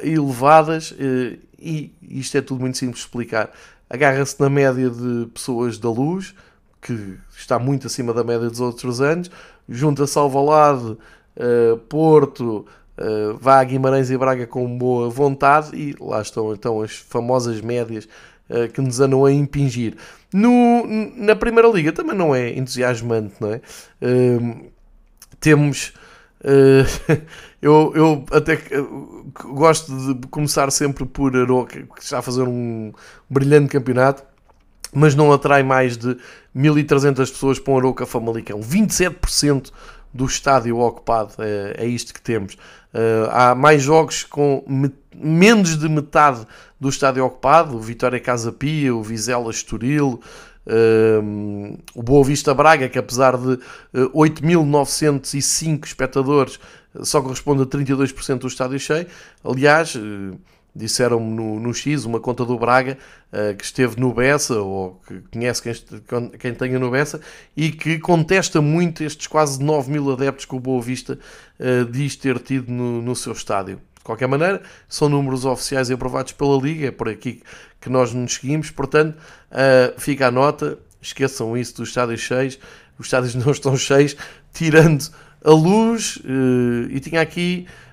elevadas 0.02 0.96
e 1.60 1.94
isto 2.02 2.36
é 2.36 2.42
tudo 2.42 2.62
muito 2.62 2.78
simples 2.80 3.00
de 3.00 3.06
explicar. 3.06 3.52
Agarra-se 3.88 4.40
na 4.40 4.50
média 4.50 4.90
de 4.90 5.28
pessoas 5.28 5.78
da 5.78 5.90
luz, 5.90 6.34
que 6.82 7.18
está 7.40 7.60
muito 7.60 7.88
acima 7.88 8.14
da 8.14 8.24
média 8.24 8.50
dos 8.50 8.60
outros 8.60 9.00
anos, 9.00 9.30
junta-se 9.70 10.18
ao 10.18 10.30
Valade, 10.30 10.98
uh, 11.38 11.78
Porto, 11.88 12.66
uh, 12.98 13.38
vá 13.40 13.64
Guimarães 13.64 14.10
e 14.10 14.18
Braga 14.18 14.48
com 14.48 14.78
boa 14.78 15.10
vontade 15.10 15.76
e 15.76 15.96
lá 16.00 16.22
estão 16.22 16.54
então 16.54 16.82
as 16.82 16.98
famosas 16.98 17.62
médias 17.62 18.08
uh, 18.50 18.72
que 18.72 18.82
nos 18.82 19.00
andam 19.00 19.24
a 19.26 19.32
impingir. 19.32 19.96
No, 20.34 20.86
na 21.16 21.36
Primeira 21.36 21.70
Liga 21.70 21.92
também 21.94 22.16
não 22.16 22.36
é 22.36 22.50
entusiasmante, 22.58 23.36
não 23.40 23.54
é? 23.54 23.62
Uh, 24.02 24.72
temos 25.40 25.94
eu, 27.60 27.92
eu 27.96 28.26
até 28.32 28.62
gosto 29.44 30.14
de 30.14 30.28
começar 30.28 30.72
sempre 30.72 31.04
por 31.04 31.36
Aroca, 31.36 31.82
que 31.82 32.02
está 32.02 32.20
a 32.20 32.22
fazer 32.22 32.44
um 32.44 32.94
brilhante 33.28 33.70
campeonato, 33.70 34.24
mas 34.98 35.14
não 35.14 35.32
atrai 35.32 35.62
mais 35.62 35.96
de 35.96 36.18
1300 36.56 37.30
pessoas 37.30 37.60
para 37.60 37.72
um 37.72 37.78
Aroca 37.78 38.06
Famalicão. 38.06 38.60
27% 38.60 39.72
do 40.12 40.26
estádio 40.26 40.80
ocupado, 40.80 41.36
é, 41.38 41.76
é 41.78 41.86
isto 41.86 42.12
que 42.12 42.20
temos. 42.20 42.56
Uh, 42.56 43.30
há 43.32 43.54
mais 43.54 43.84
jogos 43.84 44.24
com 44.24 44.64
menos 45.16 45.78
de 45.78 45.88
metade 45.88 46.48
do 46.80 46.90
estádio 46.90 47.24
ocupado, 47.24 47.76
o 47.76 47.80
Vitória 47.80 48.20
Casa 48.20 48.52
Pia, 48.52 48.96
o 48.96 49.04
Vizela 49.04 49.52
Estoril, 49.52 50.20
Uh, 50.70 51.80
o 51.96 52.04
Boa 52.04 52.26
Vista 52.26 52.54
Braga, 52.54 52.90
que 52.90 53.00
apesar 53.00 53.38
de 53.38 53.54
uh, 53.54 53.60
eh, 53.94 54.00
8.905 54.14 55.86
espectadores, 55.86 56.60
só 57.04 57.22
corresponde 57.22 57.64
a 57.64 57.66
32% 57.66 58.40
do 58.40 58.48
estádio 58.48 58.78
cheio. 58.78 59.08
Aliás, 59.46 59.96
uh, 59.96 60.38
disseram-me 60.78 61.36
no, 61.36 61.60
no, 61.60 61.74
X, 61.74 62.06
uma 62.06 62.20
conta 62.20 62.46
do 62.46 62.58
Braga, 62.58 62.98
uh, 63.32 63.56
que 63.56 63.64
esteve 63.64 64.00
no 64.00 64.14
Bessa, 64.14 64.62
ou 64.62 65.02
que 65.08 65.22
conhece 65.32 65.62
quem, 66.08 66.30
quem 66.30 66.54
tenha 66.54 66.80
no 66.80 66.92
Bessa, 66.92 67.20
e 67.56 67.72
que 67.72 68.00
contesta 68.00 68.62
muito 68.62 69.04
estes 69.04 69.28
quase 69.28 69.62
9 69.62 69.92
mil 69.92 70.12
adeptos 70.12 70.46
que 70.46 70.56
o 70.56 70.60
Boa 70.60 70.82
Vista 70.82 71.18
diz 71.92 72.16
ter 72.16 72.38
tido 72.40 72.72
no, 72.72 73.02
no 73.02 73.16
seu 73.16 73.34
estádio. 73.34 73.82
De 73.98 74.04
qualquer 74.04 74.28
maneira, 74.28 74.62
são 74.88 75.10
números 75.10 75.44
oficiais 75.44 75.90
e 75.90 75.94
aprovados 75.94 76.32
pela 76.32 76.56
Liga, 76.62 76.88
é 76.88 76.92
por 76.92 77.10
aqui 77.10 77.42
que 77.80 77.90
nós 77.90 78.14
nos 78.14 78.36
seguimos, 78.36 78.70
portanto, 78.70 79.18
uh, 79.52 80.00
fica 80.00 80.28
a 80.28 80.32
nota, 80.32 80.78
esqueçam 81.02 81.58
isso 81.58 81.78
dos 81.78 81.90
estádios 81.90 82.22
cheios, 82.22 82.60
os 82.98 83.08
estádios 83.08 83.34
não 83.36 83.52
estão 83.52 83.76
cheios, 83.78 84.16
tirando 84.54 85.10
a 85.44 85.52
luz, 85.52 86.18
uh, 86.18 86.90
e 86.90 87.00
tinha 87.00 87.22
aqui 87.22 87.68
uh, 87.68 87.87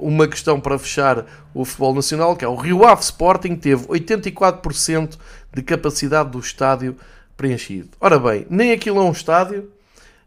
uma 0.00 0.28
questão 0.28 0.60
para 0.60 0.78
fechar 0.78 1.24
o 1.54 1.64
futebol 1.64 1.94
nacional, 1.94 2.36
que 2.36 2.44
é 2.44 2.48
o 2.48 2.54
Rio 2.54 2.84
Ave 2.84 3.02
Sporting 3.02 3.56
teve 3.56 3.86
84% 3.86 5.16
de 5.52 5.62
capacidade 5.62 6.30
do 6.30 6.38
estádio 6.38 6.96
preenchido. 7.36 7.88
Ora 8.00 8.18
bem, 8.18 8.46
nem 8.50 8.72
aquilo 8.72 8.98
é 8.98 9.02
um 9.02 9.12
estádio, 9.12 9.70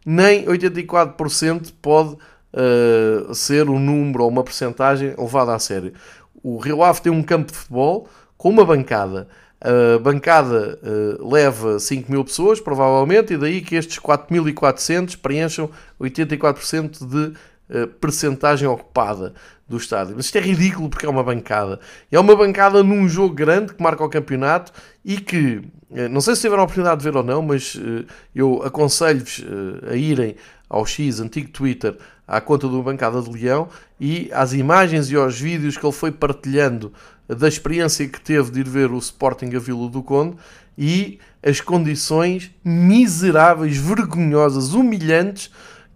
nem 0.06 0.46
84% 0.46 1.72
pode 1.82 2.18
uh, 2.54 3.34
ser 3.34 3.70
um 3.70 3.80
número 3.80 4.24
ou 4.24 4.30
uma 4.30 4.44
percentagem 4.44 5.14
levada 5.18 5.54
a 5.54 5.60
sério. 5.60 5.94
O 6.42 6.58
Rio 6.58 6.84
Ave 6.84 7.02
tem 7.02 7.12
um 7.12 7.24
campo 7.24 7.52
de 7.52 7.58
futebol, 7.58 8.10
com 8.38 8.50
uma 8.50 8.66
bancada. 8.66 9.28
A 9.62 9.98
bancada 9.98 10.78
uh, 10.84 11.32
leva 11.32 11.80
5 11.80 12.12
mil 12.12 12.26
pessoas, 12.26 12.60
provavelmente, 12.60 13.34
e 13.34 13.38
daí 13.38 13.62
que 13.62 13.76
estes 13.76 13.98
4.400 13.98 15.18
preencham 15.18 15.70
84% 16.02 17.08
de 17.08 17.34
uh, 17.70 17.88
percentagem 17.88 18.68
ocupada 18.68 19.34
do 19.68 19.78
estádio. 19.78 20.16
Mas 20.16 20.26
isto 20.26 20.38
é 20.38 20.42
ridículo 20.42 20.90
porque 20.90 21.06
é 21.06 21.10
uma 21.10 21.24
bancada. 21.24 21.80
É 22.12 22.20
uma 22.20 22.36
bancada 22.36 22.84
num 22.84 23.08
jogo 23.08 23.34
grande 23.34 23.74
que 23.74 23.82
marca 23.82 24.04
o 24.04 24.10
campeonato 24.10 24.72
e 25.04 25.18
que, 25.18 25.62
uh, 25.90 26.10
não 26.10 26.22
sei 26.22 26.36
se 26.36 26.42
tiveram 26.42 26.62
a 26.62 26.66
oportunidade 26.66 27.00
de 27.00 27.04
ver 27.04 27.18
ou 27.18 27.24
não, 27.24 27.42
mas 27.42 27.76
uh, 27.76 28.06
eu 28.34 28.62
aconselho-vos 28.64 29.44
a 29.90 29.96
irem 29.96 30.36
ao 30.70 30.86
X, 30.86 31.20
antigo 31.20 31.50
Twitter, 31.50 31.96
à 32.28 32.42
conta 32.42 32.68
do 32.68 32.82
Bancada 32.82 33.22
de 33.22 33.30
Leão 33.30 33.68
e 34.00 34.30
às 34.34 34.54
imagens 34.54 35.12
e 35.12 35.16
aos 35.16 35.40
vídeos 35.40 35.78
que 35.78 35.86
ele 35.86 35.94
foi 35.94 36.12
partilhando 36.12 36.92
da 37.28 37.48
experiência 37.48 38.08
que 38.08 38.20
teve 38.20 38.52
de 38.52 38.62
ir 38.62 38.68
ver 38.68 38.92
o 38.92 38.98
Sporting 38.98 39.56
a 39.56 39.60
Vila 39.60 39.90
do 39.90 40.02
Conde 40.02 40.36
e 40.78 41.20
as 41.42 41.62
condições 41.62 42.52
miseráveis, 42.64 43.78
vergonhosas, 43.78 44.74
humilhantes 44.74 45.52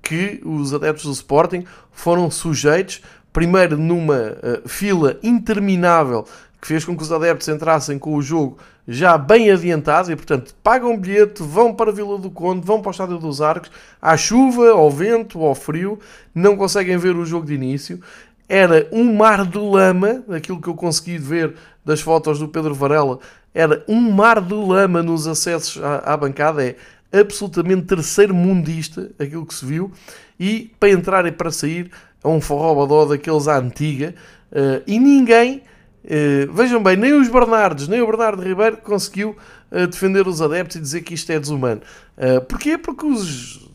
que 0.07 0.39
os 0.45 0.73
adeptos 0.73 1.03
do 1.03 1.11
Sporting 1.11 1.65
foram 1.91 2.31
sujeitos, 2.31 3.01
primeiro 3.33 3.77
numa 3.77 4.15
uh, 4.15 4.67
fila 4.67 5.19
interminável 5.21 6.25
que 6.61 6.67
fez 6.67 6.85
com 6.85 6.95
que 6.95 7.03
os 7.03 7.11
adeptos 7.11 7.47
entrassem 7.49 7.99
com 7.99 8.15
o 8.15 8.21
jogo 8.21 8.57
já 8.87 9.17
bem 9.17 9.51
adiantado 9.51 10.09
e, 10.09 10.15
portanto, 10.15 10.55
pagam 10.63 10.97
bilhete, 10.97 11.43
vão 11.43 11.73
para 11.73 11.91
a 11.91 11.93
Vila 11.93 12.17
do 12.17 12.31
Conde, 12.31 12.65
vão 12.65 12.81
para 12.81 12.87
o 12.87 12.91
Estádio 12.91 13.17
dos 13.17 13.41
Arcos, 13.41 13.69
à 14.01 14.15
chuva, 14.15 14.69
ao 14.69 14.89
vento, 14.89 15.43
ao 15.43 15.53
frio, 15.53 15.99
não 16.33 16.55
conseguem 16.55 16.97
ver 16.97 17.15
o 17.17 17.25
jogo 17.25 17.45
de 17.45 17.53
início. 17.53 17.99
Era 18.47 18.87
um 18.93 19.13
mar 19.13 19.45
de 19.45 19.57
lama, 19.57 20.23
aquilo 20.29 20.61
que 20.61 20.69
eu 20.69 20.73
consegui 20.73 21.17
ver 21.17 21.53
das 21.83 21.99
fotos 21.99 22.39
do 22.39 22.47
Pedro 22.47 22.73
Varela, 22.73 23.19
era 23.53 23.83
um 23.87 23.99
mar 24.09 24.39
de 24.39 24.53
lama 24.53 25.03
nos 25.03 25.27
acessos 25.27 25.83
à, 25.83 26.13
à 26.13 26.17
bancada, 26.17 26.63
é 26.65 26.77
absolutamente 27.11 27.83
terceiro 27.83 28.33
mundista 28.33 29.11
aquilo 29.19 29.45
que 29.45 29.53
se 29.53 29.65
viu, 29.65 29.91
e 30.39 30.71
para 30.79 30.89
entrar 30.89 31.25
e 31.25 31.31
para 31.31 31.51
sair 31.51 31.91
é 32.23 32.27
um 32.27 32.41
forró 32.41 33.05
daqueles 33.05 33.47
à 33.47 33.57
antiga, 33.57 34.13
uh, 34.51 34.83
e 34.85 34.99
ninguém 34.99 35.63
Uh, 36.07 36.49
vejam 36.53 36.81
bem, 36.81 36.95
nem 36.95 37.11
os 37.19 37.27
Bernardes, 37.27 37.89
nem 37.89 37.99
o 38.01 38.05
Bernardo 38.07 38.41
Ribeiro 38.41 38.77
conseguiu 38.77 39.35
uh, 39.69 39.87
defender 39.87 40.25
os 40.25 40.41
adeptos 40.41 40.77
e 40.77 40.79
dizer 40.79 41.01
que 41.01 41.13
isto 41.13 41.29
é 41.33 41.37
desumano. 41.37 41.81
Uh, 42.17 42.39
porquê? 42.45 42.77
Porque 42.77 43.05
os, 43.05 43.69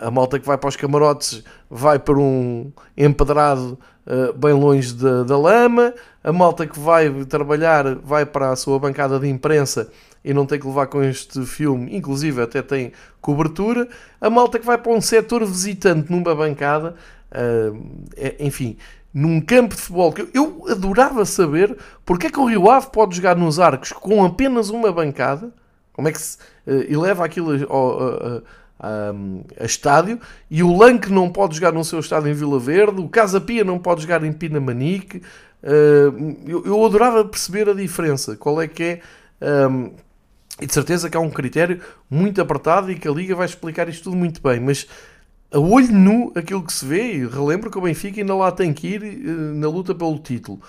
a 0.00 0.08
malta 0.08 0.38
que 0.38 0.46
vai 0.46 0.56
para 0.56 0.68
os 0.68 0.76
camarotes 0.76 1.42
vai 1.68 1.98
para 1.98 2.16
um 2.16 2.70
empedrado 2.96 3.76
uh, 4.06 4.32
bem 4.38 4.52
longe 4.52 4.94
da, 4.94 5.24
da 5.24 5.36
lama, 5.36 5.92
a 6.22 6.32
malta 6.32 6.64
que 6.64 6.78
vai 6.78 7.10
trabalhar 7.24 7.96
vai 7.96 8.24
para 8.24 8.50
a 8.50 8.56
sua 8.56 8.78
bancada 8.78 9.18
de 9.18 9.28
imprensa 9.28 9.90
e 10.24 10.34
não 10.34 10.46
tem 10.46 10.58
que 10.58 10.66
levar 10.66 10.86
com 10.86 11.02
este 11.02 11.44
filme, 11.46 11.96
inclusive 11.96 12.42
até 12.42 12.62
tem 12.62 12.92
cobertura, 13.20 13.88
a 14.20 14.28
malta 14.28 14.58
que 14.58 14.66
vai 14.66 14.78
para 14.78 14.92
um 14.92 15.00
setor 15.00 15.44
visitante 15.44 16.10
numa 16.10 16.34
bancada, 16.34 16.94
é, 18.16 18.36
enfim 18.40 18.76
num 19.12 19.40
campo 19.40 19.74
de 19.74 19.80
futebol 19.80 20.12
que 20.12 20.28
eu 20.32 20.64
adorava 20.68 21.24
saber 21.24 21.76
porque 22.04 22.28
é 22.28 22.30
que 22.30 22.38
o 22.38 22.44
Rio 22.44 22.70
Ave 22.70 22.88
pode 22.92 23.16
jogar 23.16 23.36
nos 23.36 23.58
arcos 23.58 23.92
com 23.92 24.24
apenas 24.24 24.70
uma 24.70 24.92
bancada, 24.92 25.52
como 25.92 26.08
é 26.08 26.12
que 26.12 26.20
se 26.20 26.38
uh, 26.66 26.92
eleva 26.92 27.24
aquilo 27.24 27.52
a, 27.52 28.42
a, 28.86 29.12
a, 29.60 29.64
estádio, 29.64 30.20
e 30.50 30.62
o 30.62 30.76
Lanque 30.76 31.12
não 31.12 31.28
pode 31.28 31.56
jogar 31.56 31.72
no 31.72 31.84
seu 31.84 31.98
estádio 31.98 32.30
em 32.30 32.34
Vila 32.34 32.58
Verde, 32.58 33.00
o 33.00 33.08
Casa 33.08 33.40
Pia 33.40 33.64
não 33.64 33.78
pode 33.78 34.02
jogar 34.02 34.24
em 34.24 34.32
Pinamanique. 34.32 35.18
Uh, 35.62 36.36
eu, 36.46 36.64
eu, 36.64 36.86
adorava 36.86 37.22
perceber 37.24 37.68
a 37.68 37.74
diferença, 37.74 38.36
qual 38.36 38.62
é 38.62 38.68
que 38.68 38.82
é. 38.82 39.68
Um, 39.68 39.92
e 40.60 40.66
de 40.66 40.74
certeza 40.74 41.08
que 41.08 41.16
há 41.16 41.20
um 41.20 41.30
critério 41.30 41.80
muito 42.08 42.40
apertado 42.40 42.90
e 42.90 42.96
que 42.96 43.08
a 43.08 43.10
Liga 43.10 43.34
vai 43.34 43.46
explicar 43.46 43.88
isto 43.88 44.04
tudo 44.04 44.16
muito 44.16 44.42
bem, 44.42 44.60
mas 44.60 44.86
a 45.52 45.58
olho 45.58 45.92
nu 45.92 46.32
aquilo 46.34 46.62
que 46.62 46.72
se 46.72 46.84
vê, 46.84 47.14
e 47.14 47.26
relembro 47.26 47.70
que 47.70 47.78
o 47.78 47.80
Benfica 47.80 48.20
ainda 48.20 48.34
lá 48.34 48.52
tem 48.52 48.72
que 48.72 48.86
ir 48.86 49.02
eh, 49.02 49.54
na 49.54 49.68
luta 49.68 49.94
pelo 49.94 50.18
título. 50.18 50.60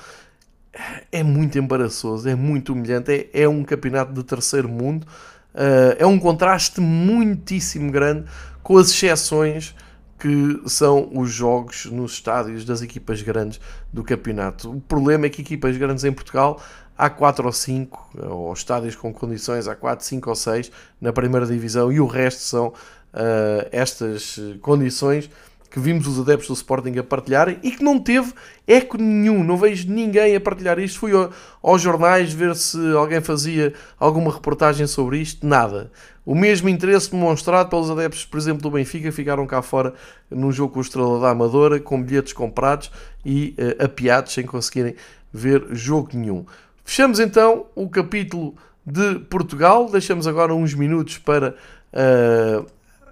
É 1.12 1.22
muito 1.22 1.60
embaraçoso, 1.60 2.28
é 2.28 2.34
muito 2.34 2.74
humilhante, 2.74 3.12
é, 3.12 3.44
é 3.44 3.50
um 3.50 3.64
campeonato 3.64 4.14
de 4.14 4.24
terceiro 4.24 4.70
mundo, 4.70 5.06
uh, 5.54 5.96
é 6.00 6.06
um 6.06 6.18
contraste 6.18 6.80
muitíssimo 6.80 7.92
grande 7.92 8.26
com 8.64 8.78
as 8.78 8.89
exceções 8.89 9.76
que 10.18 10.62
são 10.68 11.10
os 11.14 11.30
jogos 11.32 11.86
nos 11.88 12.14
estádios 12.14 12.64
das 12.64 12.82
equipas 12.82 13.22
grandes 13.22 13.60
do 13.92 14.04
campeonato. 14.04 14.72
O 14.72 14.80
problema 14.80 15.26
é 15.26 15.30
que 15.30 15.42
equipas 15.42 15.76
grandes 15.76 16.04
em 16.04 16.12
Portugal 16.14 16.62
há 17.02 17.10
4 17.10 17.47
ou 17.47 17.52
5, 17.52 18.10
ou 18.30 18.54
estádios 18.54 18.95
com 18.95 19.12
condições 19.12 19.68
há 19.68 19.76
4, 19.76 20.06
5 20.06 20.30
ou 20.30 20.36
6 20.36 20.72
na 21.02 21.12
primeira 21.12 21.47
divisão 21.47 21.91
e 21.91 21.99
o 21.99 22.06
resto 22.06 22.41
são 22.43 22.68
uh, 22.68 23.68
estas 23.72 24.39
condições 24.62 25.28
que 25.72 25.80
vimos 25.80 26.06
os 26.06 26.20
adeptos 26.20 26.49
do 26.49 26.54
Sporting 26.54 26.99
a 26.99 27.04
partilharem 27.04 27.58
e 27.64 27.72
que 27.72 27.84
não 27.84 27.97
teve 27.97 28.34
eco 28.68 28.97
nenhum. 28.97 29.43
Não 29.43 29.58
vejo 29.58 29.89
ninguém 29.89 30.36
a 30.36 30.41
partilhar 30.41 30.78
isto. 30.78 30.99
Fui 30.99 31.14
ao, 31.14 31.32
aos 31.64 31.82
jornais 31.82 32.32
ver 32.34 32.56
se 32.56 32.78
alguém 32.93 33.22
fazia 33.22 33.74
alguma 33.97 34.32
reportagem 34.32 34.86
sobre 34.86 35.18
isto. 35.20 35.47
Nada. 35.47 35.89
O 36.26 36.36
mesmo 36.36 36.70
interesse 36.70 37.10
demonstrado 37.10 37.70
pelos 37.70 37.89
adeptos, 37.89 38.26
por 38.26 38.38
exemplo, 38.38 38.62
do 38.62 38.70
Benfica, 38.70 39.12
ficaram 39.14 39.47
cá 39.47 39.62
fora 39.62 39.93
num 40.30 40.52
jogo 40.52 40.74
com 40.74 40.80
o 40.80 40.82
Estrela 40.84 41.20
da 41.20 41.30
Amadora, 41.30 41.80
com 41.80 42.04
bilhetes 42.04 42.34
comprados 42.34 42.91
e 43.26 43.56
uh, 43.58 43.86
apiados, 43.86 44.34
sem 44.34 44.45
conseguirem 44.45 44.95
ver 45.34 45.66
jogo 45.72 46.10
nenhum. 46.14 46.45
Fechamos 46.84 47.20
então 47.20 47.68
o 47.76 47.90
capítulo 47.90 48.56
de 48.86 49.20
Portugal. 49.30 49.90
Deixamos 49.90 50.28
agora 50.28 50.54
uns 50.54 50.74
minutos 50.74 51.18
para 51.18 51.56
uh, 51.94 52.66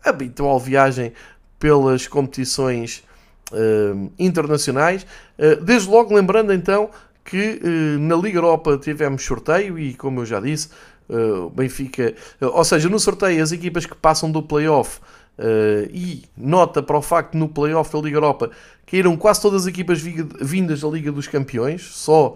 habitual 0.04 0.60
viagem 0.60 1.14
pelas 1.60 2.08
competições 2.08 3.04
uh, 3.52 4.12
internacionais. 4.18 5.06
Uh, 5.38 5.64
desde 5.64 5.90
logo, 5.90 6.14
lembrando 6.14 6.54
então 6.54 6.90
que 7.24 7.60
na 8.00 8.16
Liga 8.16 8.40
Europa 8.40 8.76
tivemos 8.80 9.24
sorteio 9.24 9.78
e, 9.78 9.94
como 9.94 10.22
eu 10.22 10.26
já 10.26 10.40
disse, 10.40 10.70
o 11.08 11.48
Benfica, 11.52 12.16
ou 12.42 12.64
seja, 12.64 12.90
no 12.90 13.00
sorteio, 13.00 13.44
as 13.44 13.52
equipas 13.52 13.86
que 13.86 13.96
passam 13.96 14.32
do 14.32 14.42
playoff. 14.42 15.00
Uh, 15.38 15.88
e 15.94 16.24
nota 16.36 16.84
para 16.84 16.98
o 16.98 17.02
facto 17.02 17.38
no 17.38 17.48
playoff 17.48 17.94
da 17.94 18.00
Liga 18.00 18.18
Europa 18.18 18.52
caíram 18.86 19.16
quase 19.16 19.42
todas 19.42 19.62
as 19.62 19.68
equipas 19.68 20.02
vindas 20.02 20.82
da 20.82 20.88
Liga 20.90 21.14
dos 21.14 21.30
Campeões, 21.30 21.84
só 21.84 22.36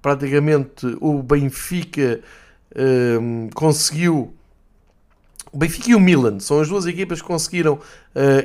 praticamente 0.00 0.96
o 1.00 1.22
Benfica 1.22 2.20
conseguiu 3.54 4.34
o 5.54 5.56
Benfica 5.56 5.90
e 5.90 5.94
o 5.94 6.00
Milan 6.00 6.40
são 6.40 6.60
as 6.60 6.68
duas 6.68 6.84
equipas 6.84 7.22
que 7.22 7.28
conseguiram 7.28 7.74
uh, 7.74 7.80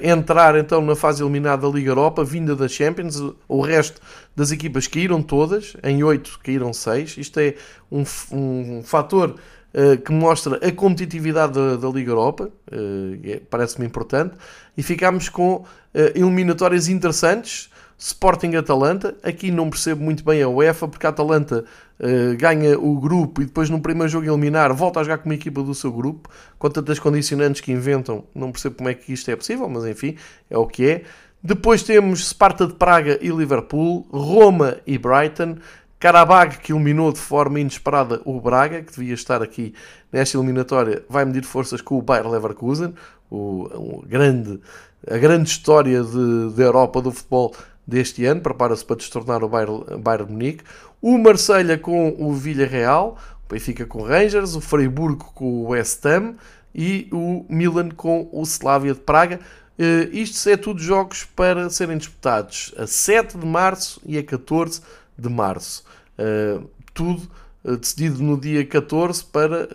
entrar 0.08 0.56
então 0.56 0.80
na 0.80 0.96
fase 0.96 1.24
eliminada 1.24 1.68
da 1.68 1.76
Liga 1.76 1.90
Europa, 1.90 2.24
vinda 2.24 2.56
da 2.56 2.68
Champions. 2.68 3.20
O 3.48 3.62
resto 3.62 4.00
das 4.36 4.52
equipas 4.52 4.86
caíram 4.86 5.20
todas, 5.24 5.76
em 5.82 6.04
8 6.04 6.40
caíram 6.44 6.72
6. 6.72 7.18
Isto 7.18 7.40
é 7.40 7.56
um, 7.92 8.04
um 8.32 8.84
fator 8.84 9.32
uh, 9.74 9.98
que 9.98 10.12
mostra 10.12 10.58
a 10.58 10.72
competitividade 10.72 11.54
da, 11.54 11.78
da 11.78 11.90
Liga 11.90 12.12
Europa, 12.12 12.52
uh, 12.72 13.42
parece-me 13.50 13.88
importante. 13.88 14.36
E 14.78 14.84
ficámos 14.84 15.30
com 15.30 15.66
eliminatórias 16.14 16.88
interessantes. 16.88 17.72
Sporting-Atalanta, 18.02 19.18
aqui 19.22 19.52
não 19.52 19.70
percebo 19.70 20.02
muito 20.02 20.24
bem 20.24 20.41
a 20.41 20.47
UEFA, 20.47 20.88
porque 20.88 21.06
a 21.06 21.10
Atalanta 21.10 21.66
uh, 22.00 22.38
ganha 22.38 22.80
o 22.80 22.97
grupo 22.97 23.41
e 23.41 23.45
depois 23.45 23.70
no 23.70 23.82
primeiro 23.82 24.10
jogo 24.10 24.26
eliminar 24.26 24.74
volta 24.74 25.02
a 25.02 25.04
jogar 25.04 25.18
com 25.18 25.26
uma 25.26 25.36
equipa 25.36 25.62
do 25.62 25.76
seu 25.76 25.91
grupo, 25.91 26.30
com 26.58 26.70
tantas 26.70 26.97
condicionantes 26.97 27.60
que 27.60 27.74
inventam, 27.74 28.24
não 28.34 28.54
percebo 28.54 28.76
como 28.76 28.89
é 28.89 28.93
que 28.93 29.12
isto 29.12 29.30
é 29.30 29.36
possível, 29.36 29.68
mas 29.68 29.86
enfim, 29.86 30.16
é 30.50 30.58
o 30.58 30.66
que 30.66 30.89
é. 30.89 31.04
Depois 31.43 31.84
temos 31.84 32.30
Sparta 32.30 32.66
de 32.66 32.74
Praga 32.74 33.20
e 33.22 33.28
Liverpool, 33.28 34.08
Roma 34.12 34.78
e 34.88 34.97
Brighton, 34.97 35.58
Karabag 36.00 36.58
que 36.60 36.72
eliminou 36.72 37.12
de 37.12 37.20
forma 37.20 37.60
inesperada 37.60 38.22
o 38.24 38.39
Braga, 38.39 38.82
que 38.82 38.93
devia 38.93 39.14
estar 39.14 39.41
aqui 39.43 39.74
nesta 40.10 40.38
eliminatória, 40.38 41.04
vai 41.10 41.26
medir 41.26 41.43
forças 41.43 41.82
com 41.82 41.97
o 41.97 42.02
Bayer 42.02 42.26
Leverkusen, 42.26 42.93
o, 43.30 43.97
o 44.00 44.04
grande, 44.08 44.62
a 45.06 45.18
grande 45.18 45.50
história 45.50 46.02
da 46.02 46.64
Europa 46.64 47.02
do 47.02 47.12
futebol 47.12 47.54
deste 47.90 48.26
ano, 48.26 48.42
prepara-se 48.42 48.86
para 48.86 48.98
destornar 48.98 49.44
o 49.44 49.50
Bayern, 49.50 49.84
Bayern 50.00 50.32
Munique, 50.32 50.64
o 51.02 51.18
Marselha 51.18 51.78
com 51.78 52.16
o 52.18 52.34
Villarreal, 52.34 53.18
o 53.46 53.54
Benfica 53.54 53.86
com 53.86 54.02
o 54.02 54.06
Rangers, 54.06 54.56
o 54.56 54.62
Freiburgo 54.62 55.32
com 55.34 55.46
o 55.46 55.70
West 55.70 56.06
Ham 56.06 56.36
e 56.74 57.10
o 57.12 57.46
Milan 57.50 57.90
com 57.90 58.30
o 58.32 58.44
Slavia 58.44 58.94
de 58.94 59.00
Praga. 59.00 59.40
Uh, 59.78 60.14
isto 60.14 60.48
é 60.50 60.58
tudo 60.58 60.80
jogos 60.82 61.24
para 61.24 61.70
serem 61.70 61.98
disputados 61.98 62.74
a 62.78 62.86
7 62.86 63.38
de 63.38 63.46
março 63.46 64.02
e 64.06 64.18
a 64.18 64.24
14 64.24 64.82
de 65.18 65.30
março. 65.30 65.84
Uh, 66.18 66.70
tudo 66.94 67.30
uh, 67.64 67.78
decidido 67.78 68.22
no 68.22 68.40
dia 68.40 68.66
14 68.66 69.24
para 69.24 69.68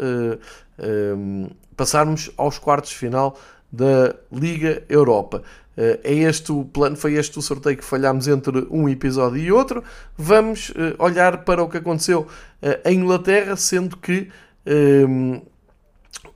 passarmos 1.76 2.30
aos 2.36 2.58
quartos 2.58 2.90
de 2.90 2.96
final 2.96 3.38
da 3.74 4.14
Liga 4.32 4.82
Europa. 4.88 5.42
Uh, 5.76 5.98
é 6.04 6.14
este 6.14 6.52
o 6.52 6.64
plano, 6.64 6.96
foi 6.96 7.14
este 7.14 7.36
o 7.38 7.42
sorteio 7.42 7.76
que 7.76 7.84
falhámos 7.84 8.28
entre 8.28 8.66
um 8.70 8.88
episódio 8.88 9.38
e 9.38 9.50
outro. 9.50 9.82
Vamos 10.16 10.70
uh, 10.70 10.94
olhar 10.98 11.44
para 11.44 11.62
o 11.62 11.68
que 11.68 11.78
aconteceu 11.78 12.20
uh, 12.62 12.88
em 12.88 13.00
Inglaterra, 13.00 13.56
sendo 13.56 13.96
que 13.96 14.30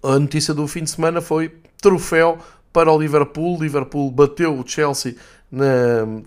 a 0.03 0.19
notícia 0.19 0.53
do 0.53 0.69
fim 0.69 0.85
de 0.85 0.91
semana 0.91 1.23
foi 1.23 1.51
troféu 1.81 2.39
para 2.71 2.93
o 2.93 3.01
Liverpool. 3.01 3.59
Liverpool 3.59 4.11
bateu 4.11 4.59
o 4.59 4.69
Chelsea 4.69 5.15
na 5.51 5.65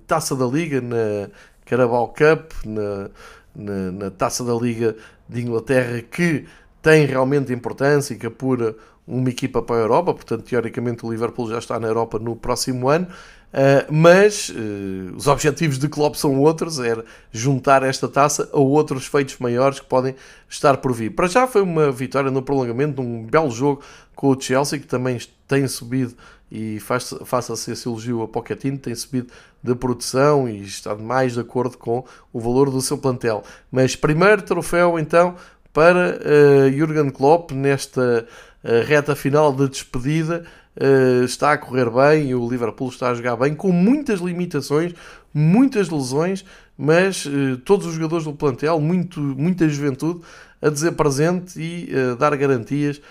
Taça 0.07 0.35
da 0.35 0.47
Liga, 0.47 0.81
na 0.81 1.29
Carabao 1.63 2.07
Cup, 2.07 2.53
na, 2.65 3.11
na, 3.55 3.91
na 3.91 4.09
Taça 4.09 4.43
da 4.43 4.55
Liga 4.55 4.95
de 5.29 5.41
Inglaterra, 5.41 6.01
que 6.01 6.45
tem 6.81 7.05
realmente 7.05 7.53
importância 7.53 8.15
e 8.15 8.17
que 8.17 8.25
apura 8.25 8.75
uma 9.11 9.29
equipa 9.29 9.61
para 9.61 9.75
a 9.75 9.79
Europa, 9.79 10.13
portanto, 10.13 10.43
teoricamente, 10.43 11.05
o 11.05 11.11
Liverpool 11.11 11.49
já 11.49 11.59
está 11.59 11.79
na 11.79 11.87
Europa 11.87 12.17
no 12.17 12.35
próximo 12.35 12.87
ano. 12.87 13.07
Uh, 13.51 13.83
mas 13.91 14.47
uh, 14.47 15.13
os 15.13 15.27
objetivos 15.27 15.77
de 15.77 15.89
Klopp 15.89 16.15
são 16.15 16.39
outros, 16.39 16.79
era 16.79 17.03
juntar 17.33 17.83
esta 17.83 18.07
taça 18.07 18.49
a 18.53 18.57
outros 18.57 19.05
feitos 19.05 19.37
maiores 19.39 19.81
que 19.81 19.85
podem 19.85 20.15
estar 20.47 20.77
por 20.77 20.93
vir. 20.93 21.09
Para 21.09 21.27
já 21.27 21.45
foi 21.45 21.61
uma 21.61 21.91
vitória 21.91 22.31
no 22.31 22.41
prolongamento, 22.41 23.01
um 23.01 23.25
belo 23.25 23.51
jogo 23.51 23.81
com 24.15 24.29
o 24.29 24.39
Chelsea, 24.39 24.79
que 24.79 24.87
também 24.87 25.19
tem 25.49 25.67
subido, 25.67 26.13
e 26.49 26.79
faça-se 26.79 27.71
esse 27.71 27.89
elogio 27.89 28.21
a 28.21 28.27
Pochettino, 28.27 28.77
tem 28.77 28.95
subido 28.95 29.27
de 29.61 29.75
produção 29.75 30.47
e 30.47 30.61
está 30.61 30.95
mais 30.95 31.33
de 31.33 31.41
acordo 31.41 31.77
com 31.77 32.05
o 32.31 32.39
valor 32.39 32.69
do 32.69 32.81
seu 32.81 32.97
plantel. 32.97 33.43
Mas 33.69 33.97
primeiro 33.97 34.41
troféu 34.41 34.97
então 34.97 35.35
para 35.73 36.19
uh, 36.19 36.71
Jurgen 36.77 37.09
Klopp 37.09 37.51
nesta 37.51 38.25
reta 38.63 39.15
final 39.15 39.51
de 39.53 39.67
despedida 39.67 40.43
uh, 40.75 41.23
está 41.23 41.53
a 41.53 41.57
correr 41.57 41.89
bem 41.89 42.29
e 42.29 42.35
o 42.35 42.47
Liverpool 42.47 42.89
está 42.89 43.09
a 43.09 43.13
jogar 43.13 43.35
bem, 43.35 43.55
com 43.55 43.71
muitas 43.71 44.19
limitações, 44.19 44.93
muitas 45.33 45.89
lesões, 45.89 46.45
mas 46.77 47.25
uh, 47.25 47.57
todos 47.65 47.85
os 47.85 47.93
jogadores 47.93 48.25
do 48.25 48.33
plantel, 48.33 48.79
muito, 48.79 49.19
muita 49.19 49.67
juventude, 49.67 50.21
a 50.61 50.69
dizer 50.69 50.91
presente 50.91 51.59
e 51.59 51.89
uh, 51.93 52.15
dar 52.15 52.35
garantias 52.35 53.01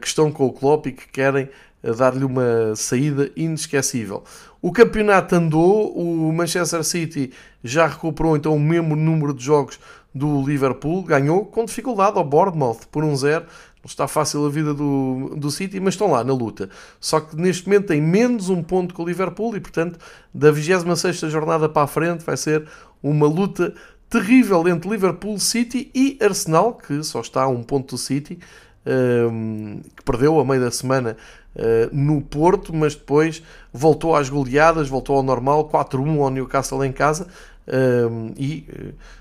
que 0.00 0.06
estão 0.06 0.32
com 0.32 0.46
o 0.46 0.52
Klopp 0.52 0.86
e 0.86 0.92
que 0.92 1.06
querem 1.08 1.50
dar-lhe 1.82 2.24
uma 2.24 2.74
saída 2.74 3.30
inesquecível. 3.36 4.24
O 4.60 4.72
campeonato 4.72 5.34
andou, 5.34 5.94
o 5.94 6.32
Manchester 6.32 6.82
City 6.82 7.30
já 7.62 7.86
recuperou 7.86 8.34
então 8.36 8.56
o 8.56 8.58
mesmo 8.58 8.96
número 8.96 9.34
de 9.34 9.44
jogos 9.44 9.78
do 10.14 10.42
Liverpool, 10.42 11.02
ganhou 11.02 11.44
com 11.44 11.66
dificuldade 11.66 12.16
ao 12.16 12.24
Bournemouth 12.24 12.86
por 12.90 13.04
um 13.04 13.14
0 13.14 13.44
não 13.82 13.88
está 13.88 14.06
fácil 14.06 14.44
a 14.44 14.50
vida 14.50 14.74
do, 14.74 15.34
do 15.36 15.50
City, 15.50 15.80
mas 15.80 15.94
estão 15.94 16.10
lá 16.10 16.22
na 16.22 16.34
luta. 16.34 16.68
Só 17.00 17.18
que 17.18 17.34
neste 17.34 17.66
momento 17.66 17.86
tem 17.86 18.00
menos 18.00 18.50
um 18.50 18.62
ponto 18.62 18.94
que 18.94 19.00
o 19.00 19.04
Liverpool 19.06 19.56
e, 19.56 19.60
portanto, 19.60 19.98
da 20.34 20.50
26 20.50 21.20
jornada 21.32 21.68
para 21.68 21.82
a 21.82 21.86
frente 21.86 22.24
vai 22.24 22.36
ser 22.36 22.66
uma 23.02 23.26
luta 23.26 23.72
terrível 24.10 24.68
entre 24.68 24.90
Liverpool, 24.90 25.38
City 25.38 25.90
e 25.94 26.18
Arsenal, 26.20 26.74
que 26.74 27.02
só 27.02 27.20
está 27.20 27.44
a 27.44 27.48
um 27.48 27.62
ponto 27.62 27.94
do 27.94 27.98
City, 27.98 28.38
um, 28.84 28.90
ehm, 28.90 29.80
que 29.96 30.02
perdeu 30.04 30.38
a 30.38 30.44
meio 30.44 30.60
da 30.60 30.70
semana 30.70 31.16
uh, 31.54 31.94
no 31.94 32.20
Porto, 32.20 32.74
mas 32.74 32.94
depois 32.94 33.42
voltou 33.72 34.14
às 34.14 34.28
goleadas, 34.28 34.88
voltou 34.88 35.16
ao 35.16 35.22
normal, 35.22 35.70
4-1 35.70 36.20
ao 36.20 36.30
Newcastle 36.30 36.84
em 36.84 36.92
casa 36.92 37.28
ehm, 37.66 38.34
e. 38.36 38.66
Uh, 38.68 39.19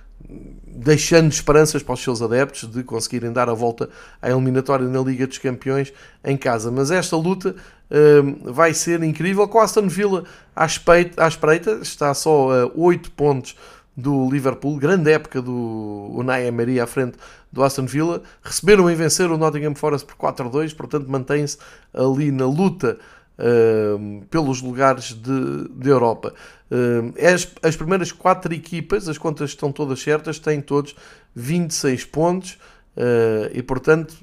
deixando 0.67 1.31
esperanças 1.31 1.83
para 1.83 1.93
os 1.93 2.01
seus 2.01 2.21
adeptos 2.21 2.69
de 2.69 2.83
conseguirem 2.83 3.33
dar 3.33 3.49
a 3.49 3.53
volta 3.53 3.89
à 4.21 4.29
eliminatória 4.29 4.87
na 4.87 4.99
Liga 5.01 5.27
dos 5.27 5.37
Campeões 5.37 5.91
em 6.23 6.37
casa. 6.37 6.71
Mas 6.71 6.91
esta 6.91 7.17
luta 7.17 7.55
uh, 7.89 8.53
vai 8.53 8.73
ser 8.73 9.03
incrível. 9.03 9.47
Com 9.47 9.59
a 9.59 9.63
Aston 9.63 9.87
Villa 9.87 10.23
à, 10.55 10.65
espeita, 10.65 11.23
à 11.23 11.27
espreita, 11.27 11.79
está 11.81 12.13
só 12.13 12.49
a 12.51 12.71
8 12.75 13.11
pontos 13.11 13.55
do 13.97 14.29
Liverpool, 14.29 14.77
grande 14.77 15.11
época 15.11 15.41
do 15.41 16.11
Unai 16.13 16.47
Emery 16.47 16.79
à 16.79 16.87
frente 16.87 17.17
do 17.51 17.61
Aston 17.61 17.85
Villa, 17.85 18.21
receberam 18.41 18.89
e 18.89 18.95
venceram 18.95 19.33
o 19.33 19.37
Nottingham 19.37 19.75
Forest 19.75 20.07
por 20.07 20.33
4-2, 20.33 20.73
portanto 20.73 21.07
mantém-se 21.09 21.57
ali 21.93 22.31
na 22.31 22.45
luta 22.45 22.97
uh, 23.39 24.25
pelos 24.25 24.61
lugares 24.61 25.13
de, 25.13 25.69
de 25.69 25.89
Europa. 25.89 26.33
Uh, 26.69 27.13
as, 27.25 27.51
as 27.63 27.75
primeiras 27.75 28.11
quatro 28.11 28.53
equipas, 28.53 29.07
as 29.07 29.17
contas 29.17 29.51
estão 29.51 29.71
todas 29.71 30.01
certas, 30.01 30.37
têm 30.37 30.61
todos 30.61 30.95
26 31.33 32.05
pontos 32.05 32.59
uh, 32.97 33.49
e, 33.53 33.63
portanto, 33.63 34.13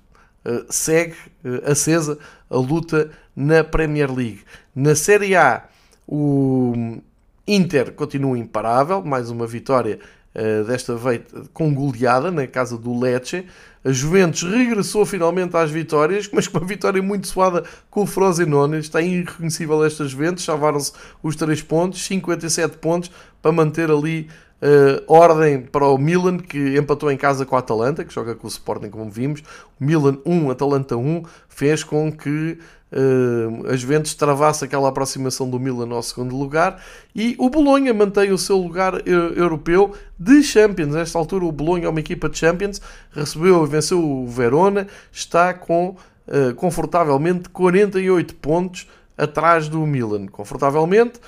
uh, 0.45 0.64
segue 0.71 1.17
acesa 1.64 2.19
a 2.49 2.57
luta 2.57 3.11
na 3.35 3.64
Premier 3.64 4.12
League. 4.12 4.41
Na 4.75 4.95
Série 4.95 5.35
A, 5.35 5.64
o 6.07 6.99
Inter 7.49 7.93
continua 7.93 8.39
imparável, 8.39 9.03
mais 9.03 9.31
uma 9.31 9.47
vitória 9.47 9.99
desta 10.66 10.95
vez 10.97 11.22
com 11.53 11.72
goleada 11.74 12.30
na 12.30 12.47
casa 12.47 12.76
do 12.76 12.99
Lecce. 12.99 13.47
A 13.84 13.93
Juventus 13.93 14.43
regressou 14.43 15.07
finalmente 15.07 15.57
às 15.57 15.70
vitórias, 15.70 16.28
mas 16.32 16.49
com 16.49 16.59
uma 16.59 16.66
vitória 16.66 17.01
muito 17.03 17.26
suada 17.28 17.64
com 17.89 18.03
o 18.03 18.07
Frosinone. 18.07 18.78
Está 18.78 19.01
irreconhecível 19.01 19.84
esta 19.84 20.05
Juventus, 20.07 20.45
salvaram-se 20.45 20.93
os 21.22 21.37
3 21.37 21.62
pontos, 21.62 22.05
57 22.05 22.78
pontos, 22.78 23.11
para 23.41 23.53
manter 23.53 23.91
ali 23.91 24.28
uh, 24.62 25.12
ordem 25.12 25.61
para 25.61 25.86
o 25.86 25.98
Milan, 25.98 26.38
que 26.38 26.76
empatou 26.76 27.11
em 27.11 27.16
casa 27.16 27.44
com 27.44 27.57
a 27.57 27.59
Atalanta, 27.59 28.04
que 28.04 28.12
joga 28.12 28.34
com 28.34 28.46
o 28.46 28.50
Sporting, 28.50 28.90
como 28.90 29.11
vimos. 29.11 29.42
Milan 29.78 30.18
1, 30.24 30.50
Atalanta 30.50 30.96
1, 30.96 31.22
fez 31.48 31.82
com 31.82 32.11
que 32.11 32.59
uh, 32.92 33.70
a 33.70 33.76
Juventus 33.76 34.14
travasse 34.14 34.64
aquela 34.64 34.88
aproximação 34.88 35.48
do 35.48 35.59
Milan 35.59 35.94
ao 35.94 36.02
segundo 36.02 36.36
lugar. 36.36 36.82
E 37.14 37.34
o 37.38 37.50
Bolonha 37.50 37.92
mantém 37.92 38.32
o 38.32 38.38
seu 38.38 38.59
lugar 38.59 39.07
europeu 39.07 39.94
de 40.18 40.42
Champions. 40.42 40.94
Nesta 40.94 41.18
altura, 41.18 41.44
o 41.44 41.52
Bolonha 41.52 41.86
é 41.86 41.88
uma 41.88 42.00
equipa 42.00 42.28
de 42.28 42.38
Champions, 42.38 42.80
recebeu 43.12 43.64
e 43.64 43.68
venceu 43.68 44.02
o 44.02 44.26
Verona, 44.26 44.86
está 45.12 45.52
com 45.52 45.96
uh, 46.28 46.54
confortavelmente 46.54 47.48
48 47.48 48.34
pontos 48.36 48.86
atrás 49.16 49.68
do 49.68 49.86
Milan, 49.86 50.26
confortavelmente, 50.26 51.20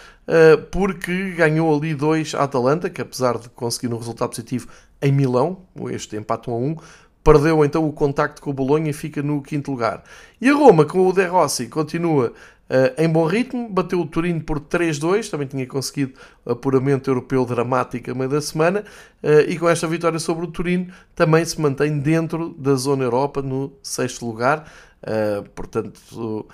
porque 0.70 1.30
ganhou 1.30 1.74
ali 1.74 1.94
dois 1.94 2.34
a 2.34 2.44
Atalanta, 2.44 2.90
que 2.90 3.00
apesar 3.00 3.38
de 3.38 3.48
conseguir 3.48 3.92
um 3.92 3.98
resultado 3.98 4.30
positivo 4.30 4.68
em 5.00 5.10
Milão, 5.10 5.58
este 5.90 6.16
empate 6.16 6.50
1 6.50 6.52
a 6.52 6.56
1, 6.56 6.76
perdeu 7.24 7.64
então 7.64 7.86
o 7.86 7.92
contacto 7.92 8.40
com 8.40 8.50
o 8.50 8.54
Bolonha 8.54 8.90
e 8.90 8.92
fica 8.92 9.22
no 9.22 9.42
quinto 9.42 9.70
lugar. 9.70 10.02
E 10.40 10.48
a 10.48 10.54
Roma, 10.54 10.84
com 10.84 11.06
o 11.06 11.12
De 11.12 11.26
Rossi, 11.26 11.66
continua 11.66 12.32
uh, 12.68 13.02
em 13.02 13.08
bom 13.08 13.26
ritmo, 13.26 13.68
bateu 13.68 14.00
o 14.00 14.06
Turino 14.06 14.40
por 14.40 14.60
3-2, 14.60 15.28
também 15.28 15.46
tinha 15.46 15.66
conseguido 15.66 16.14
apuramento 16.46 17.10
europeu 17.10 17.44
dramático 17.44 18.10
a 18.10 18.14
meio 18.14 18.30
da 18.30 18.40
semana, 18.40 18.82
uh, 19.22 19.40
e 19.46 19.58
com 19.58 19.68
esta 19.68 19.86
vitória 19.86 20.18
sobre 20.18 20.46
o 20.46 20.48
Turino 20.48 20.90
também 21.14 21.44
se 21.44 21.60
mantém 21.60 21.98
dentro 21.98 22.54
da 22.58 22.74
zona 22.76 23.04
Europa 23.04 23.42
no 23.42 23.72
sexto 23.82 24.24
lugar, 24.24 24.70
uh, 25.02 25.48
portanto 25.50 26.46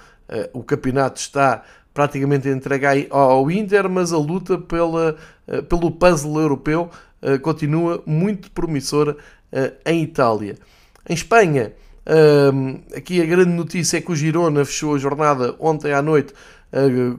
o 0.54 0.64
campeonato 0.64 1.20
está 1.20 1.62
praticamente 1.95 2.49
entregue 2.49 3.07
ao 3.09 3.49
Inter, 3.49 3.88
mas 3.88 4.12
a 4.12 4.18
luta 4.18 4.59
pela, 4.59 5.16
uh, 5.47 5.62
pelo 5.62 5.92
puzzle 5.92 6.40
europeu 6.40 6.90
uh, 7.22 7.38
continua 7.38 8.03
muito 8.05 8.51
promissora 8.51 9.16
em 9.86 10.03
Itália. 10.03 10.57
Em 11.09 11.14
Espanha, 11.14 11.72
aqui 12.97 13.22
a 13.22 13.24
grande 13.24 13.53
notícia 13.53 13.99
é 13.99 14.01
que 14.01 14.11
o 14.11 14.16
Girona 14.16 14.64
fechou 14.64 14.97
a 14.97 14.99
jornada 14.99 15.55
ontem 15.61 15.92
à 15.92 16.03
noite 16.03 16.34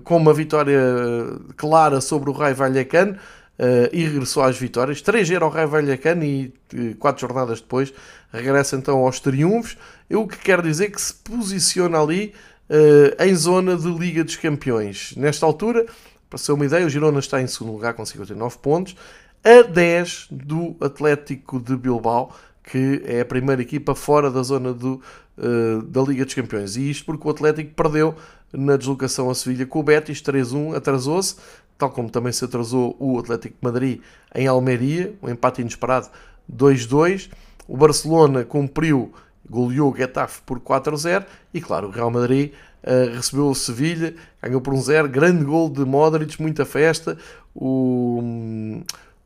com 0.03 0.17
uma 0.17 0.33
vitória 0.33 0.77
clara 1.55 2.01
sobre 2.01 2.29
o 2.29 2.33
Raio 2.33 2.53
Vallecano. 2.53 3.17
Uh, 3.57 3.87
e 3.93 4.03
regressou 4.03 4.43
às 4.43 4.57
vitórias. 4.57 5.01
3-0 5.01 5.41
ao 5.41 5.49
Raio 5.49 5.69
Vallecano 5.69 6.25
e 6.25 6.53
uh, 6.73 6.93
quatro 6.97 7.21
jornadas 7.21 7.61
depois 7.61 7.93
regressa 8.29 8.75
então 8.75 8.97
aos 8.97 9.21
triunfos. 9.21 9.77
O 10.09 10.27
que 10.27 10.37
quer 10.39 10.61
dizer 10.61 10.91
que 10.91 11.01
se 11.01 11.13
posiciona 11.13 12.01
ali 12.01 12.33
em 13.19 13.35
zona 13.35 13.77
de 13.77 13.87
Liga 13.87 14.23
dos 14.23 14.35
Campeões. 14.35 15.13
Nesta 15.15 15.45
altura, 15.45 15.85
para 16.29 16.39
ser 16.39 16.51
uma 16.51 16.65
ideia, 16.65 16.85
o 16.85 16.89
Girona 16.89 17.19
está 17.19 17.41
em 17.41 17.47
segundo 17.47 17.73
lugar 17.73 17.93
com 17.93 18.05
59 18.05 18.57
pontos, 18.57 18.95
a 19.43 19.61
10 19.61 20.27
do 20.31 20.75
Atlético 20.81 21.59
de 21.59 21.77
Bilbao, 21.77 22.35
que 22.63 23.01
é 23.05 23.21
a 23.21 23.25
primeira 23.25 23.61
equipa 23.61 23.93
fora 23.93 24.31
da 24.31 24.41
zona 24.41 24.73
do, 24.73 24.99
uh, 25.37 25.81
da 25.83 26.01
Liga 26.01 26.25
dos 26.25 26.33
Campeões. 26.33 26.75
E 26.75 26.89
isto 26.89 27.05
porque 27.05 27.27
o 27.27 27.31
Atlético 27.31 27.73
perdeu 27.75 28.15
na 28.51 28.75
deslocação 28.75 29.29
a 29.29 29.35
Sevilha 29.35 29.65
com 29.67 29.79
o 29.79 29.83
Betis 29.83 30.21
3-1, 30.21 30.75
atrasou-se, 30.75 31.35
tal 31.77 31.91
como 31.91 32.09
também 32.09 32.31
se 32.31 32.43
atrasou 32.43 32.95
o 32.99 33.19
Atlético 33.19 33.55
de 33.55 33.63
Madrid 33.63 34.01
em 34.33 34.47
Almeria, 34.47 35.13
um 35.21 35.29
empate 35.29 35.61
inesperado 35.61 36.09
2-2. 36.51 37.29
O 37.67 37.77
Barcelona 37.77 38.43
cumpriu 38.43 39.13
goleou 39.49 39.91
o 39.91 39.95
Getafe 39.95 40.41
por 40.45 40.59
4-0 40.59 41.25
e 41.53 41.61
claro, 41.61 41.87
o 41.87 41.91
Real 41.91 42.11
Madrid 42.11 42.51
uh, 42.83 43.15
recebeu 43.15 43.47
o 43.47 43.55
Sevilha, 43.55 44.15
ganhou 44.41 44.61
por 44.61 44.73
1-0, 44.73 45.07
grande 45.07 45.43
gol 45.43 45.69
de 45.69 45.85
Modric, 45.85 46.41
muita 46.41 46.65
festa, 46.65 47.17
o, 47.53 48.21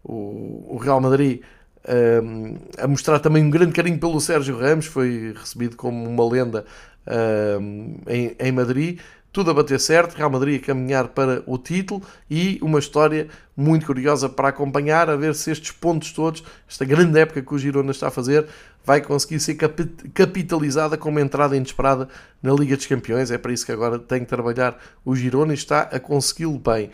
o, 0.03 0.75
o 0.75 0.77
Real 0.77 1.01
Madrid 1.01 1.41
uh, 1.85 2.57
a 2.77 2.87
mostrar 2.87 3.19
também 3.19 3.43
um 3.43 3.49
grande 3.49 3.73
carinho 3.73 3.99
pelo 3.99 4.19
Sérgio 4.19 4.57
Ramos, 4.57 4.85
foi 4.85 5.33
recebido 5.37 5.75
como 5.75 6.07
uma 6.07 6.29
lenda 6.29 6.65
uh, 7.07 8.01
em, 8.07 8.35
em 8.39 8.51
Madrid, 8.51 8.99
tudo 9.31 9.51
a 9.51 9.53
bater 9.53 9.79
certo, 9.79 10.15
Real 10.15 10.29
Madrid 10.29 10.61
a 10.61 10.65
caminhar 10.65 11.09
para 11.09 11.43
o 11.45 11.57
título 11.57 12.01
e 12.29 12.57
uma 12.61 12.79
história 12.79 13.27
muito 13.55 13.85
curiosa 13.85 14.27
para 14.27 14.49
acompanhar, 14.49 15.09
a 15.09 15.15
ver 15.15 15.35
se 15.35 15.51
estes 15.51 15.71
pontos 15.71 16.11
todos, 16.11 16.43
esta 16.67 16.83
grande 16.83 17.19
época 17.19 17.41
que 17.41 17.53
o 17.53 17.57
Girona 17.57 17.91
está 17.91 18.07
a 18.07 18.11
fazer, 18.11 18.47
vai 18.83 19.01
conseguir 19.01 19.39
ser 19.39 19.55
capitalizada 20.13 20.97
com 20.97 21.17
entrada 21.19 21.55
inesperada 21.55 22.07
na 22.41 22.53
Liga 22.53 22.75
dos 22.75 22.87
Campeões. 22.87 23.29
É 23.29 23.37
para 23.37 23.51
isso 23.51 23.65
que 23.65 23.71
agora 23.71 23.99
tem 23.99 24.21
que 24.21 24.25
trabalhar 24.25 24.77
o 25.05 25.15
Girona 25.15 25.53
e 25.53 25.55
está 25.55 25.81
a 25.81 25.99
consegui-lo 25.99 26.57
bem. 26.57 26.89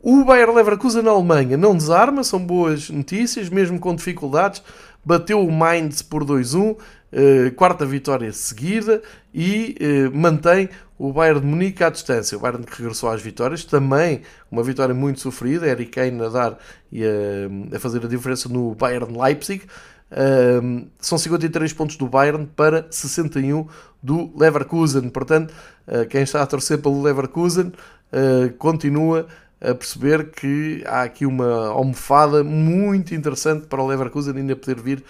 O 0.00 0.24
Bayer 0.24 0.50
Leverkusen 0.50 1.02
na 1.02 1.10
Alemanha 1.10 1.56
não 1.56 1.76
desarma, 1.76 2.22
são 2.22 2.38
boas 2.38 2.88
notícias, 2.88 3.48
mesmo 3.48 3.78
com 3.80 3.94
dificuldades. 3.94 4.62
Bateu 5.04 5.44
o 5.44 5.50
Mainz 5.50 6.00
por 6.00 6.24
2-1, 6.24 6.76
eh, 7.12 7.50
quarta 7.50 7.86
vitória 7.86 8.32
seguida 8.32 9.00
e 9.32 9.76
eh, 9.80 10.10
mantém 10.12 10.68
o 10.98 11.12
Bayern 11.12 11.40
de 11.40 11.46
Munique 11.46 11.84
à 11.84 11.90
distância. 11.90 12.36
O 12.36 12.40
Bayern 12.40 12.64
que 12.64 12.78
regressou 12.78 13.08
às 13.08 13.22
vitórias, 13.22 13.64
também 13.64 14.22
uma 14.50 14.62
vitória 14.62 14.94
muito 14.94 15.20
sofrida, 15.20 15.66
Eric 15.66 15.92
Kane 15.92 16.22
a 16.22 16.28
dar 16.28 16.58
e 16.90 17.04
a, 17.04 17.76
a 17.76 17.78
fazer 17.78 18.04
a 18.04 18.08
diferença 18.08 18.48
no 18.48 18.74
Bayern 18.74 19.16
Leipzig. 19.16 19.64
Uh, 20.10 20.86
são 21.00 21.18
53 21.18 21.72
pontos 21.72 21.96
do 21.96 22.06
Bayern 22.08 22.46
para 22.54 22.86
61 22.90 23.66
do 24.02 24.32
Leverkusen. 24.36 25.08
Portanto, 25.10 25.52
uh, 25.86 26.06
quem 26.06 26.22
está 26.22 26.42
a 26.42 26.46
torcer 26.46 26.78
pelo 26.78 27.02
Leverkusen 27.02 27.72
uh, 28.12 28.52
continua 28.56 29.26
a 29.60 29.74
perceber 29.74 30.30
que 30.30 30.84
há 30.86 31.02
aqui 31.02 31.24
uma 31.24 31.68
almofada 31.68 32.44
muito 32.44 33.14
interessante 33.14 33.66
para 33.66 33.82
o 33.82 33.86
Leverkusen 33.86 34.36
ainda 34.36 34.54
poder 34.54 34.80
vir 34.80 35.02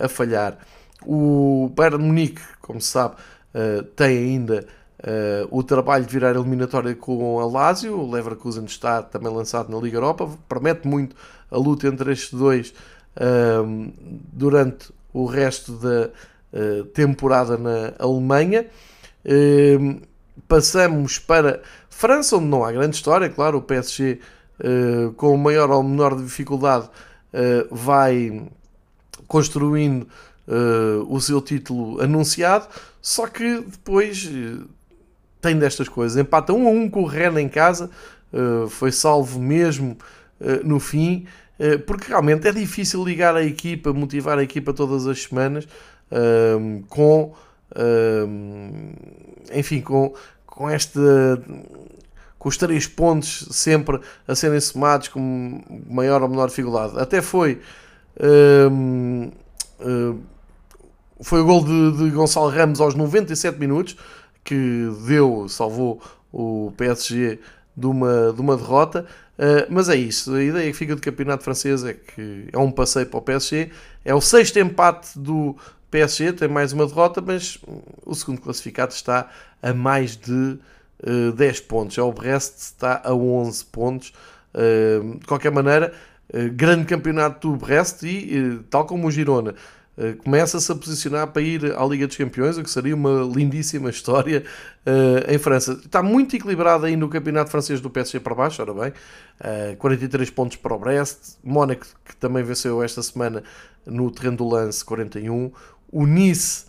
a 0.00 0.08
falhar. 0.08 0.56
O 1.10 1.72
Bayern 1.74 2.04
Munique, 2.04 2.42
como 2.60 2.80
se 2.80 2.88
sabe, 2.88 3.16
tem 3.96 4.18
ainda 4.18 4.66
Uh, 4.98 5.46
o 5.56 5.62
trabalho 5.62 6.04
de 6.04 6.12
virar 6.12 6.34
eliminatória 6.34 6.92
com 6.92 7.38
a 7.38 7.46
Lazio, 7.46 7.96
o 7.96 8.10
Leverkusen 8.10 8.64
está 8.64 9.00
também 9.00 9.32
lançado 9.32 9.70
na 9.70 9.80
Liga 9.80 9.96
Europa, 9.96 10.28
promete 10.48 10.88
muito 10.88 11.14
a 11.48 11.56
luta 11.56 11.86
entre 11.86 12.12
estes 12.12 12.36
dois 12.36 12.74
uh, 13.16 13.92
durante 14.32 14.92
o 15.12 15.24
resto 15.24 15.70
da 15.74 16.10
uh, 16.52 16.84
temporada 16.86 17.56
na 17.56 17.92
Alemanha. 17.96 18.66
Ehm, 19.24 20.00
passamos 20.48 21.18
para 21.18 21.62
França, 21.88 22.36
onde 22.36 22.46
não 22.46 22.64
há 22.64 22.72
grande 22.72 22.96
história, 22.96 23.28
claro, 23.28 23.58
o 23.58 23.62
PSG 23.62 24.20
com 25.16 25.36
maior 25.36 25.70
ou 25.70 25.84
menor 25.84 26.16
dificuldade 26.16 26.88
vai 27.70 28.44
construindo 29.28 30.08
o 31.08 31.20
seu 31.20 31.42
título 31.42 32.00
anunciado, 32.00 32.66
só 33.02 33.26
que 33.26 33.60
depois 33.60 34.30
tem 35.40 35.58
destas 35.58 35.88
coisas. 35.88 36.16
Empata 36.16 36.52
um 36.52 36.66
a 36.66 36.70
um 36.70 36.88
com 36.88 37.02
o 37.02 37.06
Rennes 37.06 37.42
em 37.42 37.48
casa, 37.48 37.90
uh, 38.32 38.68
foi 38.68 38.92
salvo 38.92 39.40
mesmo 39.40 39.96
uh, 40.40 40.66
no 40.66 40.80
fim, 40.80 41.26
uh, 41.58 41.78
porque 41.80 42.08
realmente 42.08 42.46
é 42.46 42.52
difícil 42.52 43.04
ligar 43.04 43.36
a 43.36 43.42
equipa, 43.42 43.92
motivar 43.92 44.38
a 44.38 44.42
equipa 44.42 44.72
todas 44.72 45.06
as 45.06 45.22
semanas 45.22 45.66
ehm, 46.10 46.82
com, 46.88 47.34
ehm, 47.76 48.92
enfim, 49.54 49.80
com, 49.80 50.14
com 50.46 50.68
esta 50.68 51.00
com 52.38 52.48
os 52.48 52.56
três 52.56 52.86
pontos 52.86 53.48
sempre 53.50 54.00
a 54.26 54.34
serem 54.34 54.60
somados 54.60 55.08
com 55.08 55.60
maior 55.90 56.22
ou 56.22 56.28
menor 56.28 56.46
dificuldade. 56.46 56.96
Até 56.96 57.20
foi 57.20 57.60
ehm, 58.20 59.30
foi 61.20 61.40
o 61.40 61.44
gol 61.44 61.64
de, 61.64 61.92
de 61.98 62.10
Gonçalo 62.10 62.48
Ramos 62.48 62.80
aos 62.80 62.94
97 62.94 63.58
minutos 63.58 63.96
que 64.44 64.88
deu, 65.06 65.46
salvou 65.48 66.00
o 66.32 66.72
PSG 66.76 67.38
de 67.76 67.86
uma, 67.86 68.32
de 68.32 68.40
uma 68.40 68.56
derrota. 68.56 69.06
Uh, 69.38 69.66
mas 69.68 69.88
é 69.88 69.94
isso, 69.94 70.34
a 70.34 70.42
ideia 70.42 70.70
que 70.70 70.76
fica 70.76 70.96
do 70.96 71.02
campeonato 71.02 71.44
francês 71.44 71.84
é 71.84 71.94
que 71.94 72.48
é 72.52 72.58
um 72.58 72.72
passeio 72.72 73.06
para 73.06 73.18
o 73.18 73.22
PSG, 73.22 73.70
é 74.04 74.12
o 74.12 74.20
sexto 74.20 74.58
empate 74.58 75.16
do 75.16 75.54
PSG, 75.92 76.32
tem 76.32 76.48
mais 76.48 76.72
uma 76.72 76.86
derrota, 76.86 77.20
mas 77.20 77.56
o 78.04 78.14
segundo 78.14 78.40
classificado 78.40 78.92
está 78.92 79.30
a 79.62 79.72
mais 79.72 80.16
de 80.16 80.32
uh, 80.32 81.30
ah, 81.30 81.36
10 81.36 81.60
pontos, 81.60 81.96
é 81.98 82.02
o 82.02 82.12
Brest 82.12 82.58
está 82.58 83.00
a 83.04 83.14
11 83.14 83.64
pontos. 83.66 84.12
Uh, 84.52 85.18
de 85.18 85.26
qualquer 85.26 85.52
maneira, 85.52 85.92
grande 86.54 86.84
campeonato 86.84 87.50
do 87.50 87.56
Brest 87.56 88.02
e, 88.02 88.58
tal 88.70 88.86
como 88.86 89.06
o 89.06 89.10
Girona, 89.10 89.54
eh, 90.00 90.12
começa-se 90.12 90.70
a 90.70 90.76
posicionar 90.76 91.26
para 91.26 91.42
ir 91.42 91.76
à 91.76 91.84
Liga 91.84 92.06
dos 92.06 92.16
Campeões, 92.16 92.56
o 92.56 92.62
que 92.62 92.70
seria 92.70 92.94
uma 92.94 93.22
lindíssima 93.22 93.90
história 93.90 94.44
uh, 94.86 95.32
em 95.32 95.38
França. 95.38 95.72
Está 95.72 96.00
muito 96.00 96.36
equilibrado 96.36 96.86
aí 96.86 96.94
no 96.94 97.08
campeonato 97.08 97.50
francês 97.50 97.80
do 97.80 97.90
PSG 97.90 98.20
para 98.20 98.32
baixo, 98.32 98.62
ora 98.62 98.72
bem, 98.72 98.90
uh, 98.90 98.92
eh, 99.72 99.76
43 99.76 100.30
pontos 100.30 100.56
para 100.56 100.72
o 100.72 100.78
Brest, 100.78 101.38
Mónaco 101.42 101.84
que 102.04 102.14
também 102.14 102.44
venceu 102.44 102.80
esta 102.80 103.02
semana 103.02 103.42
no 103.84 104.08
terreno 104.12 104.36
do 104.36 104.48
lance 104.48 104.84
41, 104.84 105.50
o 105.90 106.06
Nice, 106.06 106.66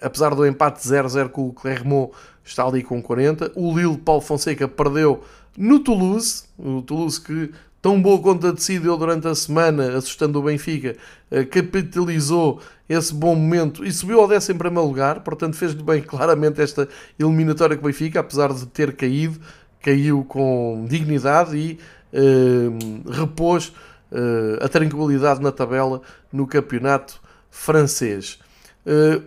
apesar 0.00 0.34
do 0.34 0.46
empate 0.46 0.86
0-0 0.86 1.30
com 1.30 1.48
o 1.48 1.52
Clermont, 1.52 2.12
está 2.44 2.64
ali 2.64 2.82
com 2.82 3.02
40, 3.02 3.52
o 3.56 3.76
Lille 3.76 3.96
Paulo 3.96 4.20
Fonseca 4.20 4.68
perdeu 4.68 5.24
no 5.56 5.80
Toulouse, 5.80 6.44
o 6.58 6.82
Toulouse 6.82 7.20
que 7.20 7.50
tão 7.86 8.02
boa 8.02 8.20
conta 8.20 8.52
de 8.52 8.60
si 8.60 8.80
deu 8.80 8.96
durante 8.96 9.28
a 9.28 9.34
semana, 9.36 9.96
assustando 9.96 10.40
o 10.40 10.42
Benfica, 10.42 10.96
eh, 11.30 11.44
capitalizou 11.44 12.60
esse 12.88 13.14
bom 13.14 13.36
momento 13.36 13.84
e 13.84 13.92
subiu 13.92 14.18
ao 14.18 14.28
11 14.28 14.54
primeiro 14.54 14.88
lugar, 14.88 15.20
portanto 15.20 15.54
fez-lhe 15.54 15.84
bem 15.84 16.02
claramente 16.02 16.60
esta 16.60 16.88
eliminatória 17.16 17.76
com 17.76 17.84
o 17.84 17.86
Benfica, 17.86 18.18
apesar 18.18 18.52
de 18.52 18.66
ter 18.66 18.96
caído, 18.96 19.38
caiu 19.80 20.24
com 20.24 20.84
dignidade 20.88 21.56
e 21.56 21.78
uh, 22.12 23.08
repôs 23.08 23.68
uh, 24.10 24.64
a 24.64 24.68
tranquilidade 24.68 25.40
na 25.40 25.52
tabela 25.52 26.02
no 26.32 26.44
campeonato 26.44 27.20
francês. 27.52 28.40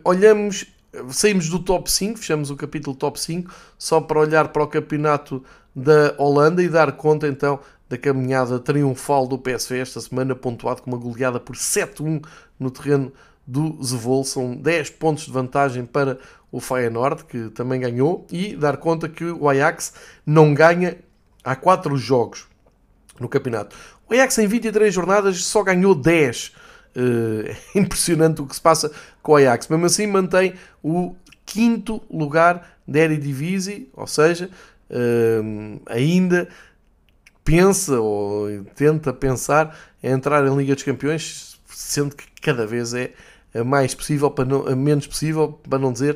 Olhamos, 0.03 0.65
saímos 1.09 1.47
do 1.47 1.59
top 1.59 1.89
5, 1.89 2.19
fechamos 2.19 2.49
o 2.49 2.57
capítulo 2.57 2.93
top 2.93 3.17
5, 3.19 3.53
só 3.77 4.01
para 4.01 4.19
olhar 4.19 4.49
para 4.49 4.63
o 4.63 4.67
campeonato 4.67 5.43
da 5.73 6.13
Holanda 6.17 6.61
e 6.61 6.67
dar 6.67 6.91
conta 6.93 7.27
então 7.27 7.59
da 7.89 7.97
caminhada 7.97 8.59
triunfal 8.59 9.27
do 9.27 9.37
PSV 9.37 9.79
esta 9.79 9.99
semana, 9.99 10.35
pontuado 10.35 10.83
com 10.83 10.91
uma 10.91 10.97
goleada 10.97 11.39
por 11.39 11.55
7-1 11.55 12.23
no 12.59 12.69
terreno 12.69 13.11
do 13.45 13.83
Zevol. 13.83 14.23
São 14.23 14.55
10 14.55 14.91
pontos 14.91 15.25
de 15.25 15.31
vantagem 15.31 15.83
para 15.85 16.19
o 16.51 16.59
Feyenoord, 16.59 17.25
que 17.25 17.49
também 17.49 17.79
ganhou, 17.79 18.27
e 18.31 18.55
dar 18.55 18.77
conta 18.77 19.09
que 19.09 19.25
o 19.25 19.49
Ajax 19.49 19.93
não 20.23 20.53
ganha 20.53 20.97
há 21.43 21.55
4 21.55 21.97
jogos 21.97 22.47
no 23.19 23.27
campeonato. 23.27 23.75
O 24.07 24.13
Ajax 24.13 24.37
em 24.37 24.47
23 24.47 24.93
jornadas 24.93 25.43
só 25.43 25.63
ganhou 25.63 25.95
10. 25.95 26.53
Uh, 26.95 27.55
é 27.75 27.79
impressionante 27.79 28.41
o 28.41 28.45
que 28.45 28.55
se 28.55 28.61
passa 28.61 28.91
com 29.23 29.31
o 29.31 29.35
Ajax. 29.35 29.67
Mesmo 29.67 29.85
assim 29.87 30.05
mantém 30.05 30.53
o 30.83 31.15
quinto 31.43 32.01
lugar 32.11 32.77
da 32.87 32.99
Eredivisie, 32.99 33.89
ou 33.93 34.05
seja, 34.05 34.49
uh, 34.91 35.81
ainda 35.87 36.47
pensa 37.43 37.99
ou 37.99 38.47
tenta 38.75 39.13
pensar 39.13 39.77
em 40.03 40.11
entrar 40.11 40.45
em 40.45 40.55
Liga 40.55 40.75
dos 40.75 40.83
Campeões, 40.83 41.59
sendo 41.67 42.15
que 42.15 42.25
cada 42.41 42.65
vez 42.65 42.93
é 42.93 43.11
mais 43.65 43.95
possível, 43.95 44.29
para 44.29 44.45
não, 44.45 44.63
menos 44.75 45.07
possível, 45.07 45.59
para 45.67 45.79
não 45.79 45.91
dizer 45.91 46.15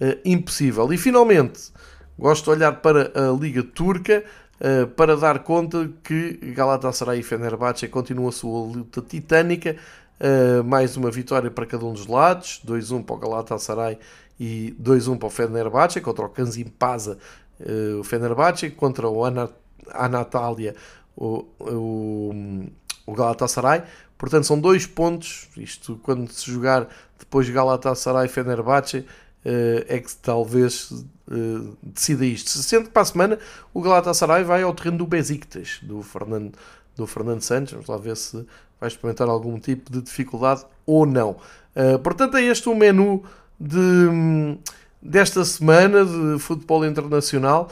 uh, 0.00 0.18
impossível. 0.24 0.92
E 0.92 0.98
finalmente, 0.98 1.72
gosto 2.18 2.44
de 2.44 2.50
olhar 2.50 2.72
para 2.80 3.10
a 3.14 3.32
Liga 3.32 3.62
Turca 3.62 4.24
uh, 4.60 4.86
para 4.88 5.16
dar 5.16 5.40
conta 5.40 5.90
que 6.02 6.34
Galatasaray 6.54 7.20
e 7.20 7.22
Fenerbahçe 7.22 7.88
continuam 7.88 8.28
a 8.28 8.32
sua 8.32 8.66
luta 8.66 9.00
titânica. 9.00 9.76
Uh, 10.20 10.62
mais 10.62 10.96
uma 10.96 11.10
vitória 11.10 11.50
para 11.50 11.66
cada 11.66 11.84
um 11.84 11.92
dos 11.92 12.06
lados, 12.06 12.62
2-1 12.64 13.04
para 13.04 13.16
o 13.16 13.18
Galatasaray 13.18 13.98
e 14.38 14.74
2-1 14.80 15.18
para 15.18 15.26
o 15.26 15.30
Fenerbahçe, 15.30 16.00
contra 16.00 16.24
o 16.24 16.28
Kanzimpaza, 16.28 17.18
uh, 17.60 17.98
o 17.98 18.04
Fenerbahçe, 18.04 18.70
contra 18.70 19.08
o 19.08 19.24
Anat 19.24 19.52
à 19.90 20.08
Natália 20.08 20.74
o, 21.16 21.44
o, 21.60 22.66
o 23.06 23.14
Galatasaray. 23.14 23.82
Portanto, 24.16 24.44
são 24.44 24.58
dois 24.58 24.86
pontos. 24.86 25.48
Isto, 25.56 25.98
quando 26.02 26.30
se 26.30 26.50
jogar 26.50 26.88
depois 27.18 27.48
Galatasaray 27.48 28.26
e 28.26 28.28
Fenerbahçe, 28.28 29.04
eh, 29.44 29.86
é 29.88 29.98
que 30.00 30.14
talvez 30.16 30.92
eh, 31.30 31.74
decida 31.82 32.24
isto. 32.24 32.50
Sendo 32.50 32.84
que 32.84 32.90
para 32.90 33.02
a 33.02 33.06
semana 33.06 33.38
o 33.72 33.80
Galatasaray 33.80 34.44
vai 34.44 34.62
ao 34.62 34.74
terreno 34.74 34.98
do 34.98 35.06
Besiktas, 35.06 35.78
do 35.82 36.02
Fernando, 36.02 36.52
do 36.96 37.06
Fernando 37.06 37.42
Santos. 37.42 37.72
Vamos 37.72 37.88
lá 37.88 37.96
ver 37.96 38.16
se 38.16 38.46
vai 38.80 38.88
experimentar 38.88 39.28
algum 39.28 39.58
tipo 39.58 39.90
de 39.92 40.00
dificuldade 40.00 40.64
ou 40.86 41.06
não. 41.06 41.36
Eh, 41.74 41.98
portanto, 41.98 42.36
é 42.36 42.42
este 42.42 42.68
o 42.68 42.74
menu 42.74 43.22
de, 43.58 44.56
desta 45.02 45.44
semana 45.44 46.04
de 46.04 46.38
futebol 46.38 46.84
internacional. 46.84 47.68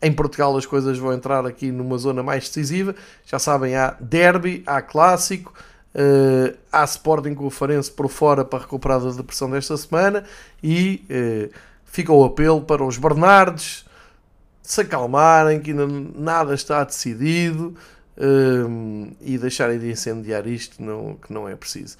Em 0.00 0.12
Portugal 0.12 0.56
as 0.56 0.64
coisas 0.64 0.98
vão 0.98 1.12
entrar 1.12 1.44
aqui 1.44 1.72
numa 1.72 1.98
zona 1.98 2.22
mais 2.22 2.48
decisiva. 2.48 2.94
Já 3.24 3.38
sabem, 3.38 3.74
há 3.74 3.96
derby, 4.00 4.62
há 4.66 4.80
clássico, 4.80 5.52
uh, 5.94 6.56
há 6.72 6.84
Sporting 6.84 7.34
com 7.34 7.46
o 7.46 7.50
Farense 7.50 7.90
por 7.90 8.08
fora 8.08 8.44
para 8.44 8.60
recuperar 8.60 9.00
da 9.00 9.10
depressão 9.10 9.50
desta 9.50 9.76
semana 9.76 10.24
e 10.62 11.04
uh, 11.10 11.54
fica 11.84 12.12
o 12.12 12.24
apelo 12.24 12.60
para 12.60 12.84
os 12.84 12.96
Bernardes 12.96 13.86
se 14.68 14.82
acalmarem, 14.82 15.60
que 15.60 15.70
ainda 15.70 15.86
nada 16.14 16.54
está 16.54 16.84
decidido 16.84 17.74
uh, 18.18 19.16
e 19.22 19.38
deixarem 19.38 19.78
de 19.78 19.90
incendiar 19.90 20.46
isto, 20.46 20.82
não, 20.82 21.14
que 21.14 21.32
não 21.32 21.48
é 21.48 21.56
preciso. 21.56 21.96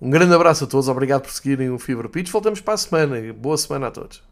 Um 0.00 0.08
grande 0.08 0.32
abraço 0.32 0.62
a 0.64 0.66
todos, 0.68 0.88
obrigado 0.88 1.22
por 1.22 1.32
seguirem 1.32 1.70
o 1.70 1.78
Fever 1.80 2.08
Pitch. 2.08 2.30
Voltamos 2.30 2.60
para 2.60 2.74
a 2.74 2.76
semana. 2.76 3.32
Boa 3.32 3.58
semana 3.58 3.88
a 3.88 3.90
todos. 3.90 4.31